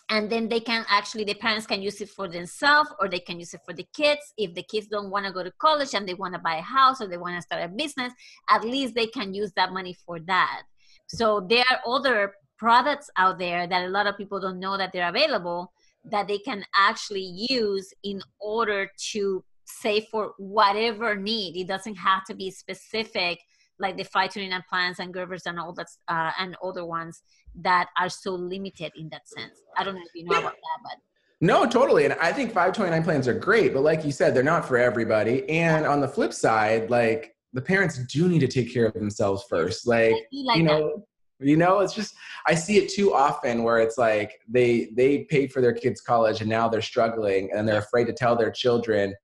and 0.09 0.29
then 0.29 0.49
they 0.49 0.59
can 0.59 0.85
actually 0.89 1.23
the 1.23 1.35
parents 1.35 1.67
can 1.67 1.81
use 1.81 2.01
it 2.01 2.09
for 2.09 2.27
themselves 2.27 2.89
or 2.99 3.07
they 3.07 3.19
can 3.19 3.39
use 3.39 3.53
it 3.53 3.61
for 3.65 3.73
the 3.73 3.87
kids. 3.93 4.21
If 4.37 4.53
the 4.55 4.63
kids 4.63 4.87
don't 4.87 5.11
want 5.11 5.25
to 5.25 5.31
go 5.31 5.43
to 5.43 5.51
college 5.59 5.93
and 5.93 6.07
they 6.07 6.15
want 6.15 6.33
to 6.33 6.39
buy 6.39 6.55
a 6.55 6.61
house 6.61 7.01
or 7.01 7.07
they 7.07 7.17
want 7.17 7.35
to 7.35 7.41
start 7.41 7.63
a 7.63 7.67
business 7.67 8.13
at 8.49 8.63
least 8.63 8.95
they 8.95 9.07
can 9.07 9.33
use 9.33 9.51
that 9.55 9.71
money 9.71 9.95
for 10.05 10.19
that. 10.21 10.63
So 11.07 11.45
there 11.47 11.65
are 11.69 11.79
other 11.87 12.33
products 12.57 13.09
out 13.17 13.39
there 13.39 13.67
that 13.67 13.85
a 13.85 13.89
lot 13.89 14.07
of 14.07 14.17
people 14.17 14.39
don't 14.39 14.59
know 14.59 14.77
that 14.77 14.91
they're 14.91 15.09
available 15.09 15.71
that 16.05 16.27
they 16.27 16.37
can 16.37 16.63
actually 16.75 17.45
use 17.49 17.93
in 18.03 18.21
order 18.39 18.89
to 19.11 19.43
save 19.65 20.05
for 20.05 20.33
whatever 20.37 21.15
need. 21.15 21.55
It 21.57 21.67
doesn't 21.67 21.95
have 21.95 22.25
to 22.25 22.33
be 22.33 22.51
specific 22.51 23.39
like 23.79 23.97
the 23.97 24.03
529 24.03 24.63
plans 24.69 24.99
and 24.99 25.13
Gerbers 25.13 25.43
and 25.45 25.59
all 25.59 25.73
that 25.73 25.87
uh, 26.07 26.31
and 26.37 26.55
other 26.63 26.85
ones 26.85 27.23
that 27.55 27.89
are 27.97 28.09
so 28.09 28.31
limited 28.31 28.91
in 28.95 29.09
that 29.09 29.27
sense. 29.27 29.61
I 29.77 29.83
don't 29.83 29.95
know 29.95 30.01
if 30.01 30.11
you 30.13 30.25
know 30.25 30.39
about 30.39 30.51
that, 30.53 30.79
but 30.83 30.97
no, 31.41 31.65
totally. 31.65 32.03
And 32.03 32.13
I 32.15 32.33
think 32.33 32.49
529 32.49 33.03
plans 33.03 33.27
are 33.27 33.33
great, 33.33 33.73
but 33.73 33.81
like 33.81 34.03
you 34.03 34.11
said, 34.11 34.35
they're 34.35 34.43
not 34.43 34.67
for 34.67 34.77
everybody. 34.77 35.49
And 35.49 35.85
on 35.85 36.01
the 36.01 36.07
flip 36.07 36.33
side, 36.33 36.89
like 36.89 37.35
the 37.53 37.61
parents 37.61 37.97
do 38.07 38.27
need 38.27 38.39
to 38.39 38.47
take 38.47 38.73
care 38.73 38.85
of 38.85 38.93
themselves 38.93 39.45
first. 39.49 39.87
Like, 39.87 40.13
like 40.31 40.57
you 40.57 40.63
know, 40.63 41.05
that. 41.39 41.47
you 41.47 41.55
know, 41.55 41.79
it's 41.79 41.93
just 41.93 42.13
I 42.45 42.55
see 42.55 42.77
it 42.77 42.89
too 42.89 43.13
often 43.13 43.63
where 43.63 43.79
it's 43.79 43.97
like 43.97 44.41
they 44.49 44.89
they 44.95 45.19
paid 45.29 45.53
for 45.53 45.61
their 45.61 45.73
kids' 45.73 46.01
college 46.01 46.41
and 46.41 46.49
now 46.49 46.67
they're 46.67 46.81
struggling 46.81 47.51
and 47.55 47.65
they're 47.65 47.79
afraid 47.79 48.05
to 48.07 48.13
tell 48.13 48.35
their 48.35 48.51
children 48.51 49.15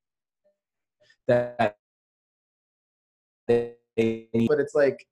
that 1.28 1.76
they 3.48 3.74
but 3.96 4.60
it's 4.60 4.76
like 4.76 5.08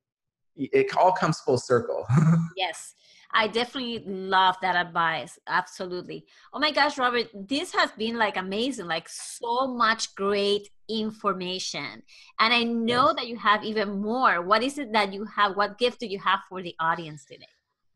it 0.56 0.96
all 0.96 1.12
comes 1.12 1.40
full 1.40 1.58
circle. 1.58 2.06
yes. 2.58 2.96
I 3.36 3.48
definitely 3.48 4.04
love 4.06 4.58
that 4.62 4.76
advice. 4.76 5.40
Absolutely. 5.48 6.26
Oh 6.54 6.60
my 6.60 6.72
gosh, 6.72 7.00
Robert, 7.00 7.30
this 7.34 7.74
has 7.74 7.92
been 7.94 8.16
like 8.18 8.38
amazing, 8.38 8.86
like 8.86 9.10
so 9.10 9.66
much 9.68 10.14
great 10.14 10.70
information. 10.88 12.04
And 12.40 12.54
I 12.54 12.64
know 12.64 13.08
yes. 13.08 13.16
that 13.16 13.28
you 13.28 13.38
have 13.38 13.64
even 13.64 14.02
more. 14.02 14.44
What 14.44 14.62
is 14.62 14.78
it 14.78 14.94
that 14.94 15.14
you 15.14 15.26
have? 15.26 15.56
What 15.56 15.80
gift 15.80 16.00
do 16.00 16.06
you 16.06 16.20
have 16.20 16.42
for 16.48 16.62
the 16.62 16.76
audience 16.80 17.26
today? 17.26 17.48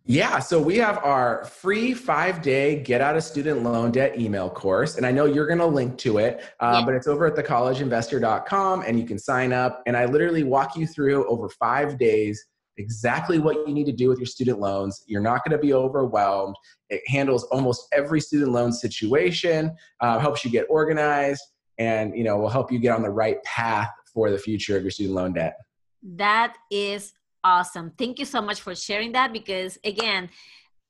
Yeah, 0.09 0.39
so 0.39 0.61
we 0.61 0.77
have 0.77 0.99
our 1.03 1.43
free 1.43 1.93
five 1.93 2.41
day 2.41 2.81
get 2.81 3.01
out 3.01 3.17
of 3.17 3.23
student 3.23 3.61
loan 3.63 3.91
debt 3.91 4.17
email 4.17 4.49
course. 4.49 4.95
And 4.95 5.05
I 5.05 5.11
know 5.11 5.25
you're 5.25 5.47
going 5.47 5.59
to 5.59 5.65
link 5.65 5.97
to 5.99 6.19
it, 6.19 6.41
uh, 6.61 6.77
yeah. 6.79 6.85
but 6.85 6.95
it's 6.95 7.07
over 7.07 7.25
at 7.25 7.35
thecollegeinvestor.com 7.35 8.83
and 8.87 8.97
you 8.97 9.05
can 9.05 9.19
sign 9.19 9.51
up. 9.51 9.83
And 9.85 9.97
I 9.97 10.05
literally 10.05 10.43
walk 10.43 10.77
you 10.77 10.87
through 10.87 11.27
over 11.27 11.49
five 11.49 11.99
days 11.99 12.41
exactly 12.77 13.37
what 13.39 13.67
you 13.67 13.73
need 13.73 13.85
to 13.85 13.91
do 13.91 14.07
with 14.07 14.17
your 14.17 14.27
student 14.27 14.59
loans. 14.59 15.03
You're 15.07 15.21
not 15.21 15.43
going 15.43 15.57
to 15.59 15.61
be 15.61 15.73
overwhelmed. 15.73 16.55
It 16.89 17.01
handles 17.05 17.43
almost 17.45 17.87
every 17.91 18.21
student 18.21 18.51
loan 18.51 18.71
situation, 18.71 19.75
uh, 19.99 20.19
helps 20.19 20.45
you 20.45 20.51
get 20.51 20.67
organized, 20.69 21.43
and 21.79 22.15
you 22.15 22.23
know 22.23 22.37
will 22.37 22.49
help 22.49 22.71
you 22.71 22.79
get 22.79 22.95
on 22.95 23.01
the 23.01 23.09
right 23.09 23.43
path 23.43 23.89
for 24.13 24.31
the 24.31 24.37
future 24.37 24.77
of 24.77 24.83
your 24.83 24.91
student 24.91 25.15
loan 25.15 25.33
debt. 25.33 25.57
That 26.01 26.55
is 26.71 27.13
awesome. 27.47 27.91
Thank 27.97 28.19
you 28.19 28.25
so 28.25 28.41
much 28.41 28.59
for 28.61 28.75
sharing 28.75 29.13
that 29.13 29.31
because, 29.31 29.77
again, 29.83 30.29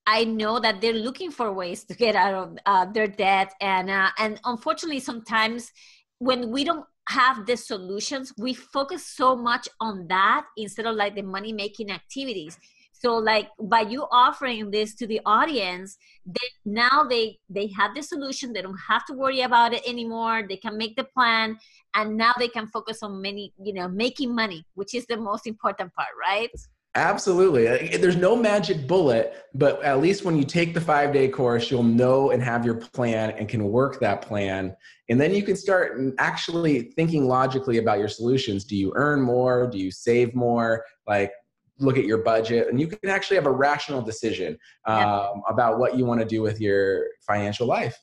I 0.08 0.24
know 0.24 0.60
that 0.60 0.82
they're 0.82 0.94
looking 1.08 1.32
for 1.32 1.52
ways 1.52 1.84
to 1.86 1.94
get 1.94 2.16
out 2.16 2.34
of 2.34 2.58
uh, 2.66 2.86
their 2.92 3.08
debt, 3.08 3.54
and 3.62 3.90
uh, 3.90 4.10
and 4.18 4.40
unfortunately, 4.46 5.02
sometimes 5.02 5.72
when 6.20 6.50
we 6.50 6.64
don't 6.64 6.86
have 7.10 7.46
the 7.46 7.58
solutions, 7.58 8.34
we 8.38 8.54
focus 8.54 9.06
so 9.06 9.36
much 9.36 9.68
on 9.80 10.08
that 10.08 10.46
instead 10.58 10.86
of 10.86 10.96
like 10.96 11.16
the 11.16 11.22
money 11.22 11.54
making 11.54 11.92
activities 11.92 12.58
so 13.00 13.16
like 13.16 13.50
by 13.60 13.82
you 13.82 14.06
offering 14.12 14.72
this 14.72 14.96
to 14.96 15.08
the 15.08 15.20
audience 15.26 15.98
they 16.26 16.50
now 16.66 17.04
they 17.04 17.38
they 17.50 17.68
have 17.68 17.94
the 17.96 18.02
solution 18.02 18.54
they 18.54 18.62
don't 18.62 18.80
have 18.88 19.06
to 19.06 19.14
worry 19.14 19.42
about 19.42 19.74
it 19.74 19.88
anymore 19.88 20.44
they 20.48 20.58
can 20.58 20.78
make 20.78 20.96
the 20.96 21.04
plan 21.04 21.58
and 21.96 22.18
now 22.18 22.34
they 22.38 22.48
can 22.48 22.68
focus 22.68 23.04
on 23.04 23.22
many 23.22 23.54
you 23.64 23.74
know 23.74 23.88
making 23.88 24.34
money 24.34 24.66
which 24.76 24.94
is 24.94 25.06
the 25.08 25.18
most 25.18 25.48
important 25.48 25.94
part 25.94 26.10
right 26.20 26.52
Absolutely. 26.98 27.96
There's 27.98 28.16
no 28.16 28.36
magic 28.36 28.88
bullet, 28.88 29.46
but 29.54 29.84
at 29.84 30.02
least 30.02 30.26
when 30.26 30.36
you 30.36 30.44
take 30.44 30.74
the 30.74 30.82
five 30.82 31.14
day 31.14 31.28
course, 31.28 31.70
you'll 31.70 31.84
know 31.84 32.32
and 32.32 32.42
have 32.42 32.66
your 32.66 32.74
plan 32.74 33.32
and 33.32 33.48
can 33.48 33.66
work 33.66 34.00
that 34.00 34.24
plan. 34.24 34.76
And 35.08 35.22
then 35.22 35.32
you 35.32 35.44
can 35.44 35.56
start 35.56 36.02
actually 36.18 36.94
thinking 36.96 37.28
logically 37.28 37.78
about 37.78 38.00
your 38.00 38.08
solutions. 38.08 38.66
Do 38.66 38.76
you 38.76 38.94
earn 38.96 39.22
more? 39.22 39.68
Do 39.68 39.78
you 39.78 39.92
save 39.92 40.34
more? 40.34 40.86
Like, 41.06 41.32
look 41.80 41.98
at 41.98 42.06
your 42.06 42.20
budget 42.20 42.68
and 42.70 42.80
you 42.80 42.88
can 42.88 43.10
actually 43.10 43.36
have 43.36 43.46
a 43.46 43.52
rational 43.52 44.02
decision 44.02 44.58
um, 44.86 45.44
about 45.48 45.80
what 45.80 45.96
you 45.96 46.06
want 46.06 46.20
to 46.20 46.26
do 46.26 46.42
with 46.42 46.60
your 46.60 47.06
financial 47.26 47.68
life. 47.68 47.98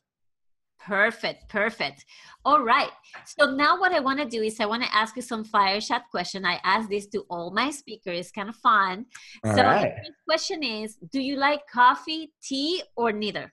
Perfect 0.80 1.48
perfect. 1.48 2.04
All 2.44 2.62
right. 2.62 2.90
So 3.38 3.50
now 3.50 3.80
what 3.80 3.92
i 3.92 4.00
want 4.00 4.18
to 4.18 4.26
do 4.26 4.42
is 4.42 4.60
i 4.60 4.66
want 4.66 4.82
to 4.82 4.94
ask 4.94 5.16
you 5.16 5.22
some 5.22 5.42
fire 5.42 5.80
shot 5.80 6.02
question. 6.10 6.44
I 6.44 6.60
ask 6.62 6.90
this 6.90 7.06
to 7.08 7.24
all 7.30 7.50
my 7.50 7.70
speakers. 7.70 8.30
Kind 8.30 8.50
of 8.50 8.56
fun. 8.56 9.06
All 9.44 9.56
so 9.56 9.62
right. 9.62 9.94
the 10.04 10.12
question 10.28 10.62
is 10.62 10.96
do 11.10 11.20
you 11.20 11.36
like 11.36 11.60
coffee 11.72 12.32
tea 12.42 12.82
or 12.96 13.12
neither? 13.12 13.50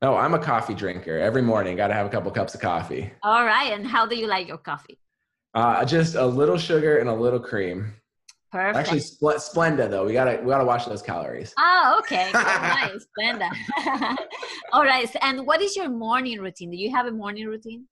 Oh 0.00 0.14
i'm 0.14 0.34
a 0.34 0.38
coffee 0.38 0.74
drinker. 0.74 1.18
Every 1.18 1.42
morning 1.42 1.76
got 1.76 1.88
to 1.88 1.94
have 1.94 2.06
a 2.06 2.10
couple 2.10 2.30
cups 2.30 2.54
of 2.54 2.60
coffee. 2.60 3.10
All 3.24 3.44
right 3.44 3.72
and 3.72 3.84
how 3.84 4.06
do 4.06 4.14
you 4.14 4.28
like 4.28 4.46
your 4.46 4.58
coffee? 4.58 4.98
Uh, 5.52 5.84
just 5.84 6.14
a 6.14 6.24
little 6.24 6.56
sugar 6.56 6.98
and 6.98 7.08
a 7.08 7.14
little 7.14 7.40
cream 7.40 7.92
Perfect. 8.52 8.76
Actually, 8.76 9.00
Spl- 9.00 9.36
Splenda 9.36 9.88
though. 9.88 10.04
We 10.04 10.12
gotta 10.12 10.40
we 10.42 10.48
gotta 10.48 10.64
watch 10.64 10.86
those 10.86 11.02
calories. 11.02 11.54
Oh, 11.58 12.00
okay. 12.00 12.30
nice, 12.34 13.06
Splenda. 13.18 13.48
All 14.72 14.84
right. 14.84 15.08
And 15.22 15.46
what 15.46 15.60
is 15.62 15.76
your 15.76 15.88
morning 15.88 16.40
routine? 16.40 16.70
Do 16.70 16.76
you 16.76 16.90
have 16.90 17.06
a 17.06 17.12
morning 17.12 17.46
routine? 17.46 17.86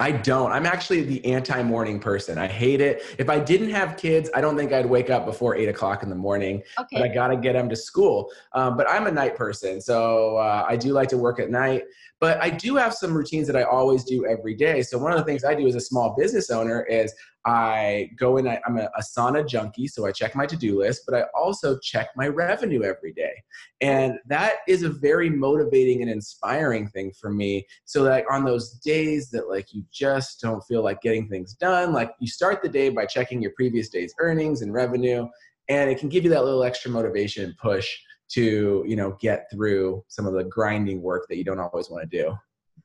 I 0.00 0.12
don't. 0.12 0.52
I'm 0.52 0.66
actually 0.66 1.02
the 1.02 1.24
anti 1.24 1.60
morning 1.62 1.98
person. 1.98 2.38
I 2.38 2.46
hate 2.46 2.80
it. 2.80 3.02
If 3.18 3.28
I 3.28 3.40
didn't 3.40 3.70
have 3.70 3.96
kids, 3.96 4.30
I 4.34 4.40
don't 4.40 4.56
think 4.56 4.72
I'd 4.72 4.86
wake 4.86 5.10
up 5.10 5.26
before 5.26 5.56
eight 5.56 5.68
o'clock 5.68 6.04
in 6.04 6.08
the 6.08 6.14
morning. 6.14 6.62
Okay. 6.78 7.00
But 7.00 7.02
I 7.02 7.08
got 7.08 7.28
to 7.28 7.36
get 7.36 7.54
them 7.54 7.68
to 7.68 7.76
school. 7.76 8.30
Um, 8.52 8.76
but 8.76 8.88
I'm 8.88 9.06
a 9.08 9.10
night 9.10 9.34
person. 9.34 9.80
So 9.80 10.36
uh, 10.36 10.64
I 10.68 10.76
do 10.76 10.92
like 10.92 11.08
to 11.08 11.18
work 11.18 11.40
at 11.40 11.50
night. 11.50 11.82
But 12.20 12.40
I 12.42 12.50
do 12.50 12.76
have 12.76 12.94
some 12.94 13.12
routines 13.12 13.46
that 13.48 13.56
I 13.56 13.62
always 13.62 14.04
do 14.04 14.26
every 14.26 14.54
day. 14.54 14.82
So 14.82 14.98
one 14.98 15.12
of 15.12 15.18
the 15.18 15.24
things 15.24 15.44
I 15.44 15.54
do 15.54 15.66
as 15.66 15.74
a 15.74 15.80
small 15.80 16.14
business 16.16 16.50
owner 16.50 16.84
is 16.84 17.12
I 17.48 18.10
go 18.18 18.36
in, 18.36 18.46
I, 18.46 18.60
am 18.66 18.76
a 18.76 18.90
Asana 19.00 19.48
junkie, 19.48 19.88
so 19.88 20.04
I 20.04 20.12
check 20.12 20.36
my 20.36 20.44
to 20.44 20.56
do 20.56 20.78
list, 20.78 21.04
but 21.06 21.14
I 21.14 21.24
also 21.34 21.78
check 21.78 22.10
my 22.14 22.28
revenue 22.28 22.82
every 22.82 23.12
day. 23.12 23.32
And 23.80 24.18
that 24.26 24.56
is 24.68 24.82
a 24.82 24.90
very 24.90 25.30
motivating 25.30 26.02
and 26.02 26.10
inspiring 26.10 26.88
thing 26.88 27.10
for 27.18 27.30
me. 27.30 27.66
So, 27.86 28.04
that 28.04 28.24
on 28.30 28.44
those 28.44 28.72
days 28.80 29.30
that 29.30 29.48
like 29.48 29.72
you 29.72 29.82
just 29.90 30.42
don't 30.42 30.62
feel 30.64 30.84
like 30.84 31.00
getting 31.00 31.26
things 31.28 31.54
done, 31.54 31.94
like 31.94 32.12
you 32.20 32.28
start 32.28 32.62
the 32.62 32.68
day 32.68 32.90
by 32.90 33.06
checking 33.06 33.40
your 33.40 33.52
previous 33.56 33.88
day's 33.88 34.14
earnings 34.20 34.60
and 34.60 34.74
revenue, 34.74 35.26
and 35.70 35.90
it 35.90 35.98
can 35.98 36.10
give 36.10 36.24
you 36.24 36.30
that 36.30 36.44
little 36.44 36.64
extra 36.64 36.90
motivation 36.90 37.44
and 37.44 37.56
push 37.56 37.96
to 38.28 38.84
you 38.86 38.96
know 38.96 39.16
get 39.20 39.46
through 39.50 40.04
some 40.08 40.26
of 40.26 40.34
the 40.34 40.44
grinding 40.44 41.00
work 41.00 41.26
that 41.28 41.38
you 41.38 41.44
don't 41.44 41.58
always 41.58 41.88
want 41.88 42.08
to 42.08 42.22
do 42.22 42.36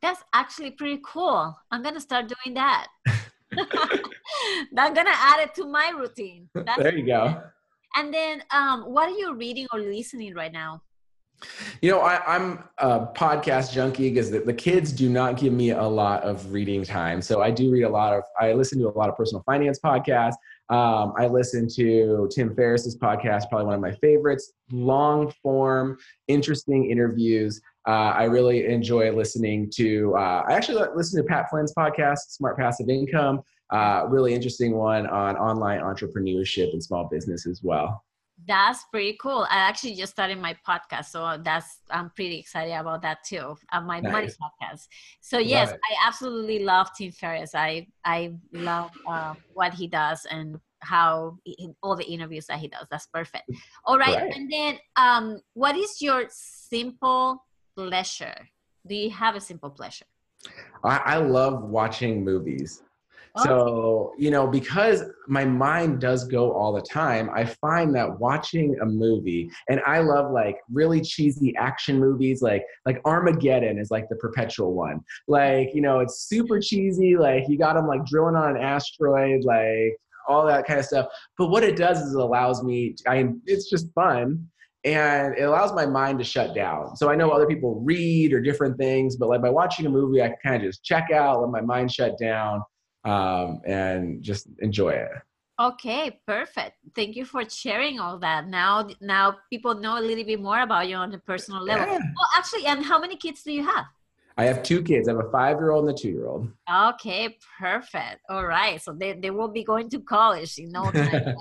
that's 0.02 0.24
actually 0.34 0.72
pretty 0.72 1.02
cool 1.06 1.54
i'm 1.72 1.84
gonna 1.84 2.00
start 2.00 2.28
doing 2.28 2.54
that 2.54 2.88
i'm 4.78 4.94
gonna 4.94 5.10
add 5.14 5.40
it 5.40 5.54
to 5.54 5.66
my 5.66 5.92
routine 5.98 6.50
that's 6.54 6.82
there 6.82 6.98
you 6.98 7.06
go 7.06 7.42
and 7.96 8.12
then 8.14 8.42
um, 8.52 8.84
what 8.84 9.08
are 9.08 9.18
you 9.18 9.36
reading 9.36 9.68
or 9.72 9.80
listening 9.80 10.34
right 10.34 10.52
now 10.52 10.82
you 11.82 11.92
know, 11.92 12.00
I, 12.00 12.36
am 12.36 12.64
a 12.78 13.08
podcast 13.08 13.74
junkie 13.74 14.10
because 14.10 14.32
the, 14.32 14.40
the, 14.40 14.54
kids 14.54 14.92
do 14.92 15.10
not 15.10 15.38
give 15.38 15.54
me 15.54 15.72
a 15.72 15.84
lot 15.84 16.24
of 16.24 16.54
reading 16.54 16.84
time. 16.84 17.22
So 17.22 17.42
I 17.42 17.52
do 17.52 17.72
read 17.72 17.84
a 17.84 17.90
lot 17.90 18.14
of, 18.14 18.24
I 18.40 18.54
listen 18.54 18.80
to 18.80 18.88
a 18.88 18.96
lot 18.98 19.10
of 19.10 19.18
personal 19.18 19.44
finance 19.46 19.80
podcasts. 19.84 20.36
Um, 20.70 21.14
I 21.18 21.28
listen 21.28 21.68
to 21.76 22.30
Tim 22.34 22.56
Ferriss's 22.56 22.98
podcast, 22.98 23.50
probably 23.50 23.66
one 23.66 23.76
of 23.76 23.82
my 23.82 23.92
favorites. 23.92 24.54
Long 24.72 25.34
form, 25.44 25.98
interesting 26.28 26.90
interviews. 26.90 27.62
Uh, 27.88 28.14
I 28.16 28.24
really 28.26 28.66
enjoy 28.66 29.12
listening 29.12 29.70
to. 29.76 30.16
Uh, 30.16 30.44
I 30.48 30.54
actually 30.54 30.86
listen 30.96 31.22
to 31.22 31.28
Pat 31.28 31.50
Flynn's 31.50 31.74
podcast, 31.74 32.30
Smart 32.30 32.58
Passive 32.58 32.90
Income. 32.90 33.42
Uh, 33.70 34.06
really 34.08 34.34
interesting 34.34 34.74
one 34.76 35.08
on 35.08 35.36
online 35.36 35.82
entrepreneurship 35.82 36.72
and 36.72 36.84
small 36.84 37.06
business 37.10 37.48
as 37.48 37.62
well. 37.64 38.04
That's 38.48 38.84
pretty 38.92 39.18
cool. 39.22 39.48
I 39.50 39.58
actually 39.58 39.96
just 39.96 40.12
started 40.12 40.38
my 40.38 40.56
podcast, 40.68 41.06
so 41.06 41.40
that's 41.44 41.80
I'm 41.90 42.10
pretty 42.10 42.38
excited 42.38 42.74
about 42.74 43.02
that 43.04 43.24
too. 43.24 43.56
Uh, 43.72 43.82
my 43.82 44.00
nice. 44.00 44.12
money 44.12 44.28
podcast. 44.28 44.88
So 45.22 45.38
yes, 45.38 45.72
I 45.72 46.08
absolutely 46.08 46.60
love 46.60 46.90
Tim 46.98 47.12
Ferriss. 47.12 47.56
I 47.56 47.88
I 48.04 48.36
love 48.52 48.92
uh, 49.08 49.36
what 49.54 49.74
he 49.74 49.88
does 49.88 50.26
and 50.30 50.60
how 50.80 51.38
he, 51.46 51.70
all 51.82 51.96
the 51.96 52.06
interviews 52.06 52.48
that 52.48 52.60
he 52.60 52.68
does. 52.68 52.88
That's 52.92 53.08
perfect. 53.08 53.50
All 53.86 53.98
right, 53.98 54.16
right. 54.16 54.36
and 54.36 54.52
then 54.52 54.78
um, 54.98 55.40
what 55.54 55.78
is 55.78 56.02
your 56.02 56.26
simple 56.30 57.44
pleasure? 57.76 58.36
Do 58.86 58.96
you 58.96 59.10
have 59.12 59.36
a 59.36 59.42
simple 59.42 59.70
pleasure? 59.70 60.06
I, 60.84 60.98
I 60.98 61.18
love 61.18 61.64
watching 61.64 62.24
movies. 62.24 62.84
So, 63.42 64.14
you 64.16 64.30
know, 64.30 64.46
because 64.46 65.04
my 65.28 65.44
mind 65.44 66.00
does 66.00 66.26
go 66.26 66.52
all 66.52 66.72
the 66.72 66.84
time, 66.84 67.32
I 67.34 67.46
find 67.46 67.96
that 67.96 68.20
watching 68.20 68.78
a 68.80 68.86
movie, 68.86 69.50
and 69.70 69.82
I 69.88 70.00
love 70.02 70.32
like 70.32 70.58
really 70.72 71.02
cheesy 71.02 71.56
action 71.58 72.00
movies, 72.00 72.44
like 72.44 72.64
like 72.86 73.02
Armageddon 73.06 73.80
is 73.80 73.90
like 73.90 74.08
the 74.10 74.18
perpetual 74.18 74.74
one. 74.76 75.02
Like, 75.28 75.74
you 75.74 75.82
know, 75.82 76.00
it's 76.00 76.28
super 76.28 76.60
cheesy, 76.60 77.18
like 77.18 77.46
you 77.50 77.58
got 77.58 77.74
them 77.74 77.88
like 77.88 78.06
drilling 78.06 78.36
on 78.36 78.56
an 78.56 78.62
asteroid, 78.62 79.44
like 79.44 79.98
all 80.28 80.46
that 80.46 80.68
kind 80.68 80.80
of 80.80 80.86
stuff. 80.86 81.08
But 81.36 81.48
what 81.48 81.64
it 81.64 81.76
does 81.76 82.02
is 82.02 82.14
it 82.14 82.20
allows 82.20 82.64
me, 82.64 82.96
I 83.08 83.30
it's 83.48 83.68
just 83.68 83.92
fun 83.96 84.48
and 84.86 85.38
it 85.38 85.44
allows 85.44 85.74
my 85.74 85.86
mind 85.86 86.20
to 86.20 86.26
shut 86.26 86.54
down. 86.54 86.96
So 86.96 87.10
I 87.10 87.16
know 87.16 87.32
other 87.32 87.48
people 87.48 87.82
read 87.82 88.34
or 88.34 88.42
different 88.42 88.78
things, 88.78 89.16
but 89.16 89.30
like 89.30 89.42
by 89.42 89.50
watching 89.50 89.86
a 89.86 89.90
movie, 89.90 90.22
I 90.22 90.28
can 90.28 90.38
kind 90.44 90.56
of 90.58 90.62
just 90.64 90.84
check 90.84 91.12
out, 91.12 91.42
let 91.42 91.52
my 91.52 91.62
mind 91.62 91.92
shut 91.92 92.18
down, 92.18 92.62
um, 93.06 93.62
and 93.66 94.22
just 94.22 94.48
enjoy 94.60 94.92
it. 94.92 95.10
Okay, 95.62 96.20
perfect. 96.26 96.78
Thank 96.96 97.16
you 97.16 97.26
for 97.26 97.48
sharing 97.48 98.00
all 98.00 98.18
that. 98.20 98.48
Now, 98.48 98.88
now 99.00 99.38
people 99.52 99.76
know 99.76 100.00
a 100.00 100.02
little 100.02 100.24
bit 100.24 100.42
more 100.42 100.62
about 100.62 100.90
you 100.90 100.96
on 100.96 101.14
a 101.14 101.20
personal 101.20 101.64
level. 101.64 101.94
Yeah. 101.94 102.00
Oh, 102.20 102.28
actually, 102.38 102.66
and 102.66 102.84
how 102.84 103.00
many 103.00 103.16
kids 103.16 103.44
do 103.44 103.52
you 103.54 103.64
have? 103.64 103.86
I 104.36 104.46
have 104.46 104.64
two 104.64 104.82
kids. 104.82 105.08
I 105.08 105.12
have 105.12 105.24
a 105.24 105.30
five-year-old 105.30 105.88
and 105.88 105.96
a 105.96 105.98
two-year-old. 106.02 106.50
Okay, 106.90 107.38
perfect. 107.60 108.22
All 108.30 108.48
right, 108.48 108.82
so 108.82 108.92
they, 108.92 109.14
they 109.14 109.30
will 109.30 109.48
be 109.48 109.64
going 109.64 109.90
to 109.92 110.00
college 110.00 110.58
in 110.58 110.72
no 110.72 110.90
time. 110.90 111.36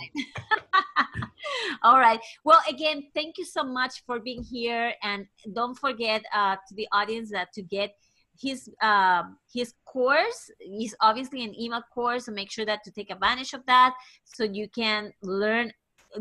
All 1.82 1.98
right. 1.98 2.20
Well, 2.44 2.60
again, 2.68 3.04
thank 3.14 3.38
you 3.38 3.44
so 3.44 3.62
much 3.62 4.02
for 4.06 4.20
being 4.20 4.42
here, 4.42 4.94
and 5.02 5.26
don't 5.52 5.78
forget 5.78 6.22
uh, 6.34 6.56
to 6.68 6.74
the 6.74 6.88
audience 6.92 7.30
that 7.30 7.52
to 7.54 7.62
get 7.62 7.94
his 8.40 8.68
um, 8.82 9.36
his 9.52 9.74
course. 9.84 10.50
Is 10.60 10.96
obviously 11.00 11.44
an 11.44 11.58
email 11.58 11.82
course 11.94 12.26
so 12.26 12.32
make 12.32 12.50
sure 12.50 12.64
that 12.66 12.80
to 12.84 12.90
take 12.90 13.10
advantage 13.10 13.52
of 13.52 13.64
that 13.66 13.94
so 14.24 14.44
you 14.44 14.68
can 14.68 15.12
learn 15.22 15.72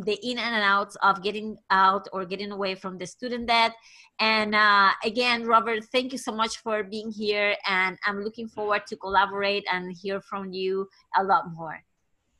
the 0.05 0.17
in 0.23 0.37
and 0.37 0.63
outs 0.63 0.95
of 1.03 1.21
getting 1.21 1.57
out 1.69 2.07
or 2.13 2.23
getting 2.25 2.51
away 2.51 2.75
from 2.75 2.97
the 2.97 3.05
student 3.05 3.47
debt. 3.47 3.73
And 4.19 4.55
uh, 4.55 4.91
again 5.03 5.45
robert 5.45 5.83
thank 5.91 6.11
you 6.11 6.17
so 6.17 6.31
much 6.31 6.57
for 6.57 6.83
being 6.83 7.11
here. 7.11 7.55
And 7.67 7.97
i'm 8.05 8.21
looking 8.23 8.47
forward 8.47 8.85
to 8.87 8.95
collaborate 8.95 9.65
and 9.71 9.91
hear 9.95 10.21
from 10.21 10.53
you 10.53 10.87
a 11.17 11.23
lot 11.23 11.51
more. 11.53 11.81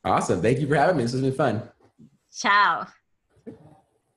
Awesome. 0.04 0.42
Thank 0.42 0.60
you 0.60 0.68
for 0.68 0.76
having 0.76 0.98
me. 0.98 1.04
This 1.04 1.12
has 1.12 1.22
been 1.22 1.34
fun. 1.34 1.70
Ciao 2.34 2.88